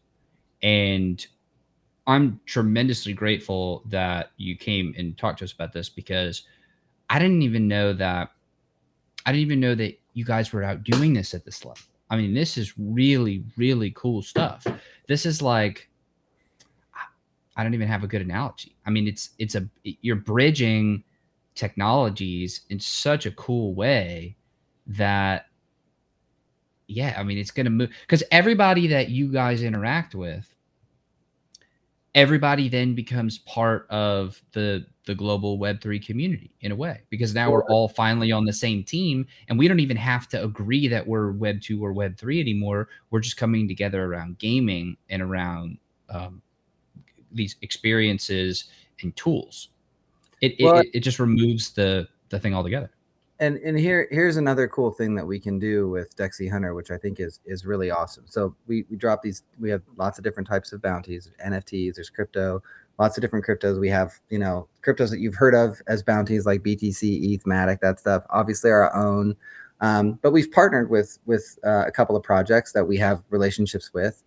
And 0.62 1.24
I'm 2.07 2.41
tremendously 2.47 3.12
grateful 3.12 3.83
that 3.87 4.33
you 4.37 4.57
came 4.57 4.95
and 4.99 5.16
talked 5.16 5.39
to 5.39 5.45
us 5.45 5.53
about 5.53 5.72
this 5.72 5.89
because 5.89 6.43
I 7.11 7.19
didn't 7.19 7.43
even 7.43 7.69
know 7.69 7.93
that 7.93 8.31
I 9.27 9.33
didn't 9.33 9.43
even 9.43 9.61
know 9.61 9.75
that 9.75 10.01
you 10.15 10.25
guys 10.25 10.53
were 10.53 10.63
out 10.63 10.85
doing 10.85 11.13
this 11.13 11.35
at 11.35 11.45
this 11.45 11.65
level. 11.65 11.83
I 12.09 12.17
mean, 12.17 12.33
this 12.35 12.57
is 12.57 12.73
really, 12.79 13.45
really 13.57 13.91
cool 13.91 14.23
stuff. 14.23 14.67
This 15.07 15.27
is 15.27 15.43
like 15.43 15.89
I 17.57 17.63
don't 17.63 17.75
even 17.75 17.89
have 17.89 18.05
a 18.05 18.07
good 18.07 18.23
analogy. 18.23 18.77
I 18.87 18.91
mean, 18.91 19.07
it's 19.07 19.31
it's 19.39 19.57
a 19.57 19.69
you're 19.83 20.17
bridging 20.17 21.05
technologies 21.55 22.63
in 22.71 22.81
such 22.81 23.27
a 23.27 23.33
cool 23.33 23.75
way 23.75 24.37
that 24.87 25.47
yeah, 26.87 27.15
I 27.19 27.23
mean, 27.25 27.39
it's 27.39 27.51
going 27.51 27.67
to 27.67 27.71
move 27.71 27.91
because 28.03 28.23
everybody 28.31 28.87
that 28.89 29.11
you 29.11 29.31
guys 29.31 29.63
interact 29.63 30.15
with 30.15 30.53
everybody 32.15 32.69
then 32.69 32.95
becomes 32.95 33.39
part 33.39 33.87
of 33.91 34.41
the 34.53 34.85
the 35.11 35.15
global 35.17 35.59
web3 35.59 36.07
community 36.07 36.53
in 36.61 36.71
a 36.71 36.77
way 36.77 37.01
because 37.11 37.35
now 37.35 37.51
we're 37.51 37.65
all 37.65 37.89
finally 37.89 38.31
on 38.31 38.45
the 38.45 38.53
same 38.53 38.85
team 38.85 39.27
and 39.49 39.59
we 39.59 39.67
don't 39.67 39.81
even 39.81 39.97
have 39.97 40.29
to 40.29 40.41
agree 40.41 40.87
that 40.87 41.05
we're 41.05 41.33
web 41.33 41.61
2 41.61 41.85
or 41.85 41.93
web 41.93 42.17
3 42.17 42.41
anymore 42.41 42.89
we're 43.11 43.19
just 43.19 43.37
coming 43.37 43.67
together 43.67 44.05
around 44.05 44.39
gaming 44.39 44.97
and 45.09 45.21
around 45.21 45.77
um, 46.11 46.41
these 47.33 47.57
experiences 47.63 48.67
and 49.03 49.17
tools 49.17 49.71
it, 50.41 50.55
Well, 50.61 50.79
it, 50.79 50.91
it 50.95 51.01
just 51.01 51.19
removes 51.19 51.71
the 51.71 52.07
the 52.29 52.39
thing 52.39 52.55
altogether 52.55 52.93
and 53.41 53.57
and 53.57 53.77
here 53.77 54.07
here's 54.13 54.37
another 54.37 54.69
cool 54.69 54.93
thing 54.93 55.17
that 55.17 55.27
we 55.27 55.41
can 55.41 55.59
do 55.59 55.89
with 55.89 56.15
Dexy 56.15 56.49
Hunter, 56.49 56.75
which 56.75 56.91
I 56.91 56.99
think 56.99 57.21
is 57.21 57.41
is 57.47 57.65
really 57.65 57.91
awesome. 57.91 58.25
So 58.27 58.55
we 58.67 58.85
we 58.91 58.97
drop 58.97 59.23
these. 59.23 59.45
We 59.59 59.71
have 59.71 59.81
lots 59.97 60.19
of 60.19 60.25
different 60.25 60.47
types 60.47 60.75
of 60.75 60.83
bounties, 60.83 61.31
NFTs. 61.45 61.95
There's 61.95 62.11
crypto, 62.11 62.63
lots 63.01 63.17
of 63.17 63.23
different 63.23 63.47
cryptos. 63.47 63.81
We 63.81 63.89
have 63.89 64.13
you 64.29 64.39
know 64.39 64.69
cryptos 64.87 65.11
that 65.11 65.19
you've 65.19 65.35
heard 65.35 65.55
of 65.55 65.81
as 65.89 66.03
bounties 66.05 66.47
like 66.47 66.63
BTC, 66.63 67.35
ETH, 67.35 67.45
Matic, 67.45 67.81
that 67.81 67.99
stuff. 67.99 68.23
Obviously 68.31 68.71
our 68.71 68.95
own, 68.95 69.35
um, 69.81 70.19
but 70.23 70.31
we've 70.31 70.53
partnered 70.53 70.91
with 70.91 71.19
with 71.27 71.59
uh, 71.65 71.85
a 71.87 71.91
couple 71.91 72.15
of 72.15 72.23
projects 72.23 72.73
that 72.73 72.85
we 72.85 72.99
have 72.99 73.23
relationships 73.31 73.93
with. 73.93 74.23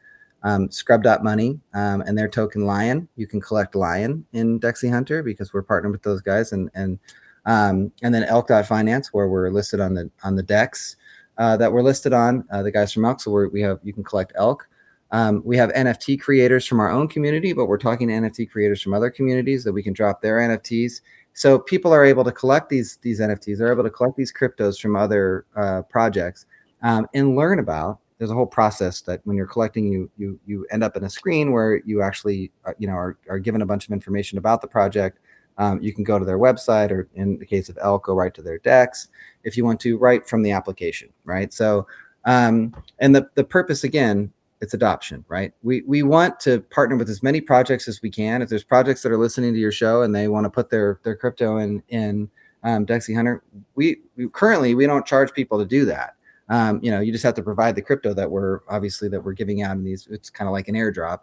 Um, 0.46 0.70
Scrub.money 0.70 1.62
um, 1.74 2.02
and 2.02 2.18
their 2.18 2.28
token 2.28 2.66
Lion. 2.66 3.08
You 3.16 3.28
can 3.28 3.40
collect 3.40 3.76
Lion 3.76 4.26
in 4.34 4.60
Dexy 4.60 4.92
Hunter 4.92 5.24
because 5.24 5.54
we're 5.54 5.62
partnered 5.62 5.94
with 5.94 6.04
those 6.04 6.22
guys 6.22 6.52
and 6.52 6.70
and 6.74 7.00
um, 7.46 7.92
and 8.02 8.14
then 8.14 8.24
elk.finance 8.24 9.14
where 9.14 9.30
we're 9.30 9.50
listed 9.52 9.80
on 9.80 9.94
the 9.94 10.10
on 10.24 10.36
the 10.36 10.44
DEX 10.44 10.98
uh, 11.38 11.56
that 11.58 11.72
we're 11.72 11.84
listed 11.84 12.12
on 12.12 12.46
uh, 12.52 12.64
the 12.64 12.72
guys 12.72 12.92
from 12.92 13.06
elk 13.06 13.22
so 13.22 13.48
we 13.52 13.62
have 13.62 13.80
you 13.84 13.94
can 13.94 14.04
collect 14.04 14.34
elk 14.36 14.68
um, 15.14 15.42
we 15.46 15.56
have 15.56 15.72
nft 15.72 16.20
creators 16.20 16.66
from 16.66 16.82
our 16.82 16.90
own 16.90 17.08
community 17.08 17.54
but 17.54 17.68
we're 17.68 17.78
talking 17.78 18.10
to 18.10 18.14
nft 18.14 18.50
creators 18.52 18.82
from 18.82 18.94
other 18.94 19.10
communities 19.10 19.64
that 19.64 19.72
we 19.72 19.82
can 19.82 19.94
drop 19.94 20.22
their 20.22 20.40
nfts 20.40 21.00
so 21.32 21.58
people 21.58 21.94
are 21.94 22.04
able 22.04 22.26
to 22.26 22.32
collect 22.32 22.68
these 22.68 22.98
these 23.02 23.22
nfts 23.22 23.58
they're 23.58 23.72
able 23.72 23.84
to 23.84 23.90
collect 23.90 24.18
these 24.18 24.34
cryptos 24.34 24.82
from 24.82 24.98
other 24.98 25.46
uh, 25.56 25.82
projects 25.84 26.46
um, 26.82 27.08
and 27.14 27.38
learn 27.38 27.60
about 27.60 28.00
there's 28.24 28.32
a 28.32 28.36
whole 28.36 28.46
process 28.46 29.02
that 29.02 29.20
when 29.26 29.36
you're 29.36 29.46
collecting 29.46 29.92
you 29.92 30.10
you 30.18 30.40
you 30.46 30.66
end 30.72 30.82
up 30.82 30.96
in 30.96 31.04
a 31.04 31.10
screen 31.10 31.52
where 31.52 31.82
you 31.86 32.02
actually 32.02 32.52
uh, 32.66 32.72
you 32.78 32.88
know 32.88 32.94
are, 32.94 33.18
are 33.30 33.38
given 33.38 33.62
a 33.62 33.66
bunch 33.66 33.86
of 33.86 33.92
information 33.92 34.38
about 34.38 34.62
the 34.62 34.68
project. 34.68 35.20
Um, 35.58 35.82
you 35.82 35.94
can 35.94 36.06
go 36.06 36.18
to 36.18 36.24
their 36.24 36.40
website, 36.40 36.90
or 36.90 37.10
in 37.16 37.38
the 37.38 37.46
case 37.46 37.68
of 37.68 37.78
Elk, 37.82 38.06
go 38.06 38.16
right 38.16 38.34
to 38.34 38.42
their 38.42 38.60
DEX 38.60 39.10
if 39.44 39.58
you 39.58 39.66
want 39.66 39.82
to, 39.82 39.98
right 39.98 40.26
from 40.26 40.42
the 40.42 40.52
application, 40.52 41.10
right? 41.26 41.52
So, 41.52 41.86
um, 42.24 42.74
and 43.00 43.14
the 43.14 43.30
the 43.36 43.44
purpose 43.44 43.84
again, 43.84 44.32
it's 44.64 44.74
adoption, 44.74 45.26
right? 45.28 45.54
We 45.62 45.82
we 45.82 46.04
want 46.04 46.40
to 46.42 46.62
partner 46.62 46.96
with 46.96 47.10
as 47.10 47.22
many 47.22 47.42
projects 47.42 47.90
as 47.90 48.02
we 48.02 48.10
can. 48.10 48.42
If 48.42 48.48
there's 48.48 48.64
projects 48.64 49.02
that 49.02 49.12
are 49.12 49.18
listening 49.18 49.54
to 49.54 49.60
your 49.60 49.74
show 49.74 50.04
and 50.04 50.16
they 50.16 50.30
want 50.30 50.46
to 50.46 50.50
put 50.50 50.70
their 50.70 51.02
their 51.04 51.18
crypto 51.18 51.58
in 51.58 51.84
in 51.90 52.30
um, 52.64 52.86
Dexy 52.86 53.14
Hunter, 53.14 53.44
we, 53.76 53.98
we 54.16 54.30
currently 54.30 54.74
we 54.74 54.88
don't 54.88 55.06
charge 55.06 55.34
people 55.34 55.60
to 55.60 55.66
do 55.66 55.84
that. 55.86 56.16
Um, 56.48 56.80
you 56.82 56.92
know, 56.92 57.02
you 57.02 57.12
just 57.12 57.26
have 57.26 57.34
to 57.34 57.44
provide 57.44 57.76
the 57.76 57.82
crypto 57.82 58.14
that 58.14 58.32
we're 58.32 58.62
obviously 58.70 59.10
that 59.10 59.22
we're 59.22 59.34
giving 59.34 59.62
out 59.62 59.76
in 59.76 59.84
these. 59.84 60.08
It's 60.10 60.30
kind 60.30 60.48
of 60.48 60.54
like 60.54 60.70
an 60.70 60.76
airdrop 60.76 61.20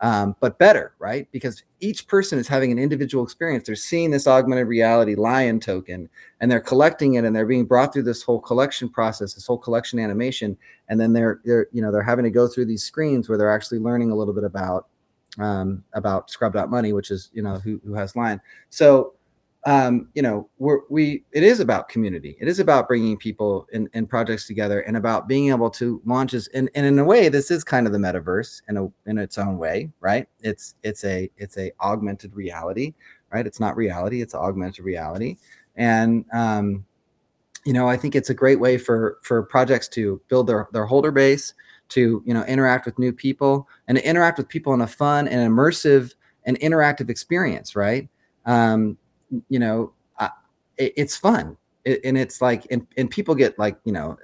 um, 0.00 0.36
but 0.40 0.58
better, 0.58 0.94
right? 0.98 1.28
Because 1.32 1.62
each 1.80 2.06
person 2.06 2.38
is 2.38 2.48
having 2.48 2.72
an 2.72 2.78
individual 2.78 3.24
experience. 3.24 3.66
They're 3.66 3.76
seeing 3.76 4.10
this 4.10 4.26
augmented 4.26 4.66
reality 4.66 5.14
lion 5.14 5.60
token 5.60 6.08
and 6.40 6.50
they're 6.50 6.60
collecting 6.60 7.14
it 7.14 7.24
and 7.24 7.34
they're 7.34 7.46
being 7.46 7.64
brought 7.64 7.92
through 7.92 8.02
this 8.02 8.22
whole 8.22 8.40
collection 8.40 8.88
process, 8.88 9.34
this 9.34 9.46
whole 9.46 9.58
collection 9.58 9.98
animation. 9.98 10.56
And 10.88 11.00
then 11.00 11.12
they're, 11.12 11.40
they're, 11.44 11.68
you 11.72 11.80
know, 11.80 11.92
they're 11.92 12.02
having 12.02 12.24
to 12.24 12.30
go 12.30 12.48
through 12.48 12.66
these 12.66 12.82
screens 12.82 13.28
where 13.28 13.38
they're 13.38 13.54
actually 13.54 13.78
learning 13.78 14.10
a 14.10 14.14
little 14.14 14.34
bit 14.34 14.44
about 14.44 14.88
um, 15.38 15.82
about 15.94 16.30
Scrub.money, 16.30 16.92
which 16.92 17.10
is 17.10 17.30
you 17.32 17.42
know 17.42 17.56
who 17.58 17.80
who 17.84 17.94
has 17.94 18.14
Lion. 18.14 18.40
So 18.70 19.13
um, 19.66 20.08
you 20.14 20.20
know, 20.20 20.48
we're, 20.58 20.80
we 20.90 21.24
it 21.32 21.42
is 21.42 21.58
about 21.60 21.88
community. 21.88 22.36
It 22.38 22.48
is 22.48 22.58
about 22.58 22.86
bringing 22.86 23.16
people 23.16 23.66
and, 23.72 23.88
and 23.94 24.08
projects 24.08 24.46
together, 24.46 24.80
and 24.80 24.96
about 24.96 25.26
being 25.26 25.48
able 25.48 25.70
to 25.70 26.02
launch 26.04 26.34
as 26.34 26.48
and, 26.48 26.68
and 26.74 26.84
in 26.84 26.98
a 26.98 27.04
way, 27.04 27.30
this 27.30 27.50
is 27.50 27.64
kind 27.64 27.86
of 27.86 27.92
the 27.92 27.98
metaverse 27.98 28.60
in 28.68 28.76
a 28.76 28.88
in 29.06 29.16
its 29.16 29.38
own 29.38 29.56
way, 29.56 29.90
right? 30.00 30.28
It's 30.40 30.74
it's 30.82 31.04
a 31.04 31.30
it's 31.38 31.56
a 31.56 31.72
augmented 31.80 32.34
reality, 32.34 32.92
right? 33.32 33.46
It's 33.46 33.58
not 33.58 33.76
reality; 33.76 34.20
it's 34.20 34.34
augmented 34.34 34.84
reality, 34.84 35.36
and 35.76 36.26
um, 36.34 36.84
you 37.64 37.72
know, 37.72 37.88
I 37.88 37.96
think 37.96 38.14
it's 38.14 38.30
a 38.30 38.34
great 38.34 38.60
way 38.60 38.76
for 38.76 39.18
for 39.22 39.42
projects 39.44 39.88
to 39.88 40.20
build 40.28 40.46
their 40.46 40.68
their 40.72 40.84
holder 40.84 41.10
base, 41.10 41.54
to 41.90 42.22
you 42.26 42.34
know 42.34 42.44
interact 42.44 42.84
with 42.84 42.98
new 42.98 43.14
people, 43.14 43.66
and 43.88 43.96
to 43.96 44.06
interact 44.06 44.36
with 44.36 44.48
people 44.48 44.74
in 44.74 44.82
a 44.82 44.86
fun 44.86 45.26
and 45.26 45.50
immersive 45.50 46.14
and 46.44 46.60
interactive 46.60 47.08
experience, 47.08 47.74
right? 47.74 48.10
Um, 48.44 48.98
you 49.48 49.58
know, 49.58 49.92
uh, 50.18 50.28
it, 50.76 50.92
it's 50.96 51.16
fun, 51.16 51.56
it, 51.84 52.00
and 52.04 52.18
it's 52.18 52.40
like, 52.40 52.66
and, 52.70 52.86
and 52.96 53.10
people 53.10 53.34
get 53.34 53.58
like, 53.58 53.78
you 53.84 53.92
know, 53.92 54.16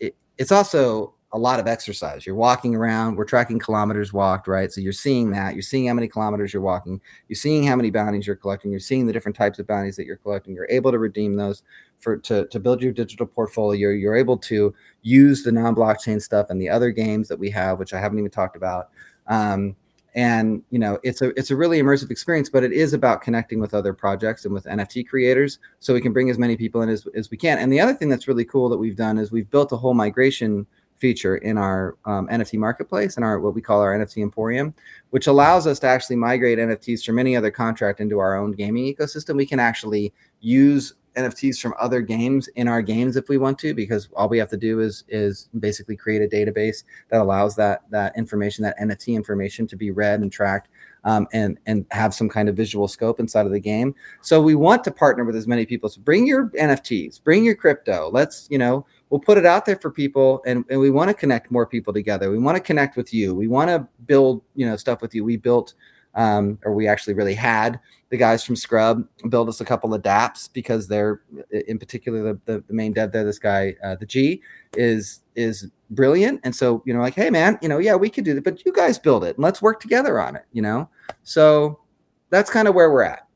it, 0.00 0.14
it's 0.36 0.52
also 0.52 1.14
a 1.32 1.38
lot 1.38 1.60
of 1.60 1.66
exercise. 1.66 2.24
You're 2.24 2.34
walking 2.34 2.74
around, 2.74 3.16
we're 3.16 3.26
tracking 3.26 3.58
kilometers 3.58 4.14
walked, 4.14 4.48
right? 4.48 4.72
So 4.72 4.80
you're 4.80 4.94
seeing 4.94 5.30
that, 5.32 5.52
you're 5.52 5.62
seeing 5.62 5.88
how 5.88 5.92
many 5.92 6.08
kilometers 6.08 6.54
you're 6.54 6.62
walking, 6.62 7.00
you're 7.28 7.36
seeing 7.36 7.66
how 7.66 7.76
many 7.76 7.90
bounties 7.90 8.26
you're 8.26 8.34
collecting, 8.34 8.70
you're 8.70 8.80
seeing 8.80 9.06
the 9.06 9.12
different 9.12 9.36
types 9.36 9.58
of 9.58 9.66
bounties 9.66 9.96
that 9.96 10.06
you're 10.06 10.16
collecting. 10.16 10.54
You're 10.54 10.66
able 10.70 10.90
to 10.90 10.98
redeem 10.98 11.36
those 11.36 11.62
for 11.98 12.16
to, 12.16 12.46
to 12.46 12.58
build 12.58 12.80
your 12.80 12.92
digital 12.92 13.26
portfolio. 13.26 13.90
You're 13.90 14.16
able 14.16 14.38
to 14.38 14.74
use 15.02 15.42
the 15.42 15.52
non-blockchain 15.52 16.22
stuff 16.22 16.46
and 16.48 16.58
the 16.58 16.70
other 16.70 16.90
games 16.90 17.28
that 17.28 17.38
we 17.38 17.50
have, 17.50 17.78
which 17.78 17.92
I 17.92 18.00
haven't 18.00 18.18
even 18.18 18.30
talked 18.30 18.56
about. 18.56 18.88
Um, 19.26 19.76
and 20.18 20.64
you 20.70 20.80
know 20.80 20.98
it's 21.04 21.22
a 21.22 21.28
it's 21.38 21.52
a 21.52 21.56
really 21.56 21.80
immersive 21.80 22.10
experience 22.10 22.50
but 22.50 22.64
it 22.64 22.72
is 22.72 22.92
about 22.92 23.22
connecting 23.22 23.60
with 23.60 23.72
other 23.72 23.94
projects 23.94 24.44
and 24.44 24.52
with 24.52 24.64
nft 24.64 25.06
creators 25.06 25.60
so 25.78 25.94
we 25.94 26.00
can 26.00 26.12
bring 26.12 26.28
as 26.28 26.38
many 26.38 26.56
people 26.56 26.82
in 26.82 26.88
as, 26.88 27.06
as 27.14 27.30
we 27.30 27.36
can. 27.36 27.56
And 27.58 27.72
the 27.72 27.78
other 27.78 27.94
thing 27.94 28.08
that's 28.08 28.26
really 28.26 28.44
cool 28.44 28.68
that 28.68 28.78
we've 28.78 28.96
done 28.96 29.16
is 29.16 29.30
we've 29.30 29.48
built 29.48 29.70
a 29.70 29.76
whole 29.76 29.94
migration 29.94 30.66
feature 30.96 31.36
in 31.36 31.56
our 31.56 31.96
um, 32.04 32.26
nft 32.26 32.58
marketplace 32.58 33.14
and 33.14 33.24
our 33.24 33.38
what 33.38 33.54
we 33.54 33.62
call 33.62 33.80
our 33.80 33.96
nft 33.96 34.20
emporium 34.20 34.74
which 35.10 35.28
allows 35.28 35.68
us 35.68 35.78
to 35.78 35.86
actually 35.86 36.16
migrate 36.16 36.58
nfts 36.58 37.04
from 37.04 37.20
any 37.20 37.36
other 37.36 37.52
contract 37.52 38.00
into 38.00 38.18
our 38.18 38.36
own 38.36 38.50
gaming 38.50 38.92
ecosystem. 38.92 39.36
We 39.36 39.46
can 39.46 39.60
actually 39.60 40.12
use 40.40 40.94
NFTs 41.16 41.60
from 41.60 41.74
other 41.78 42.00
games 42.00 42.48
in 42.56 42.68
our 42.68 42.82
games 42.82 43.16
if 43.16 43.28
we 43.28 43.38
want 43.38 43.58
to, 43.60 43.74
because 43.74 44.08
all 44.14 44.28
we 44.28 44.38
have 44.38 44.48
to 44.50 44.56
do 44.56 44.80
is 44.80 45.04
is 45.08 45.48
basically 45.58 45.96
create 45.96 46.22
a 46.22 46.28
database 46.28 46.84
that 47.10 47.20
allows 47.20 47.56
that 47.56 47.82
that 47.90 48.16
information, 48.16 48.62
that 48.64 48.78
NFT 48.78 49.14
information, 49.14 49.66
to 49.66 49.76
be 49.76 49.90
read 49.90 50.20
and 50.20 50.32
tracked, 50.32 50.68
um, 51.04 51.26
and 51.32 51.58
and 51.66 51.86
have 51.90 52.14
some 52.14 52.28
kind 52.28 52.48
of 52.48 52.56
visual 52.56 52.88
scope 52.88 53.20
inside 53.20 53.46
of 53.46 53.52
the 53.52 53.60
game. 53.60 53.94
So 54.20 54.40
we 54.40 54.54
want 54.54 54.84
to 54.84 54.90
partner 54.90 55.24
with 55.24 55.36
as 55.36 55.46
many 55.46 55.66
people. 55.66 55.88
So 55.88 56.00
bring 56.00 56.26
your 56.26 56.48
NFTs, 56.50 57.22
bring 57.22 57.44
your 57.44 57.54
crypto. 57.54 58.10
Let's 58.12 58.46
you 58.50 58.58
know 58.58 58.86
we'll 59.10 59.20
put 59.20 59.38
it 59.38 59.46
out 59.46 59.66
there 59.66 59.76
for 59.76 59.90
people, 59.90 60.42
and 60.46 60.64
and 60.70 60.80
we 60.80 60.90
want 60.90 61.08
to 61.08 61.14
connect 61.14 61.50
more 61.50 61.66
people 61.66 61.92
together. 61.92 62.30
We 62.30 62.38
want 62.38 62.56
to 62.56 62.62
connect 62.62 62.96
with 62.96 63.12
you. 63.12 63.34
We 63.34 63.48
want 63.48 63.70
to 63.70 63.86
build 64.06 64.42
you 64.54 64.66
know 64.66 64.76
stuff 64.76 65.02
with 65.02 65.14
you. 65.14 65.24
We 65.24 65.36
built 65.36 65.74
um, 66.14 66.58
or 66.64 66.74
we 66.74 66.88
actually 66.88 67.14
really 67.14 67.34
had 67.34 67.78
the 68.10 68.16
guys 68.16 68.42
from 68.42 68.56
Scrub 68.56 69.06
build 69.28 69.48
us 69.48 69.60
a 69.60 69.64
couple 69.64 69.92
of 69.92 70.02
DApps 70.02 70.52
because 70.52 70.88
they're, 70.88 71.20
in 71.50 71.78
particular, 71.78 72.22
the, 72.22 72.40
the, 72.46 72.64
the 72.66 72.72
main 72.72 72.92
dev 72.92 73.12
there, 73.12 73.24
this 73.24 73.38
guy, 73.38 73.74
uh, 73.84 73.96
the 73.96 74.06
G, 74.06 74.42
is 74.74 75.20
is 75.34 75.70
brilliant. 75.90 76.40
And 76.44 76.54
so, 76.54 76.82
you 76.86 76.94
know, 76.94 77.00
like, 77.00 77.14
hey, 77.14 77.30
man, 77.30 77.58
you 77.62 77.68
know, 77.68 77.78
yeah, 77.78 77.94
we 77.94 78.10
could 78.10 78.24
do 78.24 78.34
that, 78.34 78.44
but 78.44 78.64
you 78.64 78.72
guys 78.72 78.98
build 78.98 79.24
it 79.24 79.36
and 79.36 79.44
let's 79.44 79.62
work 79.62 79.80
together 79.80 80.20
on 80.20 80.36
it, 80.36 80.44
you 80.52 80.62
know? 80.62 80.88
So 81.22 81.80
that's 82.30 82.50
kind 82.50 82.66
of 82.66 82.74
where 82.74 82.90
we're 82.90 83.02
at. 83.02 83.26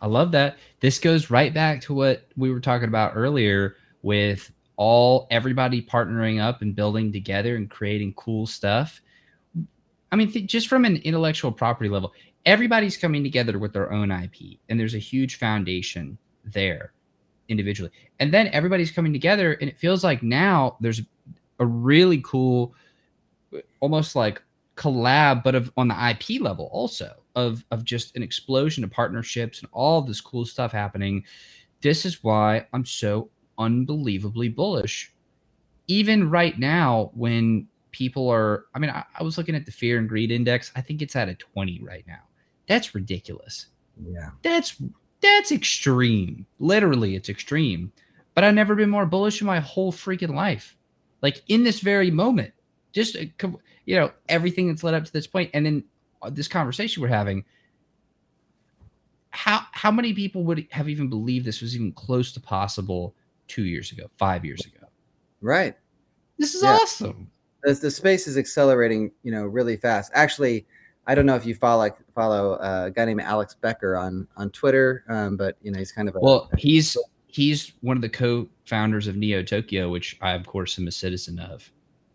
I 0.00 0.06
love 0.06 0.32
that. 0.32 0.58
This 0.80 0.98
goes 0.98 1.30
right 1.30 1.52
back 1.52 1.80
to 1.82 1.94
what 1.94 2.26
we 2.36 2.50
were 2.50 2.60
talking 2.60 2.88
about 2.88 3.12
earlier 3.14 3.76
with 4.02 4.50
all 4.76 5.26
everybody 5.30 5.82
partnering 5.82 6.40
up 6.40 6.62
and 6.62 6.74
building 6.74 7.12
together 7.12 7.56
and 7.56 7.68
creating 7.68 8.14
cool 8.14 8.46
stuff 8.46 9.02
I 10.12 10.16
mean, 10.16 10.30
th- 10.30 10.46
just 10.46 10.68
from 10.68 10.84
an 10.84 10.96
intellectual 10.96 11.52
property 11.52 11.88
level, 11.88 12.12
everybody's 12.46 12.96
coming 12.96 13.22
together 13.22 13.58
with 13.58 13.72
their 13.72 13.92
own 13.92 14.10
IP, 14.10 14.58
and 14.68 14.78
there's 14.78 14.94
a 14.94 14.98
huge 14.98 15.36
foundation 15.36 16.18
there 16.44 16.92
individually. 17.48 17.90
And 18.18 18.32
then 18.32 18.48
everybody's 18.48 18.90
coming 18.90 19.12
together, 19.12 19.54
and 19.54 19.68
it 19.68 19.78
feels 19.78 20.04
like 20.04 20.22
now 20.22 20.76
there's 20.80 21.02
a 21.58 21.66
really 21.66 22.22
cool, 22.24 22.74
almost 23.80 24.16
like 24.16 24.42
collab, 24.76 25.42
but 25.42 25.54
of 25.54 25.72
on 25.76 25.88
the 25.88 26.10
IP 26.10 26.40
level 26.40 26.70
also 26.72 27.14
of 27.36 27.64
of 27.70 27.84
just 27.84 28.16
an 28.16 28.22
explosion 28.22 28.82
of 28.82 28.90
partnerships 28.90 29.60
and 29.60 29.68
all 29.72 30.00
this 30.02 30.20
cool 30.20 30.44
stuff 30.44 30.72
happening. 30.72 31.24
This 31.82 32.04
is 32.04 32.22
why 32.22 32.66
I'm 32.72 32.84
so 32.84 33.30
unbelievably 33.58 34.50
bullish. 34.50 35.12
Even 35.86 36.30
right 36.30 36.58
now, 36.58 37.10
when 37.14 37.66
people 37.92 38.28
are 38.28 38.66
i 38.74 38.78
mean 38.78 38.90
I, 38.90 39.04
I, 39.18 39.22
was 39.22 39.36
looking 39.36 39.54
at 39.54 39.66
the 39.66 39.72
fear 39.72 39.98
and 39.98 40.08
greed 40.08 40.30
index 40.30 40.70
i 40.76 40.80
think 40.80 41.02
it's 41.02 41.16
at 41.16 41.28
a 41.28 41.34
20 41.34 41.80
right 41.82 42.04
now 42.06 42.20
that's 42.70 42.94
ridiculous. 42.94 43.66
Yeah. 44.00 44.30
That's 44.42 44.80
that's 45.20 45.50
extreme. 45.50 46.46
Literally 46.60 47.16
it's 47.16 47.28
extreme. 47.28 47.92
But 48.34 48.44
i've 48.44 48.54
never 48.54 48.76
been 48.76 48.88
more 48.88 49.06
bullish 49.06 49.40
in 49.40 49.46
my 49.48 49.58
whole 49.58 49.92
freaking 49.92 50.36
life. 50.36 50.76
Like 51.20 51.42
in 51.48 51.64
this 51.64 51.80
very 51.80 52.12
moment. 52.12 52.52
Just 52.92 53.16
uh, 53.16 53.48
you 53.86 53.96
know 53.96 54.12
everything 54.28 54.68
that's 54.68 54.84
led 54.84 54.94
up 54.94 55.04
to 55.04 55.12
this 55.12 55.26
point 55.26 55.50
and 55.52 55.66
then 55.66 55.84
uh, 56.22 56.30
this 56.30 56.46
conversation 56.46 57.02
we're 57.02 57.08
having. 57.08 57.44
How 59.30 59.62
how 59.72 59.90
many 59.90 60.14
people 60.14 60.44
would 60.44 60.68
have 60.70 60.88
even 60.88 61.10
believed 61.10 61.46
this 61.46 61.60
was 61.60 61.74
even 61.74 61.90
close 61.90 62.30
to 62.32 62.40
possible 62.40 63.16
two 63.48 63.64
years 63.64 63.90
ago 63.90 64.04
five 64.16 64.44
years 64.44 64.64
ago? 64.64 64.86
Right. 65.40 65.76
This 66.38 66.54
is 66.54 66.62
yeah. 66.62 66.78
awesome. 66.80 67.32
The, 67.64 67.74
the 67.74 67.90
space 67.90 68.28
is 68.28 68.38
accelerating, 68.38 69.10
you 69.24 69.32
know, 69.32 69.44
really 69.44 69.76
fast. 69.76 70.12
Actually, 70.14 70.66
I 71.06 71.14
don't 71.14 71.26
know 71.26 71.36
if 71.36 71.46
you 71.46 71.54
follow 71.54 71.90
follow 72.14 72.54
uh, 72.54 72.84
a 72.86 72.90
guy 72.90 73.04
named 73.04 73.22
Alex 73.22 73.54
Becker 73.54 73.96
on 73.96 74.26
on 74.36 74.50
Twitter, 74.50 75.04
um, 75.08 75.36
but 75.36 75.56
you 75.62 75.70
know 75.70 75.78
he's 75.78 75.92
kind 75.92 76.08
of 76.08 76.16
a, 76.16 76.20
well. 76.20 76.50
He's 76.56 76.96
he's 77.26 77.72
one 77.80 77.96
of 77.96 78.02
the 78.02 78.08
co-founders 78.08 79.06
of 79.06 79.16
Neo 79.16 79.42
Tokyo, 79.42 79.90
which 79.90 80.18
I 80.20 80.32
of 80.32 80.46
course 80.46 80.78
am 80.78 80.88
a 80.88 80.92
citizen 80.92 81.38
of. 81.38 81.70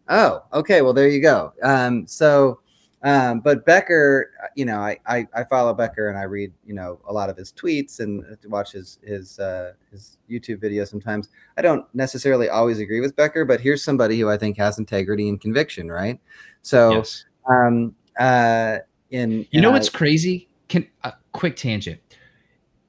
Oh, 0.08 0.44
okay. 0.54 0.82
Well, 0.82 0.94
there 0.94 1.10
you 1.10 1.22
go. 1.22 1.54
Um, 1.64 2.06
so 2.06 2.60
um, 3.06 3.40
but 3.42 3.68
Becker, 3.68 4.32
you 4.56 4.66
know, 4.66 4.80
I, 4.80 4.98
I, 5.06 5.28
I 5.36 5.44
follow 5.44 5.76
Becker 5.76 6.10
and 6.10 6.18
I 6.18 6.24
read 6.24 6.52
you 6.66 6.74
know 6.74 7.00
a 7.08 7.14
lot 7.14 7.30
of 7.30 7.38
his 7.38 7.54
tweets 7.54 8.00
and 8.00 8.26
watch 8.46 8.72
his 8.72 8.98
his 9.04 9.38
uh, 9.38 9.74
his 9.92 10.18
YouTube 10.28 10.58
videos. 10.58 10.88
Sometimes 10.88 11.30
I 11.56 11.62
don't 11.62 11.86
necessarily 11.94 12.50
always 12.50 12.80
agree 12.80 13.02
with 13.02 13.16
Becker, 13.16 13.46
but 13.46 13.62
here's 13.62 13.84
somebody 13.84 14.20
who 14.20 14.28
I 14.28 14.38
think 14.38 14.58
has 14.58 14.80
integrity 14.80 15.30
and 15.30 15.40
conviction, 15.40 15.92
right? 15.92 16.20
So, 16.64 16.94
yes. 16.94 17.26
um, 17.48 17.94
uh, 18.18 18.80
in 19.12 19.46
you 19.52 19.62
know 19.62 19.72
what's 19.72 19.90
crazy? 19.90 20.48
Can 20.68 20.88
a 21.04 21.10
uh, 21.10 21.12
quick 21.32 21.56
tangent? 21.56 22.00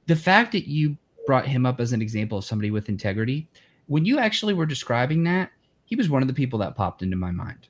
The 0.07 0.15
fact 0.15 0.51
that 0.53 0.67
you 0.67 0.97
brought 1.25 1.45
him 1.45 1.65
up 1.65 1.79
as 1.79 1.93
an 1.93 2.01
example 2.01 2.37
of 2.37 2.45
somebody 2.45 2.71
with 2.71 2.89
integrity, 2.89 3.47
when 3.87 4.05
you 4.05 4.19
actually 4.19 4.53
were 4.53 4.65
describing 4.65 5.23
that, 5.25 5.51
he 5.85 5.95
was 5.95 6.09
one 6.09 6.21
of 6.21 6.27
the 6.27 6.33
people 6.33 6.59
that 6.59 6.75
popped 6.75 7.01
into 7.01 7.17
my 7.17 7.31
mind 7.31 7.67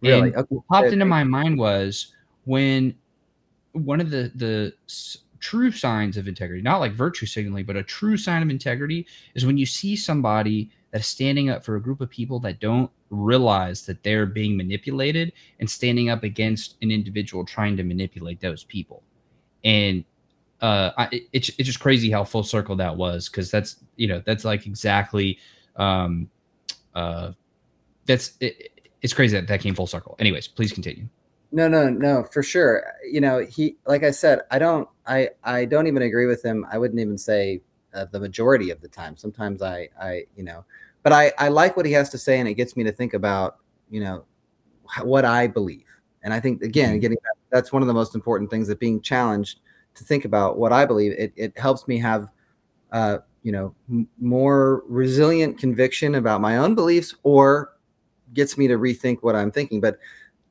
Really? 0.00 0.34
Okay. 0.34 0.46
what 0.48 0.66
popped 0.68 0.92
into 0.92 1.04
my 1.04 1.24
mind 1.24 1.58
was 1.58 2.12
when 2.44 2.94
one 3.72 4.00
of 4.00 4.10
the 4.10 4.30
the 4.34 4.72
true 5.38 5.70
signs 5.70 6.16
of 6.16 6.28
integrity, 6.28 6.62
not 6.62 6.78
like 6.78 6.92
virtue 6.92 7.26
signaling, 7.26 7.64
but 7.64 7.76
a 7.76 7.82
true 7.82 8.16
sign 8.16 8.42
of 8.42 8.50
integrity 8.50 9.06
is 9.34 9.46
when 9.46 9.56
you 9.56 9.66
see 9.66 9.96
somebody 9.96 10.70
that's 10.90 11.06
standing 11.06 11.50
up 11.50 11.64
for 11.64 11.76
a 11.76 11.82
group 11.82 12.00
of 12.00 12.10
people 12.10 12.40
that 12.40 12.60
don't 12.60 12.90
realize 13.10 13.86
that 13.86 14.02
they're 14.02 14.26
being 14.26 14.56
manipulated 14.56 15.32
and 15.60 15.68
standing 15.68 16.10
up 16.10 16.22
against 16.22 16.76
an 16.82 16.90
individual 16.90 17.44
trying 17.44 17.76
to 17.76 17.82
manipulate 17.82 18.40
those 18.40 18.64
people. 18.64 19.02
And 19.64 20.04
uh, 20.60 21.08
it's 21.32 21.50
it's 21.50 21.66
just 21.66 21.80
crazy 21.80 22.10
how 22.10 22.24
full 22.24 22.42
circle 22.42 22.76
that 22.76 22.96
was 22.96 23.28
because 23.28 23.50
that's 23.50 23.76
you 23.96 24.08
know 24.08 24.22
that's 24.24 24.44
like 24.44 24.66
exactly 24.66 25.38
um, 25.76 26.30
uh, 26.94 27.32
that's 28.06 28.32
it, 28.40 28.70
it's 29.02 29.12
crazy 29.12 29.36
that 29.36 29.48
that 29.48 29.60
came 29.60 29.74
full 29.74 29.86
circle. 29.86 30.16
Anyways, 30.18 30.48
please 30.48 30.72
continue. 30.72 31.08
No, 31.52 31.68
no, 31.68 31.88
no, 31.88 32.24
for 32.24 32.42
sure. 32.42 32.84
You 33.10 33.20
know, 33.20 33.38
he, 33.38 33.76
like 33.86 34.02
I 34.02 34.10
said, 34.10 34.40
I 34.50 34.58
don't, 34.58 34.88
I, 35.06 35.30
I 35.44 35.64
don't 35.64 35.86
even 35.86 36.02
agree 36.02 36.26
with 36.26 36.44
him. 36.44 36.66
I 36.70 36.78
wouldn't 36.78 37.00
even 37.00 37.16
say 37.16 37.62
uh, 37.94 38.06
the 38.06 38.20
majority 38.20 38.70
of 38.70 38.80
the 38.80 38.88
time. 38.88 39.16
Sometimes 39.16 39.62
I, 39.62 39.88
I, 40.00 40.24
you 40.36 40.42
know, 40.42 40.64
but 41.06 41.12
I, 41.12 41.30
I 41.38 41.46
like 41.46 41.76
what 41.76 41.86
he 41.86 41.92
has 41.92 42.10
to 42.10 42.18
say, 42.18 42.40
and 42.40 42.48
it 42.48 42.54
gets 42.54 42.76
me 42.76 42.82
to 42.82 42.90
think 42.90 43.14
about, 43.14 43.58
you 43.88 44.00
know, 44.00 44.24
what 45.04 45.24
I 45.24 45.46
believe. 45.46 45.86
And 46.24 46.34
I 46.34 46.40
think 46.40 46.62
again, 46.62 46.94
mm-hmm. 46.94 46.98
getting 46.98 47.18
that, 47.22 47.36
that's 47.48 47.72
one 47.72 47.80
of 47.80 47.86
the 47.86 47.94
most 47.94 48.16
important 48.16 48.50
things 48.50 48.66
that 48.66 48.80
being 48.80 49.00
challenged 49.00 49.60
to 49.94 50.02
think 50.02 50.24
about 50.24 50.58
what 50.58 50.72
I 50.72 50.84
believe. 50.84 51.12
It, 51.12 51.32
it 51.36 51.56
helps 51.56 51.86
me 51.86 51.96
have, 52.00 52.28
uh, 52.90 53.18
you 53.44 53.52
know, 53.52 53.72
m- 53.88 54.08
more 54.18 54.82
resilient 54.88 55.58
conviction 55.58 56.16
about 56.16 56.40
my 56.40 56.56
own 56.56 56.74
beliefs 56.74 57.14
or 57.22 57.76
gets 58.34 58.58
me 58.58 58.66
to 58.66 58.76
rethink 58.76 59.18
what 59.20 59.36
I'm 59.36 59.52
thinking. 59.52 59.80
But 59.80 60.00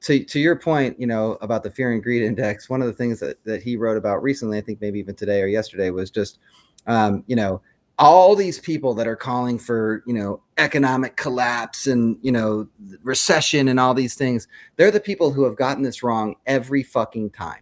to 0.04 0.24
to 0.24 0.40
your 0.40 0.56
point, 0.56 0.98
you 0.98 1.06
know, 1.06 1.38
about 1.42 1.64
the 1.64 1.70
fear 1.70 1.92
and 1.92 2.02
greed 2.02 2.24
index, 2.24 2.70
one 2.70 2.80
of 2.80 2.88
the 2.88 2.94
things 2.94 3.20
that 3.20 3.44
that 3.44 3.62
he 3.62 3.76
wrote 3.76 3.98
about 3.98 4.24
recently, 4.24 4.58
I 4.58 4.62
think 4.62 4.80
maybe 4.80 5.00
even 5.00 5.16
today 5.16 5.42
or 5.42 5.48
yesterday, 5.48 5.90
was 5.90 6.10
just, 6.10 6.40
um, 6.88 7.26
you 7.28 7.36
know, 7.36 7.62
all 7.98 8.36
these 8.36 8.60
people 8.60 8.94
that 8.94 9.08
are 9.08 9.16
calling 9.16 9.58
for 9.58 10.04
you 10.06 10.14
know 10.14 10.42
economic 10.58 11.16
collapse 11.16 11.88
and 11.88 12.18
you 12.22 12.32
know 12.32 12.68
recession 13.04 13.68
and 13.68 13.80
all 13.80 13.94
these 13.94 14.16
things 14.16 14.48
they're 14.76 14.92
the 14.92 15.00
people 15.00 15.32
who 15.32 15.44
have 15.44 15.56
gotten 15.56 15.84
this 15.84 16.04
wrong 16.04 16.36
every 16.46 16.84
fucking 16.84 17.30
time 17.30 17.62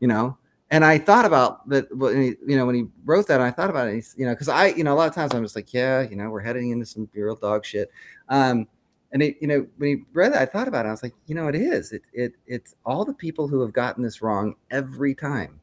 you 0.00 0.08
know? 0.08 0.36
And 0.70 0.84
i 0.84 0.98
thought 0.98 1.24
about 1.24 1.66
that 1.70 1.88
you 1.90 2.56
know 2.56 2.66
when 2.66 2.74
he 2.74 2.84
wrote 3.06 3.26
that 3.28 3.40
i 3.40 3.50
thought 3.50 3.70
about 3.70 3.88
it 3.88 4.04
you 4.18 4.26
know 4.26 4.34
because 4.34 4.48
i 4.48 4.66
you 4.66 4.84
know 4.84 4.92
a 4.92 4.96
lot 4.96 5.08
of 5.08 5.14
times 5.14 5.32
i'm 5.34 5.42
just 5.42 5.56
like 5.56 5.72
yeah 5.72 6.02
you 6.02 6.14
know 6.14 6.28
we're 6.28 6.40
heading 6.40 6.70
into 6.70 6.84
some 6.84 7.08
real 7.14 7.36
dog 7.36 7.64
shit. 7.64 7.90
Um 8.28 8.68
and 9.10 9.22
it, 9.22 9.38
you 9.40 9.48
know 9.48 9.66
when 9.78 9.88
he 9.88 10.04
read 10.12 10.34
that 10.34 10.42
i 10.42 10.44
thought 10.44 10.68
about 10.68 10.84
it 10.84 10.90
i 10.90 10.92
was 10.92 11.02
like 11.02 11.14
you 11.26 11.34
know 11.34 11.48
it 11.48 11.54
is. 11.54 11.92
It, 11.92 12.02
it 12.12 12.32
it's 12.46 12.74
all 12.84 13.06
the 13.06 13.14
people 13.14 13.48
who 13.48 13.62
have 13.62 13.72
gotten 13.72 14.02
this 14.02 14.20
wrong 14.20 14.56
every 14.70 15.14
time 15.14 15.58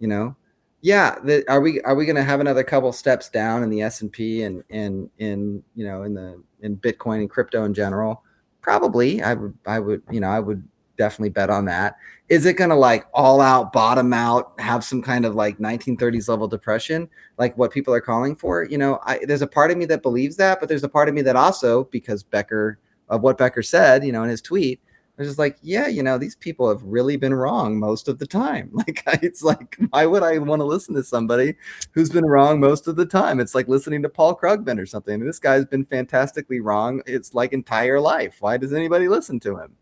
you 0.00 0.08
know 0.08 0.34
yeah 0.82 1.16
the, 1.24 1.48
are 1.50 1.60
we 1.60 1.80
are 1.82 1.94
we 1.94 2.06
going 2.06 2.16
to 2.16 2.22
have 2.22 2.40
another 2.40 2.64
couple 2.64 2.92
steps 2.92 3.28
down 3.28 3.62
in 3.62 3.70
the 3.70 3.82
s&p 3.82 4.42
and 4.42 4.64
in 4.70 5.10
in 5.18 5.62
you 5.74 5.86
know 5.86 6.02
in 6.02 6.14
the 6.14 6.42
in 6.62 6.76
bitcoin 6.76 7.20
and 7.20 7.30
crypto 7.30 7.64
in 7.64 7.74
general? 7.74 8.22
Probably. 8.62 9.22
I 9.22 9.34
would 9.34 9.56
i 9.66 9.78
would 9.78 10.02
you 10.10 10.20
know 10.20 10.28
i 10.28 10.40
would 10.40 10.66
definitely 11.00 11.30
bet 11.30 11.48
on 11.48 11.64
that. 11.64 11.96
Is 12.28 12.44
it 12.44 12.58
going 12.58 12.68
to 12.68 12.76
like 12.76 13.06
all 13.14 13.40
out 13.40 13.72
bottom 13.72 14.12
out 14.12 14.52
have 14.60 14.84
some 14.84 15.00
kind 15.00 15.24
of 15.24 15.34
like 15.34 15.56
1930s 15.56 16.28
level 16.28 16.46
depression 16.46 17.08
like 17.38 17.56
what 17.56 17.72
people 17.72 17.94
are 17.94 18.02
calling 18.02 18.36
for? 18.36 18.64
You 18.64 18.76
know 18.76 19.00
I, 19.04 19.18
there's 19.24 19.40
a 19.40 19.46
part 19.46 19.70
of 19.70 19.78
me 19.78 19.86
that 19.86 20.02
believes 20.02 20.36
that 20.36 20.60
but 20.60 20.68
there's 20.68 20.84
a 20.84 20.88
part 20.88 21.08
of 21.08 21.14
me 21.14 21.22
that 21.22 21.36
also 21.36 21.84
because 21.84 22.22
becker 22.22 22.78
of 23.08 23.22
what 23.22 23.38
becker 23.38 23.62
said 23.62 24.04
you 24.04 24.12
know 24.12 24.22
in 24.22 24.28
his 24.28 24.42
tweet 24.42 24.78
was 25.20 25.28
just 25.28 25.38
like, 25.38 25.58
yeah, 25.62 25.86
you 25.86 26.02
know, 26.02 26.16
these 26.16 26.36
people 26.36 26.68
have 26.68 26.82
really 26.82 27.16
been 27.16 27.34
wrong 27.34 27.78
most 27.78 28.08
of 28.08 28.18
the 28.18 28.26
time. 28.26 28.72
Like, 29.06 29.22
it's 29.22 29.42
like, 29.42 29.76
why 29.90 30.06
would 30.06 30.22
I 30.22 30.38
want 30.38 30.60
to 30.60 30.64
listen 30.64 30.94
to 30.94 31.04
somebody 31.04 31.54
who's 31.92 32.10
been 32.10 32.24
wrong 32.24 32.58
most 32.58 32.88
of 32.88 32.96
the 32.96 33.04
time? 33.04 33.38
It's 33.38 33.54
like 33.54 33.68
listening 33.68 34.02
to 34.02 34.08
Paul 34.08 34.36
Krugman 34.36 34.80
or 34.80 34.86
something. 34.86 35.20
This 35.20 35.38
guy's 35.38 35.64
been 35.64 35.84
fantastically 35.84 36.60
wrong. 36.60 37.02
It's 37.06 37.34
like 37.34 37.52
entire 37.52 38.00
life. 38.00 38.36
Why 38.40 38.56
does 38.56 38.72
anybody 38.72 39.08
listen 39.08 39.38
to 39.40 39.58
him? 39.58 39.76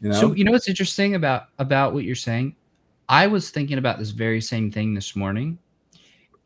You 0.00 0.10
know? 0.10 0.20
So 0.20 0.34
you 0.34 0.44
know 0.44 0.52
what's 0.52 0.68
interesting 0.68 1.14
about 1.14 1.44
about 1.58 1.94
what 1.94 2.04
you're 2.04 2.14
saying? 2.14 2.56
I 3.08 3.26
was 3.26 3.50
thinking 3.50 3.78
about 3.78 3.98
this 3.98 4.10
very 4.10 4.40
same 4.40 4.70
thing 4.70 4.94
this 4.94 5.14
morning, 5.14 5.58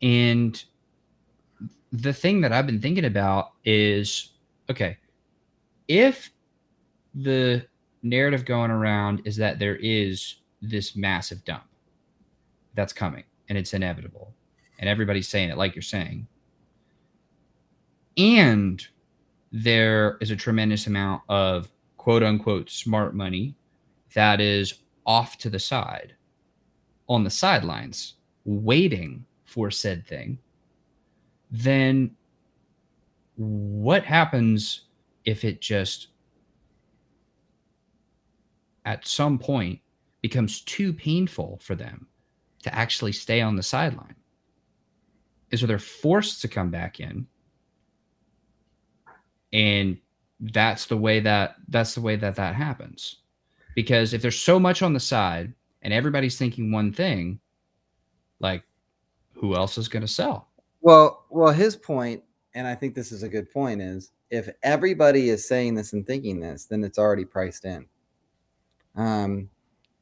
and 0.01 0.63
the 1.91 2.13
thing 2.13 2.41
that 2.41 2.51
I've 2.51 2.65
been 2.65 2.81
thinking 2.81 3.05
about 3.05 3.53
is 3.63 4.33
okay, 4.69 4.97
if 5.87 6.31
the 7.13 7.65
narrative 8.05 8.45
going 8.45 8.71
around 8.71 9.21
is 9.25 9.35
that 9.35 9.59
there 9.59 9.77
is 9.77 10.35
this 10.61 10.95
massive 10.95 11.43
dump 11.43 11.63
that's 12.75 12.93
coming 12.93 13.23
and 13.49 13.57
it's 13.57 13.73
inevitable. 13.73 14.33
And 14.79 14.87
everybody's 14.87 15.27
saying 15.27 15.49
it 15.49 15.57
like 15.57 15.75
you're 15.75 15.81
saying. 15.81 16.27
And 18.17 18.85
there 19.51 20.17
is 20.21 20.31
a 20.31 20.35
tremendous 20.35 20.87
amount 20.87 21.23
of 21.29 21.71
quote 21.97 22.23
unquote 22.23 22.69
smart 22.69 23.15
money 23.15 23.55
that 24.13 24.39
is 24.39 24.75
off 25.05 25.37
to 25.39 25.49
the 25.49 25.59
side 25.59 26.13
on 27.09 27.23
the 27.23 27.29
sidelines 27.29 28.15
waiting 28.45 29.25
for 29.45 29.71
said 29.71 30.05
thing. 30.05 30.37
Then 31.49 32.15
what 33.35 34.03
happens 34.03 34.81
if 35.25 35.43
it 35.43 35.59
just 35.59 36.07
at 38.85 39.07
some 39.07 39.37
point 39.37 39.79
becomes 40.21 40.61
too 40.61 40.93
painful 40.93 41.59
for 41.61 41.75
them 41.75 42.07
to 42.63 42.73
actually 42.73 43.11
stay 43.11 43.41
on 43.41 43.55
the 43.55 43.63
sideline. 43.63 44.15
Is 45.51 45.61
where 45.61 45.67
they're 45.67 45.79
forced 45.79 46.41
to 46.41 46.47
come 46.47 46.71
back 46.71 46.99
in. 46.99 47.27
And 49.53 49.97
that's 50.39 50.85
the 50.87 50.97
way 50.97 51.19
that 51.21 51.55
that's 51.67 51.95
the 51.95 52.01
way 52.01 52.15
that 52.15 52.35
that 52.35 52.55
happens. 52.55 53.17
Because 53.75 54.13
if 54.13 54.21
there's 54.21 54.39
so 54.39 54.59
much 54.59 54.81
on 54.81 54.93
the 54.93 54.99
side 54.99 55.53
and 55.81 55.93
everybody's 55.93 56.37
thinking 56.37 56.71
one 56.71 56.91
thing 56.91 57.39
like 58.39 58.63
who 59.33 59.55
else 59.55 59.77
is 59.77 59.87
going 59.87 60.01
to 60.01 60.07
sell? 60.07 60.49
Well 60.81 61.25
well 61.29 61.51
his 61.51 61.75
point 61.75 62.23
and 62.55 62.65
i 62.65 62.73
think 62.73 62.95
this 62.95 63.11
is 63.11 63.21
a 63.21 63.29
good 63.29 63.51
point 63.51 63.81
is 63.81 64.11
if 64.31 64.49
everybody 64.63 65.29
is 65.29 65.47
saying 65.47 65.75
this 65.75 65.93
and 65.93 66.07
thinking 66.07 66.39
this 66.39 66.65
then 66.65 66.83
it's 66.83 66.97
already 66.97 67.25
priced 67.25 67.65
in 67.65 67.85
um, 68.95 69.49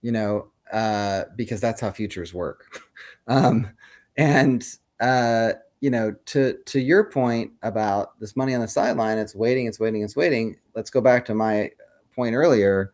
you 0.01 0.11
know, 0.11 0.47
uh, 0.71 1.23
because 1.35 1.61
that's 1.61 1.81
how 1.81 1.91
futures 1.91 2.33
work. 2.33 2.81
um, 3.27 3.69
and 4.17 4.65
uh, 4.99 5.53
you 5.81 5.89
know, 5.89 6.15
to 6.25 6.57
to 6.65 6.79
your 6.79 7.03
point 7.03 7.51
about 7.61 8.19
this 8.19 8.35
money 8.35 8.53
on 8.53 8.61
the 8.61 8.67
sideline, 8.67 9.17
it's 9.17 9.35
waiting, 9.35 9.67
it's 9.67 9.79
waiting, 9.79 10.03
it's 10.03 10.15
waiting. 10.15 10.55
Let's 10.75 10.89
go 10.89 11.01
back 11.01 11.25
to 11.25 11.35
my 11.35 11.71
point 12.15 12.35
earlier. 12.35 12.93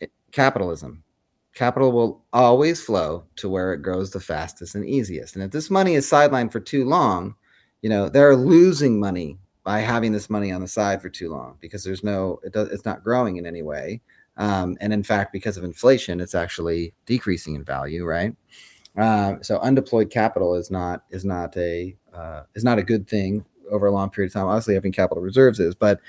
It, 0.00 0.10
capitalism. 0.32 1.04
Capital 1.54 1.92
will 1.92 2.24
always 2.32 2.82
flow 2.82 3.24
to 3.36 3.48
where 3.48 3.72
it 3.72 3.82
grows 3.82 4.10
the 4.10 4.20
fastest 4.20 4.76
and 4.76 4.84
easiest. 4.84 5.34
And 5.34 5.44
if 5.44 5.50
this 5.50 5.68
money 5.68 5.94
is 5.94 6.08
sidelined 6.08 6.52
for 6.52 6.60
too 6.60 6.84
long, 6.84 7.34
you 7.82 7.90
know, 7.90 8.08
they're 8.08 8.36
losing 8.36 9.00
money 9.00 9.38
by 9.64 9.80
having 9.80 10.12
this 10.12 10.30
money 10.30 10.52
on 10.52 10.60
the 10.60 10.68
side 10.68 11.02
for 11.02 11.08
too 11.08 11.30
long 11.30 11.56
because 11.60 11.84
there's 11.84 12.02
no 12.02 12.40
it 12.42 12.52
does 12.52 12.68
it's 12.68 12.84
not 12.84 13.04
growing 13.04 13.36
in 13.36 13.46
any 13.46 13.62
way 13.62 14.00
um, 14.40 14.78
and 14.80 14.90
in 14.90 15.02
fact, 15.02 15.34
because 15.34 15.58
of 15.58 15.64
inflation, 15.64 16.18
it's 16.18 16.34
actually 16.34 16.94
decreasing 17.04 17.56
in 17.56 17.62
value, 17.62 18.06
right? 18.06 18.34
Uh, 18.96 19.34
so 19.42 19.58
undeployed 19.60 20.10
capital 20.10 20.54
is 20.54 20.70
not 20.70 21.04
is 21.10 21.26
not 21.26 21.54
a 21.58 21.94
uh, 22.14 22.42
is 22.54 22.64
not 22.64 22.78
a 22.78 22.82
good 22.82 23.06
thing 23.06 23.44
over 23.70 23.86
a 23.86 23.92
long 23.92 24.08
period 24.08 24.30
of 24.30 24.32
time. 24.32 24.46
Obviously, 24.46 24.74
having 24.74 24.92
capital 24.92 25.22
reserves 25.22 25.60
is, 25.60 25.74
but 25.74 26.00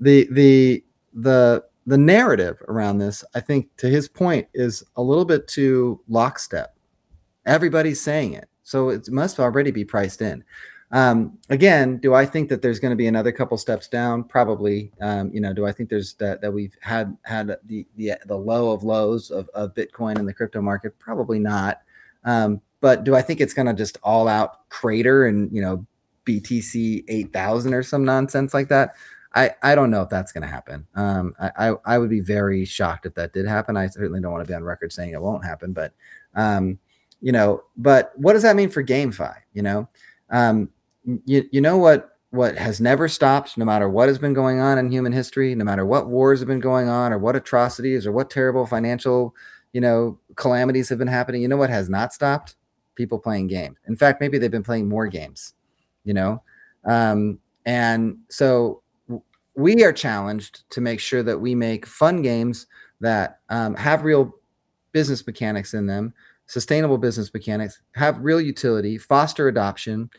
the 0.00 0.26
the 0.32 0.82
the 1.14 1.64
the 1.86 1.96
narrative 1.96 2.60
around 2.66 2.98
this, 2.98 3.24
I 3.32 3.38
think, 3.38 3.68
to 3.76 3.88
his 3.88 4.08
point, 4.08 4.48
is 4.54 4.82
a 4.96 5.02
little 5.02 5.24
bit 5.24 5.46
too 5.46 6.00
lockstep. 6.08 6.74
Everybody's 7.46 8.00
saying 8.00 8.32
it, 8.32 8.48
so 8.64 8.88
it 8.88 9.08
must 9.08 9.38
already 9.38 9.70
be 9.70 9.84
priced 9.84 10.20
in. 10.20 10.42
Um, 10.92 11.38
again, 11.48 11.96
do 11.96 12.14
I 12.14 12.26
think 12.26 12.50
that 12.50 12.60
there's 12.60 12.78
going 12.78 12.90
to 12.90 12.96
be 12.96 13.06
another 13.06 13.32
couple 13.32 13.56
steps 13.56 13.88
down? 13.88 14.24
Probably. 14.24 14.92
Um, 15.00 15.30
you 15.32 15.40
know, 15.40 15.54
do 15.54 15.66
I 15.66 15.72
think 15.72 15.88
there's 15.88 16.14
that 16.14 16.42
that 16.42 16.52
we've 16.52 16.76
had 16.82 17.16
had 17.22 17.56
the 17.64 17.86
the 17.96 18.12
the 18.26 18.36
low 18.36 18.70
of 18.72 18.84
lows 18.84 19.30
of, 19.30 19.48
of 19.54 19.74
Bitcoin 19.74 20.18
in 20.18 20.26
the 20.26 20.34
crypto 20.34 20.60
market? 20.60 20.98
Probably 20.98 21.38
not. 21.38 21.80
Um, 22.24 22.60
but 22.80 23.04
do 23.04 23.14
I 23.14 23.22
think 23.22 23.40
it's 23.40 23.54
going 23.54 23.66
to 23.66 23.74
just 23.74 23.98
all 24.02 24.28
out 24.28 24.68
crater 24.68 25.26
and 25.26 25.50
you 25.50 25.62
know 25.62 25.86
BTC 26.26 27.04
eight 27.08 27.32
thousand 27.32 27.72
or 27.72 27.82
some 27.82 28.04
nonsense 28.04 28.52
like 28.52 28.68
that? 28.68 28.94
I, 29.34 29.52
I 29.62 29.74
don't 29.74 29.90
know 29.90 30.02
if 30.02 30.10
that's 30.10 30.30
going 30.30 30.42
to 30.42 30.48
happen. 30.48 30.86
Um, 30.94 31.34
I, 31.40 31.70
I, 31.70 31.74
I 31.86 31.98
would 31.98 32.10
be 32.10 32.20
very 32.20 32.66
shocked 32.66 33.06
if 33.06 33.14
that 33.14 33.32
did 33.32 33.46
happen. 33.46 33.78
I 33.78 33.86
certainly 33.86 34.20
don't 34.20 34.32
want 34.32 34.44
to 34.44 34.48
be 34.48 34.54
on 34.54 34.62
record 34.62 34.92
saying 34.92 35.14
it 35.14 35.22
won't 35.22 35.42
happen, 35.42 35.72
but 35.72 35.94
um, 36.34 36.78
you 37.22 37.32
know, 37.32 37.62
but 37.78 38.12
what 38.16 38.34
does 38.34 38.42
that 38.42 38.56
mean 38.56 38.68
for 38.68 38.84
GameFi? 38.84 39.34
You 39.54 39.62
know, 39.62 39.88
um, 40.28 40.68
you, 41.04 41.48
you 41.50 41.60
know 41.60 41.76
what 41.76 42.10
what 42.30 42.56
has 42.56 42.80
never 42.80 43.08
stopped 43.08 43.58
no 43.58 43.64
matter 43.64 43.88
what 43.88 44.08
has 44.08 44.18
been 44.18 44.32
going 44.32 44.58
on 44.60 44.78
in 44.78 44.90
human 44.90 45.12
history 45.12 45.54
no 45.54 45.64
matter 45.64 45.84
what 45.84 46.08
wars 46.08 46.40
have 46.40 46.48
been 46.48 46.60
going 46.60 46.88
on 46.88 47.12
or 47.12 47.18
what 47.18 47.36
atrocities 47.36 48.06
or 48.06 48.12
what 48.12 48.30
terrible 48.30 48.66
financial 48.66 49.34
you 49.72 49.80
know 49.80 50.18
calamities 50.36 50.88
have 50.88 50.98
been 50.98 51.08
happening 51.08 51.42
you 51.42 51.48
know 51.48 51.56
what 51.56 51.70
has 51.70 51.88
not 51.88 52.12
stopped? 52.12 52.56
People 52.94 53.18
playing 53.18 53.46
games. 53.46 53.76
In 53.86 53.96
fact 53.96 54.20
maybe 54.20 54.38
they've 54.38 54.50
been 54.50 54.62
playing 54.62 54.88
more 54.88 55.06
games 55.06 55.54
you 56.04 56.14
know? 56.14 56.42
Um, 56.84 57.38
and 57.64 58.18
so 58.28 58.82
we 59.54 59.84
are 59.84 59.92
challenged 59.92 60.68
to 60.70 60.80
make 60.80 61.00
sure 61.00 61.22
that 61.22 61.38
we 61.38 61.54
make 61.54 61.86
fun 61.86 62.22
games 62.22 62.66
that 63.00 63.40
um, 63.50 63.74
have 63.74 64.02
real 64.02 64.34
business 64.92 65.26
mechanics 65.26 65.74
in 65.74 65.86
them 65.86 66.12
sustainable 66.46 66.98
business 66.98 67.32
mechanics 67.32 67.80
have 67.94 68.18
real 68.18 68.40
utility 68.40 68.98
foster 68.98 69.48
adoption 69.48 70.10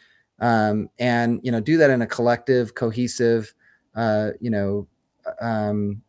um, 0.43 0.89
and 0.99 1.39
you 1.41 1.51
know 1.53 1.61
do 1.61 1.77
that 1.77 1.89
in 1.89 2.01
a 2.01 2.07
collective, 2.07 2.75
cohesive, 2.75 3.53
uh, 3.95 4.31
you 4.41 4.49
know, 4.49 4.85
um, 5.39 6.01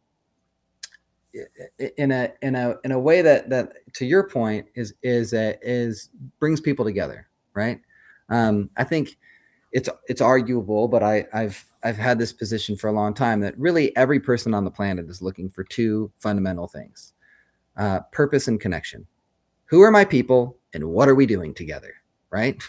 in 1.97 2.11
a 2.11 2.32
in 2.43 2.57
a 2.57 2.74
in 2.82 2.91
a 2.91 2.99
way 2.99 3.22
that 3.22 3.49
that 3.51 3.74
to 3.95 4.05
your 4.05 4.28
point 4.28 4.66
is 4.74 4.93
is 5.05 5.32
a, 5.32 5.57
is 5.62 6.11
brings 6.41 6.61
people 6.61 6.85
together, 6.85 7.28
right? 7.55 7.80
Um, 8.28 8.70
I 8.76 8.82
think 8.82 9.16
it's 9.70 9.89
it's 10.09 10.20
arguable, 10.20 10.89
but 10.89 11.05
I 11.05 11.26
I've 11.32 11.64
I've 11.85 11.97
had 11.97 12.18
this 12.18 12.32
position 12.32 12.76
for 12.76 12.89
a 12.89 12.93
long 12.93 13.14
time 13.14 13.39
that 13.41 13.57
really 13.57 13.97
every 13.97 14.18
person 14.18 14.53
on 14.53 14.64
the 14.64 14.70
planet 14.70 15.09
is 15.09 15.22
looking 15.22 15.49
for 15.49 15.62
two 15.62 16.11
fundamental 16.18 16.66
things: 16.66 17.12
uh, 17.76 18.01
purpose 18.11 18.49
and 18.49 18.61
connection. 18.61 19.07
Who 19.66 19.82
are 19.82 19.93
my 19.93 20.05
people, 20.05 20.59
and 20.72 20.89
what 20.89 21.09
are 21.09 21.14
we 21.14 21.24
doing 21.24 21.55
together? 21.55 21.95
Right? 22.30 22.61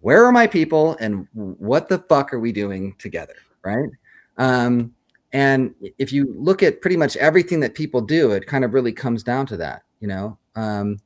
Where 0.00 0.24
are 0.24 0.32
my 0.32 0.46
people 0.46 0.96
and 1.00 1.26
what 1.32 1.88
the 1.88 1.98
fuck 2.08 2.32
are 2.32 2.40
we 2.40 2.52
doing 2.52 2.94
together 2.98 3.34
right 3.64 3.90
um 4.38 4.92
and 5.32 5.74
if 5.98 6.12
you 6.12 6.34
look 6.36 6.62
at 6.62 6.80
pretty 6.80 6.96
much 6.96 7.16
everything 7.16 7.60
that 7.60 7.74
people 7.74 8.00
do, 8.00 8.32
it 8.32 8.46
kind 8.46 8.64
of 8.64 8.74
really 8.74 8.92
comes 8.92 9.22
down 9.22 9.46
to 9.46 9.56
that, 9.58 9.82
you 10.00 10.08
know. 10.08 10.36
Um, 10.56 10.98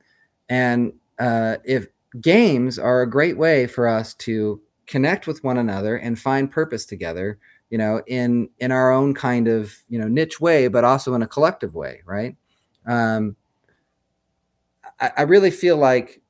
and 0.49 0.93
uh, 1.19 1.57
if 1.63 1.87
games 2.21 2.79
are 2.79 3.01
a 3.01 3.09
great 3.09 3.37
way 3.37 3.67
for 3.67 3.87
us 3.87 4.13
to 4.15 4.61
connect 4.87 5.27
with 5.27 5.43
one 5.43 5.57
another 5.57 5.97
and 5.97 6.17
find 6.17 6.51
purpose 6.51 6.85
together, 6.85 7.37
you 7.69 7.77
know, 7.77 8.01
in 8.07 8.49
in 8.59 8.71
our 8.71 8.91
own 8.91 9.13
kind 9.13 9.47
of 9.47 9.75
you 9.89 9.99
know 9.99 10.07
niche 10.07 10.39
way, 10.39 10.67
but 10.67 10.83
also 10.83 11.13
in 11.13 11.21
a 11.21 11.27
collective 11.27 11.75
way, 11.75 12.01
right? 12.05 12.35
Um, 12.87 13.35
I, 14.99 15.11
I 15.17 15.21
really 15.23 15.51
feel 15.51 15.77
like 15.77 16.21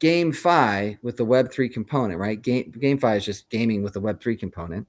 GameFi 0.00 0.98
with 1.02 1.16
the 1.16 1.24
Web 1.24 1.52
three 1.52 1.68
component, 1.68 2.18
right? 2.18 2.40
Game 2.40 2.72
GameFi 2.76 3.16
is 3.16 3.24
just 3.24 3.48
gaming 3.48 3.82
with 3.82 3.92
the 3.92 4.00
Web 4.00 4.20
three 4.20 4.36
component. 4.36 4.86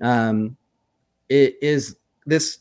Um, 0.00 0.56
it 1.28 1.56
is 1.60 1.96
this, 2.24 2.60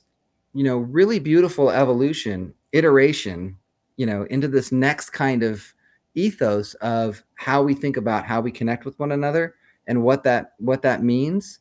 you 0.54 0.64
know, 0.64 0.78
really 0.78 1.20
beautiful 1.20 1.70
evolution, 1.70 2.54
iteration, 2.74 3.58
you 3.96 4.06
know, 4.06 4.24
into 4.24 4.48
this 4.48 4.72
next 4.72 5.12
kind 5.12 5.44
of 5.44 5.74
ethos 6.14 6.74
of 6.76 7.24
how 7.36 7.64
we 7.64 7.74
think 7.74 7.96
about 7.96 8.26
how 8.26 8.42
we 8.42 8.52
connect 8.52 8.84
with 8.84 9.00
one 9.00 9.14
another 9.14 9.56
and 9.88 10.04
what 10.04 10.24
that 10.24 10.54
what 10.58 10.82
that 10.82 11.04
means. 11.04 11.60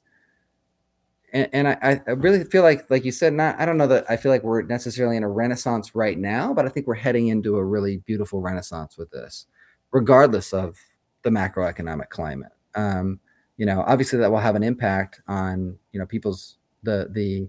And, 1.32 1.48
and 1.52 1.68
I, 1.68 2.00
I 2.08 2.10
really 2.10 2.42
feel 2.42 2.64
like, 2.64 2.90
like 2.90 3.04
you 3.04 3.12
said, 3.12 3.32
not 3.32 3.60
I 3.60 3.64
don't 3.64 3.78
know 3.78 3.86
that 3.86 4.10
I 4.10 4.16
feel 4.16 4.32
like 4.32 4.42
we're 4.42 4.62
necessarily 4.62 5.16
in 5.16 5.22
a 5.22 5.28
renaissance 5.28 5.94
right 5.94 6.18
now, 6.18 6.52
but 6.52 6.66
I 6.66 6.68
think 6.68 6.88
we're 6.88 6.94
heading 6.94 7.28
into 7.28 7.56
a 7.56 7.64
really 7.64 7.98
beautiful 7.98 8.40
renaissance 8.40 8.98
with 8.98 9.10
this 9.10 9.46
regardless 9.92 10.52
of 10.52 10.78
the 11.22 11.30
macroeconomic 11.30 12.08
climate. 12.08 12.52
Um, 12.74 13.20
you 13.56 13.66
know, 13.66 13.84
obviously 13.86 14.18
that 14.18 14.30
will 14.30 14.38
have 14.38 14.56
an 14.56 14.62
impact 14.62 15.20
on 15.28 15.76
you 15.92 16.00
know 16.00 16.06
people's 16.06 16.56
the 16.82 17.08
the 17.10 17.48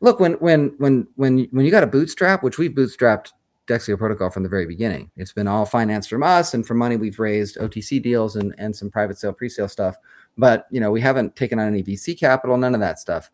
look 0.00 0.20
when 0.20 0.34
when 0.34 0.74
when 0.78 1.06
when 1.16 1.48
when 1.50 1.64
you 1.64 1.70
got 1.70 1.82
a 1.82 1.88
bootstrap, 1.88 2.42
which 2.42 2.58
we've 2.58 2.72
bootstrapped 2.72 3.32
Dexio 3.66 3.96
Protocol 3.96 4.30
from 4.30 4.42
the 4.42 4.48
very 4.48 4.66
beginning. 4.66 5.10
It's 5.16 5.32
been 5.32 5.48
all 5.48 5.64
financed 5.64 6.10
from 6.10 6.22
us 6.22 6.52
and 6.52 6.66
from 6.66 6.76
money 6.76 6.96
we've 6.96 7.18
raised, 7.18 7.56
OTC 7.56 8.02
deals 8.02 8.36
and 8.36 8.54
and 8.58 8.74
some 8.74 8.90
private 8.90 9.18
sale 9.18 9.32
pre-sale 9.32 9.68
stuff. 9.68 9.96
But 10.36 10.66
you 10.70 10.80
know, 10.80 10.90
we 10.90 11.00
haven't 11.00 11.36
taken 11.36 11.58
on 11.58 11.68
any 11.68 11.82
VC 11.82 12.18
capital, 12.18 12.56
none 12.56 12.74
of 12.74 12.80
that 12.80 12.98
stuff. 12.98 13.30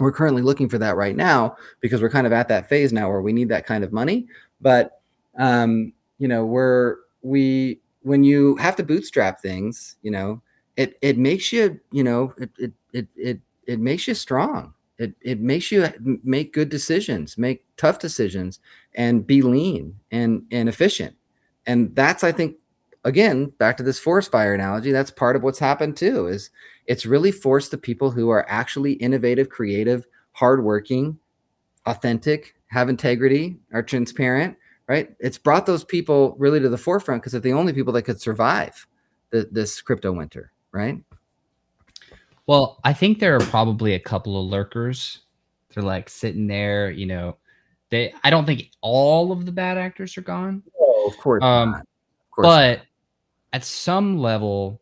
We're 0.00 0.10
currently 0.10 0.42
looking 0.42 0.68
for 0.68 0.78
that 0.78 0.96
right 0.96 1.14
now 1.14 1.56
because 1.80 2.02
we're 2.02 2.10
kind 2.10 2.26
of 2.26 2.32
at 2.32 2.48
that 2.48 2.68
phase 2.68 2.92
now 2.92 3.08
where 3.08 3.22
we 3.22 3.32
need 3.32 3.48
that 3.50 3.66
kind 3.66 3.84
of 3.84 3.92
money. 3.92 4.26
But 4.60 5.00
um, 5.38 5.92
you 6.18 6.26
know, 6.26 6.44
we're 6.44 6.96
we 7.24 7.80
when 8.02 8.24
you 8.24 8.56
have 8.58 8.76
to 8.76 8.84
bootstrap 8.84 9.42
things, 9.42 9.96
you 10.02 10.12
know, 10.12 10.42
it 10.76 10.98
it 11.02 11.18
makes 11.18 11.52
you, 11.52 11.80
you 11.92 12.04
know, 12.04 12.34
it 12.38 12.50
it 12.58 12.72
it 12.92 13.08
it, 13.16 13.40
it 13.66 13.80
makes 13.80 14.08
you 14.08 14.14
strong. 14.14 14.74
It 14.98 15.14
it 15.22 15.40
makes 15.40 15.72
you 15.72 15.88
make 16.24 16.52
good 16.52 16.68
decisions, 16.68 17.38
make 17.38 17.64
tough 17.76 17.98
decisions, 17.98 18.60
and 18.94 19.26
be 19.26 19.42
lean 19.42 20.00
and 20.12 20.44
and 20.52 20.68
efficient. 20.68 21.16
And 21.66 21.94
that's 21.96 22.24
I 22.24 22.32
think 22.32 22.56
again 23.04 23.46
back 23.58 23.76
to 23.78 23.82
this 23.82 23.98
forest 23.98 24.30
fire 24.30 24.54
analogy. 24.54 24.92
That's 24.92 25.10
part 25.10 25.36
of 25.36 25.42
what's 25.42 25.58
happened 25.58 25.96
too. 25.96 26.28
Is 26.28 26.50
it's 26.86 27.06
really 27.06 27.32
forced 27.32 27.72
the 27.72 27.78
people 27.78 28.12
who 28.12 28.30
are 28.30 28.46
actually 28.48 28.92
innovative, 28.94 29.48
creative, 29.48 30.06
hardworking, 30.32 31.18
authentic, 31.86 32.54
have 32.68 32.88
integrity, 32.88 33.58
are 33.72 33.82
transparent, 33.82 34.56
right? 34.88 35.14
It's 35.18 35.38
brought 35.38 35.66
those 35.66 35.84
people 35.84 36.34
really 36.38 36.60
to 36.60 36.68
the 36.68 36.78
forefront 36.78 37.22
because 37.22 37.32
they're 37.32 37.40
the 37.40 37.52
only 37.52 37.72
people 37.72 37.92
that 37.94 38.02
could 38.02 38.20
survive 38.20 38.86
the, 39.30 39.48
this 39.50 39.80
crypto 39.80 40.12
winter, 40.12 40.52
right? 40.72 40.98
Well, 42.46 42.80
I 42.84 42.92
think 42.92 43.18
there 43.18 43.36
are 43.36 43.40
probably 43.40 43.94
a 43.94 44.00
couple 44.00 44.40
of 44.40 44.50
lurkers. 44.50 45.20
They're 45.74 45.82
like 45.82 46.08
sitting 46.08 46.46
there, 46.46 46.90
you 46.90 47.06
know. 47.06 47.38
They, 47.90 48.12
I 48.22 48.30
don't 48.30 48.44
think 48.44 48.70
all 48.80 49.32
of 49.32 49.46
the 49.46 49.52
bad 49.52 49.78
actors 49.78 50.16
are 50.18 50.22
gone. 50.22 50.62
Oh, 50.78 51.08
of 51.08 51.16
course, 51.18 51.42
um, 51.42 51.74
of 51.74 51.82
course 52.30 52.46
but 52.46 52.78
not. 52.78 52.86
at 53.52 53.64
some 53.64 54.18
level, 54.18 54.80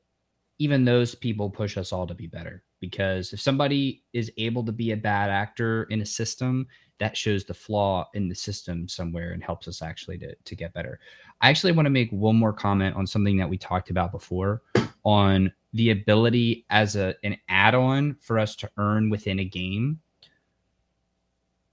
even 0.59 0.84
those 0.84 1.14
people 1.14 1.50
push 1.50 1.76
us 1.76 1.92
all 1.92 2.07
to 2.07 2.14
be 2.14 2.26
better. 2.26 2.62
Because 2.80 3.32
if 3.32 3.40
somebody 3.40 4.03
is 4.12 4.32
able 4.38 4.64
to 4.64 4.72
be 4.72 4.90
a 4.90 4.96
bad 4.96 5.30
actor 5.30 5.84
in 5.84 6.00
a 6.00 6.07
system, 6.07 6.66
that 7.03 7.16
shows 7.16 7.44
the 7.44 7.53
flaw 7.53 8.09
in 8.14 8.28
the 8.28 8.34
system 8.34 8.86
somewhere 8.86 9.32
and 9.32 9.42
helps 9.42 9.66
us 9.66 9.82
actually 9.82 10.16
to, 10.16 10.32
to 10.44 10.55
get 10.55 10.72
better. 10.72 11.00
I 11.40 11.50
actually 11.50 11.72
want 11.72 11.86
to 11.86 11.90
make 11.90 12.12
one 12.12 12.36
more 12.36 12.53
comment 12.53 12.94
on 12.94 13.09
something 13.09 13.36
that 13.38 13.48
we 13.48 13.59
talked 13.59 13.90
about 13.90 14.12
before 14.12 14.62
on 15.03 15.53
the 15.72 15.90
ability 15.90 16.64
as 16.70 16.94
a 16.94 17.16
an 17.24 17.36
add-on 17.48 18.14
for 18.20 18.38
us 18.38 18.55
to 18.55 18.70
earn 18.76 19.11
within 19.11 19.40
a 19.40 19.44
game. 19.44 19.98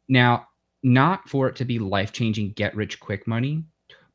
Now, 0.07 0.47
not 0.81 1.29
for 1.29 1.47
it 1.47 1.55
to 1.57 1.65
be 1.65 1.77
life-changing 1.77 2.53
get 2.53 2.75
rich 2.75 2.99
quick 2.99 3.27
money, 3.27 3.63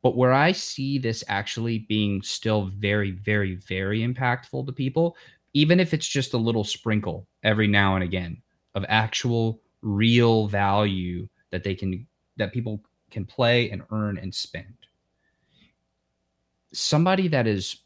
but 0.03 0.17
where 0.17 0.33
I 0.33 0.51
see 0.51 0.99
this 0.99 1.23
actually 1.29 1.87
being 1.89 2.23
still 2.23 2.73
very 2.77 3.13
very 3.13 3.55
very 3.55 4.01
impactful 4.01 4.67
to 4.67 4.73
people, 4.73 5.17
even 5.53 5.79
if 5.79 5.95
it's 5.95 6.09
just 6.09 6.35
a 6.35 6.39
little 6.39 6.65
sprinkle 6.65 7.29
every 7.45 7.69
now 7.69 7.95
and 7.95 8.03
again 8.03 8.43
of 8.75 8.85
actual 8.89 9.61
real 9.85 10.49
value 10.49 11.29
that 11.51 11.63
they 11.63 11.75
can 11.75 12.07
that 12.37 12.53
people 12.53 12.83
can 13.11 13.25
play 13.25 13.71
and 13.71 13.83
earn 13.93 14.19
and 14.19 14.35
spend. 14.35 14.75
Somebody 16.73 17.29
that 17.29 17.47
is 17.47 17.77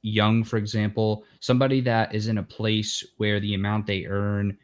young, 0.00 0.44
for 0.44 0.56
example, 0.56 1.24
somebody 1.40 1.82
that 1.82 2.14
is 2.14 2.28
in 2.28 2.38
a 2.38 2.42
place 2.42 3.04
where 3.18 3.38
the 3.38 3.54
amount 3.54 3.86
they 3.86 4.06
earn 4.06 4.56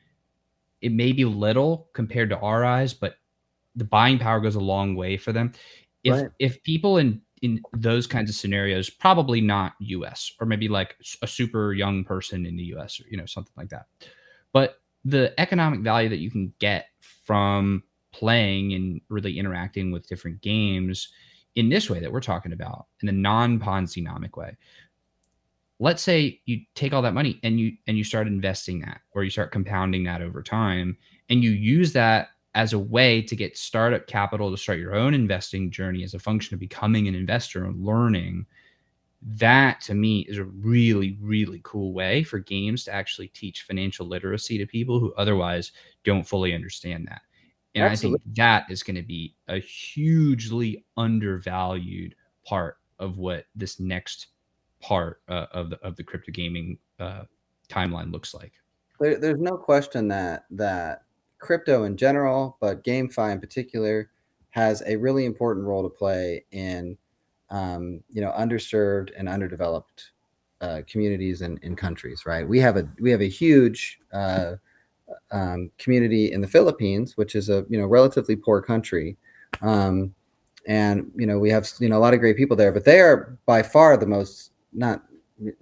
it 0.80 0.92
may 0.92 1.12
be 1.12 1.24
little 1.24 1.88
compared 1.92 2.30
to 2.30 2.38
our 2.38 2.64
eyes, 2.64 2.94
but 2.94 3.16
the 3.74 3.84
buying 3.84 4.18
power 4.18 4.40
goes 4.40 4.54
a 4.54 4.60
long 4.60 4.94
way 4.94 5.16
for 5.16 5.32
them. 5.32 5.52
If 6.04 6.14
right. 6.14 6.30
if 6.38 6.62
people 6.62 6.98
in 6.98 7.20
in 7.42 7.60
those 7.72 8.06
kinds 8.06 8.30
of 8.30 8.36
scenarios, 8.36 8.88
probably 8.90 9.40
not 9.40 9.74
US 9.80 10.32
or 10.40 10.46
maybe 10.46 10.68
like 10.68 10.96
a 11.22 11.26
super 11.26 11.72
young 11.72 12.04
person 12.04 12.46
in 12.46 12.56
the 12.56 12.64
US 12.74 13.00
or 13.00 13.04
you 13.10 13.16
know 13.16 13.26
something 13.26 13.52
like 13.56 13.70
that. 13.70 13.86
But 14.52 14.80
the 15.08 15.38
economic 15.40 15.80
value 15.80 16.08
that 16.08 16.18
you 16.18 16.30
can 16.30 16.52
get 16.58 16.86
from 17.24 17.82
playing 18.12 18.74
and 18.74 19.00
really 19.08 19.38
interacting 19.38 19.90
with 19.90 20.08
different 20.08 20.40
games 20.40 21.08
in 21.54 21.68
this 21.68 21.88
way 21.88 22.00
that 22.00 22.12
we're 22.12 22.20
talking 22.20 22.52
about 22.52 22.86
in 23.00 23.06
the 23.06 23.12
non-ponzi-nomic 23.12 24.36
way. 24.36 24.56
Let's 25.80 26.02
say 26.02 26.40
you 26.44 26.60
take 26.74 26.92
all 26.92 27.02
that 27.02 27.14
money 27.14 27.38
and 27.42 27.58
you 27.58 27.72
and 27.86 27.96
you 27.96 28.04
start 28.04 28.26
investing 28.26 28.80
that 28.80 29.00
or 29.12 29.22
you 29.22 29.30
start 29.30 29.52
compounding 29.52 30.04
that 30.04 30.22
over 30.22 30.42
time 30.42 30.96
and 31.28 31.42
you 31.42 31.50
use 31.50 31.92
that 31.92 32.28
as 32.54 32.72
a 32.72 32.78
way 32.78 33.22
to 33.22 33.36
get 33.36 33.56
startup 33.56 34.06
capital 34.08 34.50
to 34.50 34.56
start 34.56 34.78
your 34.78 34.94
own 34.94 35.14
investing 35.14 35.70
journey 35.70 36.02
as 36.02 36.14
a 36.14 36.18
function 36.18 36.54
of 36.54 36.60
becoming 36.60 37.06
an 37.06 37.14
investor 37.14 37.64
and 37.64 37.84
learning 37.84 38.46
that 39.20 39.80
to 39.80 39.94
me 39.94 40.20
is 40.28 40.38
a 40.38 40.44
really 40.44 41.18
really 41.20 41.60
cool 41.64 41.92
way 41.92 42.22
for 42.22 42.38
games 42.38 42.84
to 42.84 42.94
actually 42.94 43.28
teach 43.28 43.62
financial 43.62 44.06
literacy 44.06 44.58
to 44.58 44.66
people 44.66 45.00
who 45.00 45.12
otherwise 45.14 45.72
don't 46.04 46.26
fully 46.26 46.54
understand 46.54 47.06
that 47.06 47.22
and 47.74 47.84
Absolutely. 47.84 48.20
i 48.20 48.22
think 48.24 48.36
that 48.36 48.64
is 48.70 48.82
going 48.82 48.96
to 48.96 49.02
be 49.02 49.34
a 49.48 49.58
hugely 49.58 50.84
undervalued 50.96 52.14
part 52.46 52.76
of 53.00 53.18
what 53.18 53.46
this 53.56 53.80
next 53.80 54.28
part 54.80 55.20
uh, 55.28 55.46
of 55.50 55.70
the 55.70 55.80
of 55.80 55.96
the 55.96 56.04
crypto 56.04 56.30
gaming 56.30 56.78
uh, 57.00 57.22
timeline 57.68 58.12
looks 58.12 58.34
like 58.34 58.52
there, 59.00 59.18
there's 59.18 59.40
no 59.40 59.56
question 59.56 60.06
that 60.08 60.44
that 60.50 61.02
crypto 61.40 61.84
in 61.84 61.96
general 61.96 62.56
but 62.60 62.84
gamefi 62.84 63.32
in 63.32 63.40
particular 63.40 64.10
has 64.50 64.82
a 64.86 64.96
really 64.96 65.24
important 65.24 65.66
role 65.66 65.82
to 65.82 65.88
play 65.88 66.44
in 66.52 66.96
um, 67.50 68.00
you 68.10 68.20
know, 68.20 68.32
underserved 68.32 69.10
and 69.16 69.28
underdeveloped 69.28 70.10
uh, 70.60 70.82
communities 70.86 71.42
and, 71.42 71.78
countries. 71.78 72.24
Right? 72.26 72.46
We 72.48 72.58
have 72.60 72.76
a 72.76 72.88
we 73.00 73.10
have 73.10 73.20
a 73.20 73.28
huge 73.28 73.98
uh, 74.12 74.54
um, 75.30 75.70
community 75.78 76.32
in 76.32 76.40
the 76.40 76.48
Philippines, 76.48 77.16
which 77.16 77.34
is 77.34 77.48
a 77.48 77.64
you 77.68 77.78
know 77.78 77.86
relatively 77.86 78.36
poor 78.36 78.60
country, 78.60 79.16
um, 79.62 80.14
and 80.66 81.10
you 81.16 81.26
know 81.26 81.38
we 81.38 81.50
have 81.50 81.70
you 81.80 81.88
know 81.88 81.98
a 81.98 82.00
lot 82.00 82.14
of 82.14 82.20
great 82.20 82.36
people 82.36 82.56
there, 82.56 82.72
but 82.72 82.84
they 82.84 83.00
are 83.00 83.38
by 83.46 83.62
far 83.62 83.96
the 83.96 84.06
most 84.06 84.52
not 84.72 85.02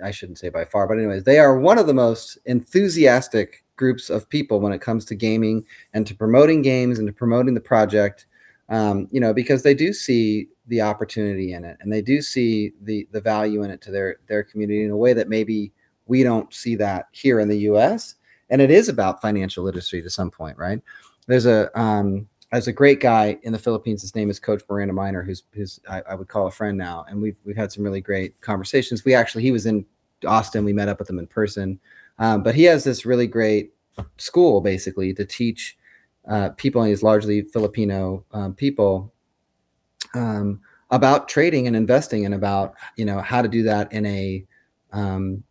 I 0.03 0.11
shouldn't 0.11 0.39
say 0.39 0.49
by 0.49 0.64
far, 0.64 0.87
but 0.87 0.99
anyways, 0.99 1.24
they 1.24 1.39
are 1.39 1.59
one 1.59 1.78
of 1.78 1.87
the 1.87 1.95
most 1.95 2.39
enthusiastic 2.47 3.64
groups 3.76 4.09
of 4.09 4.28
people 4.28 4.61
when 4.61 4.72
it 4.72 4.80
comes 4.80 5.05
to 5.05 5.14
gaming 5.14 5.64
and 5.93 6.07
to 6.07 6.14
promoting 6.14 6.62
games 6.62 6.99
and 6.99 7.07
to 7.07 7.12
promoting 7.12 7.55
the 7.55 7.61
project. 7.61 8.26
Um, 8.69 9.07
you 9.12 9.21
know, 9.21 9.33
because 9.33 9.62
they 9.62 9.75
do 9.75 9.93
see 9.93 10.49
the 10.69 10.81
opportunity 10.81 11.53
in 11.53 11.64
it 11.64 11.77
and 11.81 11.93
they 11.93 12.03
do 12.03 12.21
see 12.21 12.73
the 12.83 13.07
the 13.12 13.21
value 13.21 13.62
in 13.62 13.71
it 13.71 13.81
to 13.83 13.91
their 13.91 14.17
their 14.27 14.43
community 14.43 14.85
in 14.85 14.91
a 14.91 14.97
way 14.97 15.12
that 15.12 15.29
maybe 15.29 15.73
we 16.07 16.23
don't 16.23 16.53
see 16.53 16.75
that 16.77 17.07
here 17.12 17.41
in 17.41 17.49
the 17.49 17.59
US 17.59 18.17
and 18.51 18.61
it 18.61 18.71
is 18.71 18.89
about 18.89 19.23
financial 19.23 19.64
literacy 19.64 20.03
to 20.03 20.11
some 20.11 20.31
point 20.31 20.59
right? 20.59 20.81
There's 21.27 21.47
a 21.47 21.71
um 21.79 22.29
there's 22.51 22.69
a 22.69 22.73
great 22.73 23.01
guy 23.01 23.39
in 23.43 23.53
the 23.53 23.59
Philippines 23.59 24.03
his 24.03 24.14
name 24.14 24.31
is 24.31 24.41
coach 24.41 24.62
Miranda 24.69 24.93
Miner 24.93 25.23
who's 25.23 25.45
who's 25.53 25.79
I, 25.89 26.03
I 26.11 26.14
would 26.14 26.29
call 26.29 26.47
a 26.47 26.53
friend 26.53 26.77
now 26.77 27.05
and 27.09 27.23
we've 27.23 27.37
we've 27.45 27.57
had 27.57 27.71
some 27.71 27.85
really 27.85 28.01
great 28.01 28.41
conversations. 28.41 29.05
We 29.05 29.14
actually 29.14 29.43
he 29.43 29.53
was 29.53 29.67
in 29.67 29.87
Austin 30.27 30.64
we 30.64 30.73
met 30.73 30.89
up 30.89 30.99
with 30.99 31.09
him 31.09 31.21
in 31.21 31.27
person 31.29 31.79
um, 32.19 32.43
but 32.43 32.55
he 32.55 32.64
has 32.64 32.83
this 32.83 33.07
really 33.07 33.27
great 33.29 33.73
school 34.17 34.61
basically 34.61 35.14
to 35.14 35.25
teach 35.25 35.77
uh, 36.29 36.51
people, 36.51 36.83
and 36.83 36.91
he's 36.91 37.03
largely 37.03 37.43
Filipino 37.43 38.24
um, 38.33 38.55
people, 38.55 39.12
um, 40.14 40.61
about 40.91 41.29
trading 41.29 41.66
and 41.66 41.77
investing, 41.77 42.24
and 42.24 42.35
about 42.35 42.74
you 42.97 43.05
know 43.05 43.20
how 43.20 43.43
to 43.43 43.49
do 43.49 43.62
that 43.62 43.93
in 43.93 44.07
a 44.07 44.45
um, 44.93 45.43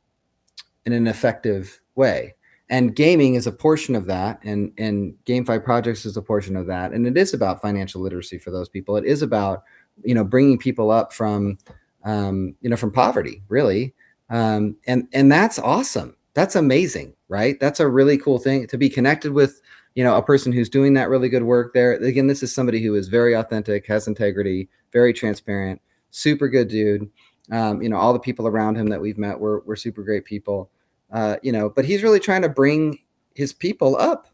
in 0.86 0.94
an 0.94 1.08
effective 1.08 1.82
way. 1.96 2.36
And 2.70 2.96
gaming 2.96 3.36
is 3.36 3.46
a 3.46 3.52
portion 3.52 3.96
of 3.96 4.06
that, 4.08 4.40
and 4.44 4.72
and 4.78 5.16
GameFi 5.26 5.64
projects 5.64 6.06
is 6.06 6.18
a 6.18 6.22
portion 6.22 6.56
of 6.56 6.66
that, 6.68 6.92
and 6.92 7.06
it 7.06 7.16
is 7.16 7.34
about 7.34 7.62
financial 7.62 8.02
literacy 8.02 8.40
for 8.40 8.52
those 8.52 8.70
people. 8.70 8.98
It 8.98 9.06
is 9.06 9.22
about 9.22 9.64
you 10.04 10.16
know 10.16 10.24
bringing 10.24 10.58
people 10.58 10.90
up 10.90 11.14
from 11.14 11.58
um, 12.04 12.56
you 12.62 12.70
know 12.70 12.76
from 12.76 12.92
poverty, 12.92 13.44
really, 13.50 13.94
um, 14.30 14.76
and 14.88 15.08
and 15.14 15.32
that's 15.32 15.60
awesome. 15.60 16.16
That's 16.34 16.56
amazing, 16.56 17.14
right? 17.30 17.60
That's 17.60 17.80
a 17.80 17.88
really 17.88 18.18
cool 18.18 18.40
thing 18.40 18.68
to 18.68 18.78
be 18.78 18.90
connected 18.90 19.32
with 19.32 19.62
you 19.96 20.04
know 20.04 20.16
a 20.16 20.22
person 20.22 20.52
who's 20.52 20.70
doing 20.70 20.94
that 20.94 21.10
really 21.10 21.30
good 21.30 21.44
work 21.44 21.74
there. 21.74 21.94
Again 21.94 22.28
this 22.28 22.44
is 22.44 22.54
somebody 22.54 22.84
who 22.84 22.96
is 22.96 23.08
very 23.08 23.34
authentic 23.34 23.88
has 23.88 24.08
integrity 24.08 24.70
very 24.94 25.14
transparent 25.14 25.82
super 26.12 26.48
good 26.48 26.68
dude. 26.68 27.10
Um, 27.52 27.82
you 27.82 27.90
know 27.90 27.98
all 27.98 28.14
the 28.14 28.20
people 28.20 28.48
around 28.48 28.76
him 28.76 28.88
that 28.88 29.02
we've 29.02 29.18
met 29.18 29.40
were, 29.40 29.62
were 29.62 29.76
super 29.76 30.04
great 30.04 30.26
people. 30.26 30.70
Uh, 31.12 31.38
you 31.42 31.52
know 31.52 31.70
but 31.70 31.86
he's 31.86 32.04
really 32.04 32.20
trying 32.20 32.42
to 32.44 32.50
bring 32.50 33.00
his 33.34 33.54
people 33.54 33.98
up. 33.98 34.28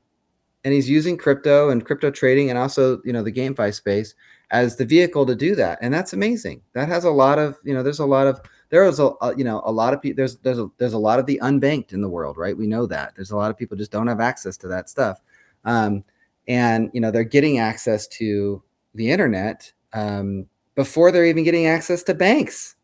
And 0.63 0.71
he's 0.71 0.87
using 0.87 1.17
crypto 1.17 1.71
and 1.71 1.83
crypto 1.83 2.11
trading 2.11 2.49
and 2.49 2.59
also 2.59 3.01
you 3.03 3.13
know 3.13 3.23
the 3.23 3.31
gamefi 3.31 3.73
space 3.73 4.13
as 4.51 4.75
the 4.75 4.85
vehicle 4.85 5.25
to 5.25 5.33
do 5.35 5.55
that. 5.55 5.79
And 5.81 5.91
that's 5.93 6.13
amazing. 6.13 6.61
That 6.73 6.87
has 6.87 7.03
a 7.03 7.09
lot 7.09 7.39
of 7.39 7.57
you 7.63 7.73
know 7.73 7.81
there's 7.81 7.99
a 7.99 8.05
lot 8.05 8.27
of 8.27 8.41
there 8.69 8.85
is 8.85 8.99
a, 8.99 9.11
you 9.35 9.43
know 9.43 9.61
a 9.65 9.71
lot 9.71 9.93
of 9.93 10.01
people 10.01 10.17
there's 10.17 10.37
there's 10.37 10.59
a, 10.59 10.69
there's 10.77 10.93
a 10.93 10.99
lot 10.99 11.19
of 11.19 11.25
the 11.25 11.39
unbanked 11.41 11.93
in 11.93 12.01
the 12.01 12.09
world 12.09 12.37
right? 12.37 12.57
We 12.57 12.67
know 12.67 12.85
that. 12.85 13.15
There's 13.15 13.31
a 13.31 13.35
lot 13.35 13.49
of 13.49 13.57
people 13.57 13.75
just 13.75 13.91
don't 13.91 14.07
have 14.07 14.19
access 14.19 14.55
to 14.57 14.67
that 14.67 14.89
stuff 14.89 15.21
um, 15.65 16.03
and 16.47 16.89
you 16.93 17.01
know 17.01 17.11
they're 17.11 17.23
getting 17.23 17.59
access 17.59 18.07
to 18.07 18.61
the 18.95 19.09
internet 19.11 19.71
um, 19.93 20.47
before 20.75 21.11
they're 21.11 21.25
even 21.25 21.43
getting 21.43 21.67
access 21.67 22.03
to 22.03 22.13
banks. 22.13 22.75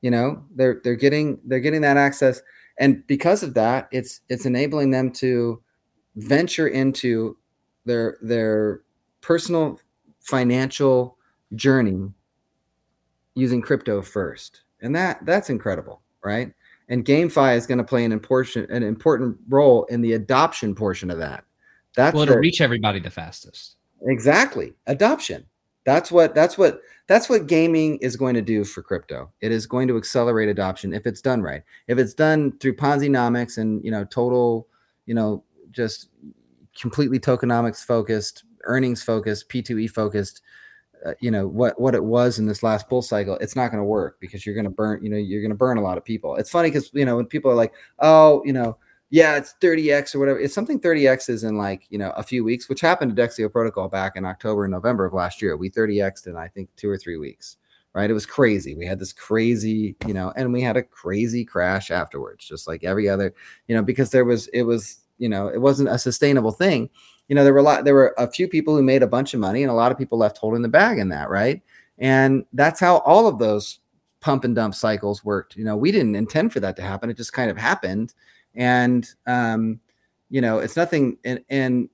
You 0.00 0.10
know, 0.10 0.42
they're 0.54 0.80
they're 0.82 0.96
getting 0.96 1.38
they're 1.44 1.60
getting 1.60 1.82
that 1.82 1.96
access, 1.96 2.42
and 2.78 3.06
because 3.06 3.42
of 3.42 3.54
that, 3.54 3.88
it's 3.92 4.20
it's 4.28 4.46
enabling 4.46 4.90
them 4.90 5.12
to 5.12 5.62
venture 6.16 6.68
into 6.68 7.36
their 7.84 8.18
their 8.20 8.80
personal 9.20 9.80
financial 10.20 11.16
journey 11.54 12.10
using 13.34 13.62
crypto 13.62 14.02
first, 14.02 14.62
and 14.80 14.94
that 14.96 15.24
that's 15.24 15.50
incredible, 15.50 16.02
right? 16.24 16.52
And 16.88 17.04
GameFi 17.04 17.56
is 17.56 17.66
going 17.66 17.78
to 17.78 17.84
play 17.84 18.04
an 18.04 18.12
important 18.12 18.70
an 18.70 18.82
important 18.82 19.38
role 19.48 19.84
in 19.84 20.00
the 20.00 20.14
adoption 20.14 20.74
portion 20.74 21.10
of 21.10 21.18
that. 21.18 21.44
That's 21.96 22.14
well, 22.14 22.22
it'll 22.22 22.36
the, 22.36 22.40
reach 22.40 22.60
everybody 22.60 23.00
the 23.00 23.10
fastest. 23.10 23.76
Exactly. 24.06 24.72
Adoption. 24.86 25.46
That's 25.84 26.12
what 26.12 26.34
that's 26.34 26.56
what 26.56 26.80
that's 27.08 27.28
what 27.28 27.46
gaming 27.46 27.98
is 27.98 28.16
going 28.16 28.34
to 28.34 28.42
do 28.42 28.64
for 28.64 28.82
crypto. 28.82 29.30
It 29.40 29.50
is 29.52 29.66
going 29.66 29.88
to 29.88 29.96
accelerate 29.96 30.48
adoption 30.48 30.92
if 30.92 31.06
it's 31.06 31.20
done 31.20 31.42
right. 31.42 31.62
If 31.88 31.98
it's 31.98 32.14
done 32.14 32.56
through 32.58 32.76
Ponzi-nomics 32.76 33.58
and 33.58 33.84
you 33.84 33.90
know 33.90 34.04
total, 34.04 34.68
you 35.06 35.14
know, 35.14 35.42
just 35.72 36.08
completely 36.80 37.18
tokenomics 37.18 37.84
focused, 37.84 38.44
earnings 38.64 39.02
focused, 39.02 39.48
P2E 39.48 39.90
focused, 39.90 40.40
uh, 41.04 41.14
you 41.20 41.30
know 41.30 41.48
what 41.48 41.80
what 41.80 41.94
it 41.96 42.04
was 42.04 42.38
in 42.38 42.46
this 42.46 42.62
last 42.62 42.88
bull 42.88 43.02
cycle 43.02 43.36
it's 43.40 43.56
not 43.56 43.72
going 43.72 43.80
to 43.80 43.84
work 43.84 44.18
because 44.20 44.46
you're 44.46 44.54
going 44.54 44.64
to 44.64 44.70
burn 44.70 45.02
you 45.02 45.10
know 45.10 45.16
you're 45.16 45.40
going 45.40 45.50
to 45.50 45.56
burn 45.56 45.76
a 45.76 45.82
lot 45.82 45.98
of 45.98 46.04
people 46.04 46.36
it's 46.36 46.50
funny 46.50 46.70
because 46.70 46.90
you 46.94 47.04
know 47.04 47.16
when 47.16 47.26
people 47.26 47.50
are 47.50 47.56
like 47.56 47.72
oh 47.98 48.40
you 48.44 48.52
know 48.52 48.76
yeah, 49.12 49.36
it's 49.36 49.54
30x 49.60 50.14
or 50.14 50.20
whatever. 50.20 50.40
It's 50.40 50.54
something 50.54 50.80
30x 50.80 51.28
is 51.28 51.44
in 51.44 51.58
like, 51.58 51.84
you 51.90 51.98
know, 51.98 52.12
a 52.16 52.22
few 52.22 52.42
weeks, 52.42 52.70
which 52.70 52.80
happened 52.80 53.14
to 53.14 53.22
Dexio 53.22 53.52
Protocol 53.52 53.86
back 53.86 54.16
in 54.16 54.24
October 54.24 54.64
and 54.64 54.72
November 54.72 55.04
of 55.04 55.12
last 55.12 55.42
year. 55.42 55.54
We 55.54 55.68
30xed 55.68 56.28
in, 56.28 56.36
I 56.38 56.48
think, 56.48 56.70
two 56.76 56.88
or 56.88 56.96
three 56.96 57.18
weeks, 57.18 57.58
right? 57.92 58.08
It 58.08 58.14
was 58.14 58.24
crazy. 58.24 58.74
We 58.74 58.86
had 58.86 58.98
this 58.98 59.12
crazy, 59.12 59.96
you 60.06 60.14
know, 60.14 60.32
and 60.34 60.50
we 60.50 60.62
had 60.62 60.78
a 60.78 60.82
crazy 60.82 61.44
crash 61.44 61.90
afterwards, 61.90 62.48
just 62.48 62.66
like 62.66 62.84
every 62.84 63.06
other, 63.06 63.34
you 63.68 63.76
know, 63.76 63.82
because 63.82 64.08
there 64.12 64.24
was, 64.24 64.48
it 64.48 64.62
was, 64.62 65.00
you 65.18 65.28
know, 65.28 65.46
it 65.46 65.60
wasn't 65.60 65.90
a 65.90 65.98
sustainable 65.98 66.52
thing. 66.52 66.88
You 67.28 67.34
know, 67.34 67.44
there 67.44 67.52
were 67.52 67.58
a 67.58 67.64
lot, 67.64 67.84
there 67.84 67.94
were 67.94 68.14
a 68.16 68.30
few 68.30 68.48
people 68.48 68.74
who 68.74 68.82
made 68.82 69.02
a 69.02 69.06
bunch 69.06 69.34
of 69.34 69.40
money 69.40 69.62
and 69.62 69.70
a 69.70 69.74
lot 69.74 69.92
of 69.92 69.98
people 69.98 70.16
left 70.16 70.38
holding 70.38 70.62
the 70.62 70.68
bag 70.70 70.98
in 70.98 71.10
that, 71.10 71.28
right? 71.28 71.60
And 71.98 72.46
that's 72.54 72.80
how 72.80 73.00
all 73.00 73.26
of 73.26 73.38
those 73.38 73.80
pump 74.20 74.44
and 74.44 74.56
dump 74.56 74.74
cycles 74.74 75.22
worked. 75.22 75.54
You 75.54 75.64
know, 75.64 75.76
we 75.76 75.92
didn't 75.92 76.16
intend 76.16 76.54
for 76.54 76.60
that 76.60 76.76
to 76.76 76.82
happen. 76.82 77.10
It 77.10 77.18
just 77.18 77.34
kind 77.34 77.50
of 77.50 77.58
happened 77.58 78.14
and 78.54 79.08
um, 79.26 79.80
you 80.30 80.40
know 80.40 80.58
it's 80.58 80.76
nothing 80.76 81.18
and 81.24 81.44
and 81.50 81.88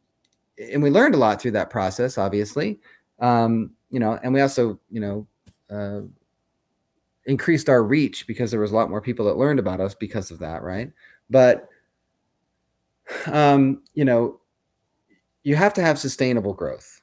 and 0.73 0.83
we 0.83 0.91
learned 0.91 1.15
a 1.15 1.19
lot 1.19 1.41
through 1.41 1.53
that 1.53 1.71
process 1.71 2.19
obviously. 2.19 2.81
Um, 3.21 3.73
you 3.91 4.01
know 4.01 4.19
and 4.23 4.33
we 4.33 4.41
also 4.41 4.79
you 4.91 5.01
know 5.01 5.27
uh, 5.71 6.01
increased 7.27 7.69
our 7.69 7.83
reach 7.83 8.27
because 8.27 8.51
there 8.51 8.61
was 8.61 8.73
a 8.73 8.75
lot 8.75 8.91
more 8.91 9.01
people 9.01 9.27
that 9.27 9.37
learned 9.37 9.59
about 9.59 9.81
us 9.81 9.95
because 9.95 10.31
of 10.31 10.39
that 10.39 10.63
right? 10.63 10.91
But 11.31 11.69
um, 13.27 13.83
you 13.95 14.05
know 14.05 14.41
you 15.43 15.57
have 15.57 15.75
to 15.75 15.83
have 15.83 15.99
sustainable 15.99 16.53
growth. 16.53 17.01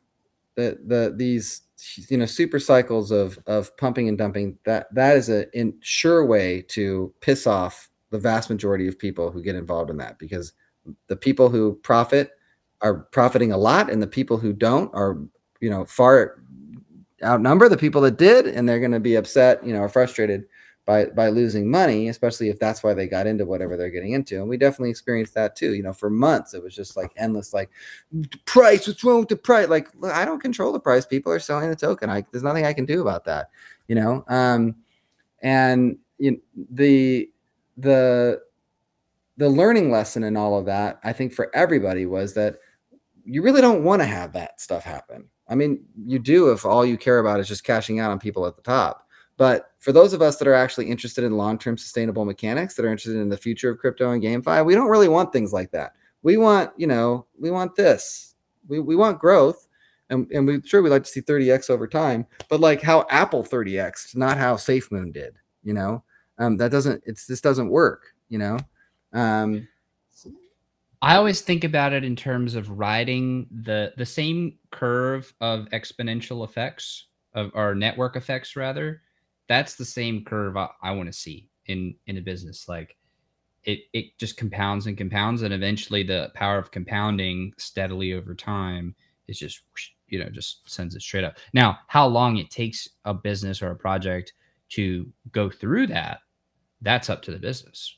The 0.55 0.79
the 0.85 1.13
these 1.15 1.63
you 2.09 2.17
know 2.17 2.25
super 2.25 2.59
cycles 2.59 3.11
of 3.11 3.39
of 3.47 3.75
pumping 3.77 4.07
and 4.07 4.17
dumping 4.17 4.57
that 4.65 4.93
that 4.93 5.17
is 5.17 5.29
a 5.29 5.51
in, 5.57 5.73
sure 5.81 6.25
way 6.25 6.61
to 6.69 7.13
piss 7.21 7.47
off 7.47 7.89
the 8.11 8.19
vast 8.19 8.49
majority 8.49 8.87
of 8.87 8.97
people 8.97 9.31
who 9.31 9.41
get 9.41 9.55
involved 9.55 9.89
in 9.89 9.97
that 9.97 10.17
because 10.19 10.53
the 11.07 11.15
people 11.15 11.49
who 11.49 11.75
profit 11.83 12.31
are 12.81 12.99
profiting 13.11 13.51
a 13.51 13.57
lot 13.57 13.89
and 13.89 14.01
the 14.01 14.07
people 14.07 14.37
who 14.37 14.53
don't 14.53 14.93
are 14.93 15.17
you 15.59 15.69
know 15.69 15.85
far 15.85 16.41
outnumber 17.23 17.69
the 17.69 17.77
people 17.77 18.01
that 18.01 18.17
did 18.17 18.45
and 18.47 18.67
they're 18.67 18.79
going 18.79 18.91
to 18.91 18.99
be 18.99 19.15
upset 19.15 19.65
you 19.65 19.73
know 19.73 19.79
or 19.79 19.89
frustrated 19.89 20.45
by 20.85 21.05
by 21.05 21.29
losing 21.29 21.69
money 21.69 22.09
especially 22.09 22.49
if 22.49 22.59
that's 22.59 22.83
why 22.83 22.93
they 22.93 23.07
got 23.07 23.25
into 23.25 23.45
whatever 23.45 23.75
they're 23.75 23.89
getting 23.89 24.11
into. 24.11 24.35
And 24.35 24.47
we 24.47 24.57
definitely 24.57 24.91
experienced 24.91 25.33
that 25.33 25.55
too 25.55 25.73
you 25.73 25.81
know 25.81 25.93
for 25.93 26.09
months 26.09 26.53
it 26.53 26.61
was 26.61 26.75
just 26.75 26.95
like 26.95 27.11
endless 27.17 27.53
like 27.53 27.71
price 28.45 28.87
what's 28.87 29.03
wrong 29.03 29.21
with 29.21 29.29
the 29.29 29.35
price? 29.35 29.67
Like 29.67 29.89
i 30.03 30.25
don't 30.25 30.41
control 30.41 30.71
the 30.71 30.79
price. 30.79 31.05
People 31.05 31.31
are 31.31 31.39
selling 31.39 31.69
the 31.69 31.75
token. 31.75 32.09
I 32.09 32.23
there's 32.31 32.43
nothing 32.43 32.65
i 32.65 32.73
can 32.73 32.85
do 32.85 33.01
about 33.01 33.25
that 33.25 33.49
you 33.87 33.95
know? 33.95 34.23
Um 34.27 34.75
and 35.41 35.97
you 36.17 36.31
know, 36.31 36.37
the 36.71 37.29
the 37.77 38.41
the 39.37 39.49
learning 39.49 39.91
lesson 39.91 40.23
in 40.23 40.37
all 40.37 40.57
of 40.57 40.65
that, 40.65 40.99
I 41.03 41.11
think 41.11 41.33
for 41.33 41.53
everybody 41.53 42.05
was 42.05 42.33
that 42.35 42.57
you 43.25 43.41
really 43.41 43.61
don't 43.61 43.83
want 43.83 44.01
to 44.01 44.05
have 44.05 44.33
that 44.33 44.61
stuff 44.61 44.83
happen. 44.83 45.27
I 45.49 45.55
mean, 45.55 45.83
you 46.05 46.19
do 46.19 46.51
if 46.51 46.65
all 46.65 46.85
you 46.85 46.97
care 46.97 47.19
about 47.19 47.39
is 47.39 47.47
just 47.47 47.63
cashing 47.63 47.99
out 47.99 48.11
on 48.11 48.19
people 48.19 48.45
at 48.45 48.55
the 48.55 48.61
top. 48.61 49.07
But 49.37 49.71
for 49.79 49.91
those 49.91 50.13
of 50.13 50.21
us 50.21 50.37
that 50.37 50.47
are 50.47 50.53
actually 50.53 50.89
interested 50.89 51.25
in 51.25 51.35
long-term 51.35 51.77
sustainable 51.77 52.23
mechanics, 52.23 52.75
that 52.75 52.85
are 52.85 52.91
interested 52.91 53.19
in 53.19 53.27
the 53.27 53.35
future 53.35 53.69
of 53.69 53.79
crypto 53.79 54.11
and 54.11 54.23
GameFi, 54.23 54.65
we 54.65 54.73
don't 54.73 54.89
really 54.89 55.09
want 55.09 55.33
things 55.33 55.51
like 55.51 55.71
that. 55.71 55.93
We 56.23 56.37
want, 56.37 56.71
you 56.77 56.87
know, 56.87 57.27
we 57.37 57.51
want 57.51 57.75
this. 57.75 58.35
We, 58.67 58.79
we 58.79 58.95
want 58.95 59.19
growth. 59.19 59.67
And, 60.09 60.31
and 60.31 60.47
we 60.47 60.61
sure 60.63 60.81
we 60.81 60.89
like 60.89 61.03
to 61.03 61.09
see 61.09 61.21
30x 61.21 61.69
over 61.69 61.87
time, 61.87 62.27
but 62.47 62.59
like 62.59 62.81
how 62.81 63.07
Apple 63.09 63.43
30x, 63.43 64.15
not 64.15 64.37
how 64.37 64.55
SafeMoon 64.55 65.11
did, 65.11 65.39
you 65.63 65.73
know 65.73 66.03
um, 66.37 66.57
that 66.57 66.71
doesn't 66.71 67.01
it's 67.05 67.25
this 67.25 67.41
doesn't 67.41 67.69
work 67.69 68.13
you 68.29 68.39
know? 68.39 68.57
Um, 69.13 69.67
i 71.01 71.15
always 71.15 71.41
think 71.41 71.63
about 71.63 71.93
it 71.93 72.03
in 72.03 72.15
terms 72.15 72.55
of 72.55 72.69
riding 72.69 73.47
the 73.63 73.93
the 73.97 74.05
same 74.05 74.57
curve 74.71 75.33
of 75.41 75.67
exponential 75.69 76.43
effects 76.43 77.07
of 77.33 77.51
or 77.53 77.75
network 77.75 78.15
effects 78.15 78.55
rather 78.55 79.01
that's 79.47 79.75
the 79.75 79.85
same 79.85 80.23
curve 80.23 80.55
i, 80.57 80.69
I 80.81 80.91
want 80.91 81.07
to 81.07 81.13
see 81.13 81.49
in 81.67 81.95
in 82.07 82.17
a 82.17 82.21
business 82.21 82.67
like 82.67 82.95
it 83.65 83.81
it 83.93 84.17
just 84.17 84.37
compounds 84.37 84.87
and 84.87 84.97
compounds 84.97 85.41
and 85.41 85.53
eventually 85.53 86.03
the 86.03 86.31
power 86.33 86.57
of 86.57 86.71
compounding 86.71 87.53
steadily 87.57 88.13
over 88.13 88.33
time 88.33 88.95
is 89.27 89.39
just 89.39 89.61
you 90.07 90.19
know 90.19 90.29
just 90.29 90.69
sends 90.69 90.95
it 90.95 91.01
straight 91.01 91.23
up. 91.23 91.37
Now 91.53 91.79
how 91.87 92.07
long 92.07 92.37
it 92.37 92.49
takes 92.49 92.87
a 93.05 93.13
business 93.13 93.61
or 93.61 93.71
a 93.71 93.75
project 93.75 94.33
to 94.69 95.11
go 95.31 95.49
through 95.49 95.87
that 95.87 96.19
that's 96.81 97.09
up 97.09 97.21
to 97.23 97.31
the 97.31 97.39
business. 97.39 97.97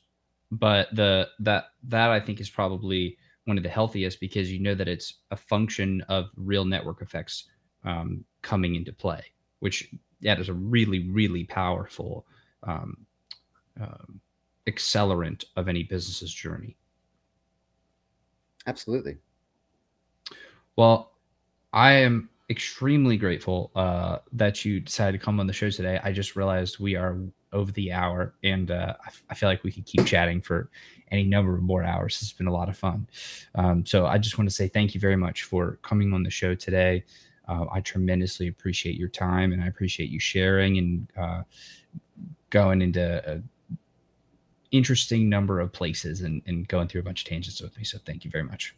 But 0.50 0.88
the 0.94 1.28
that 1.40 1.66
that 1.84 2.10
I 2.10 2.20
think 2.20 2.40
is 2.40 2.48
probably 2.50 3.16
one 3.44 3.56
of 3.56 3.62
the 3.62 3.68
healthiest 3.68 4.20
because 4.20 4.50
you 4.52 4.60
know 4.60 4.74
that 4.74 4.88
it's 4.88 5.14
a 5.30 5.36
function 5.36 6.02
of 6.08 6.30
real 6.36 6.64
network 6.64 7.02
effects 7.02 7.44
um, 7.84 8.24
coming 8.42 8.74
into 8.74 8.92
play, 8.92 9.22
which 9.60 9.90
that 10.22 10.40
is 10.40 10.48
a 10.48 10.54
really 10.54 11.08
really 11.08 11.44
powerful 11.44 12.26
um, 12.62 13.06
um, 13.80 14.20
accelerant 14.66 15.44
of 15.56 15.68
any 15.68 15.82
business's 15.82 16.32
journey. 16.32 16.76
Absolutely. 18.66 19.16
Well, 20.76 21.12
I 21.72 21.92
am 21.92 22.28
extremely 22.50 23.16
grateful 23.16 23.70
uh, 23.74 24.18
that 24.32 24.64
you 24.64 24.80
decided 24.80 25.18
to 25.18 25.24
come 25.24 25.40
on 25.40 25.46
the 25.46 25.52
show 25.52 25.70
today. 25.70 26.00
I 26.02 26.12
just 26.12 26.36
realized 26.36 26.78
we 26.78 26.96
are 26.96 27.18
over 27.52 27.72
the 27.72 27.92
hour, 27.92 28.34
and 28.42 28.70
uh, 28.70 28.94
I, 29.00 29.06
f- 29.06 29.22
I 29.30 29.34
feel 29.34 29.48
like 29.48 29.64
we 29.64 29.72
could 29.72 29.86
keep 29.86 30.06
chatting 30.06 30.40
for 30.40 30.70
any 31.10 31.24
number 31.24 31.54
of 31.54 31.62
more 31.62 31.82
hours. 31.82 32.18
It's 32.20 32.32
been 32.32 32.46
a 32.46 32.52
lot 32.52 32.68
of 32.68 32.76
fun. 32.76 33.08
Um, 33.54 33.86
so 33.86 34.06
I 34.06 34.18
just 34.18 34.38
want 34.38 34.48
to 34.50 34.54
say 34.54 34.68
thank 34.68 34.94
you 34.94 35.00
very 35.00 35.16
much 35.16 35.44
for 35.44 35.78
coming 35.82 36.12
on 36.12 36.22
the 36.22 36.30
show 36.30 36.54
today. 36.54 37.04
Uh, 37.48 37.64
I 37.72 37.80
tremendously 37.80 38.48
appreciate 38.48 38.96
your 38.96 39.08
time, 39.08 39.52
and 39.52 39.62
I 39.62 39.66
appreciate 39.66 40.10
you 40.10 40.20
sharing 40.20 40.78
and 40.78 41.08
uh, 41.16 41.42
going 42.50 42.82
into 42.82 43.22
a 43.26 43.42
interesting 44.70 45.30
number 45.30 45.60
of 45.60 45.72
places 45.72 46.20
and, 46.20 46.42
and 46.46 46.68
going 46.68 46.88
through 46.88 47.00
a 47.00 47.04
bunch 47.04 47.22
of 47.22 47.28
tangents 47.28 47.62
with 47.62 47.74
me. 47.78 47.84
So 47.84 47.98
thank 48.04 48.24
you 48.24 48.30
very 48.30 48.44
much. 48.44 48.74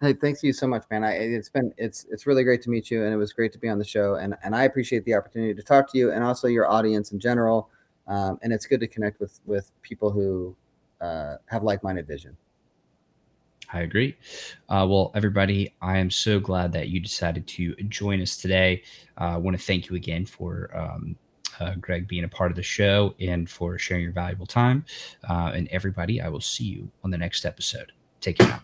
Hey, 0.00 0.12
thanks 0.12 0.42
you 0.42 0.52
so 0.52 0.66
much, 0.66 0.84
man. 0.90 1.04
I, 1.04 1.12
it's 1.12 1.48
been 1.48 1.72
it's 1.78 2.04
it's 2.10 2.26
really 2.26 2.44
great 2.44 2.60
to 2.62 2.70
meet 2.70 2.90
you, 2.90 3.04
and 3.04 3.14
it 3.14 3.16
was 3.16 3.32
great 3.32 3.52
to 3.52 3.58
be 3.58 3.68
on 3.68 3.78
the 3.78 3.84
show. 3.84 4.16
And 4.16 4.34
and 4.42 4.54
I 4.54 4.64
appreciate 4.64 5.04
the 5.04 5.14
opportunity 5.14 5.54
to 5.54 5.62
talk 5.62 5.90
to 5.92 5.98
you, 5.98 6.10
and 6.10 6.22
also 6.22 6.48
your 6.48 6.70
audience 6.70 7.12
in 7.12 7.20
general. 7.20 7.70
Um, 8.06 8.38
and 8.42 8.52
it's 8.52 8.66
good 8.66 8.80
to 8.80 8.86
connect 8.86 9.20
with 9.20 9.40
with 9.46 9.70
people 9.82 10.10
who 10.10 10.56
uh, 11.00 11.36
have 11.46 11.62
like 11.62 11.82
minded 11.82 12.06
vision. 12.06 12.36
I 13.72 13.80
agree. 13.80 14.16
Uh, 14.68 14.86
well, 14.88 15.10
everybody, 15.14 15.74
I 15.82 15.98
am 15.98 16.10
so 16.10 16.38
glad 16.38 16.72
that 16.72 16.88
you 16.88 17.00
decided 17.00 17.46
to 17.48 17.74
join 17.88 18.22
us 18.22 18.36
today. 18.36 18.82
Uh, 19.20 19.24
I 19.24 19.36
want 19.38 19.58
to 19.58 19.62
thank 19.62 19.88
you 19.88 19.96
again 19.96 20.24
for 20.24 20.70
um, 20.76 21.16
uh, 21.58 21.74
Greg 21.80 22.06
being 22.06 22.24
a 22.24 22.28
part 22.28 22.50
of 22.50 22.56
the 22.56 22.62
show 22.62 23.14
and 23.18 23.48
for 23.48 23.78
sharing 23.78 24.04
your 24.04 24.12
valuable 24.12 24.46
time. 24.46 24.84
Uh, 25.28 25.52
and 25.54 25.68
everybody, 25.68 26.20
I 26.20 26.28
will 26.28 26.40
see 26.40 26.64
you 26.64 26.90
on 27.02 27.10
the 27.10 27.18
next 27.18 27.44
episode. 27.44 27.92
Take 28.20 28.38
care. 28.38 28.60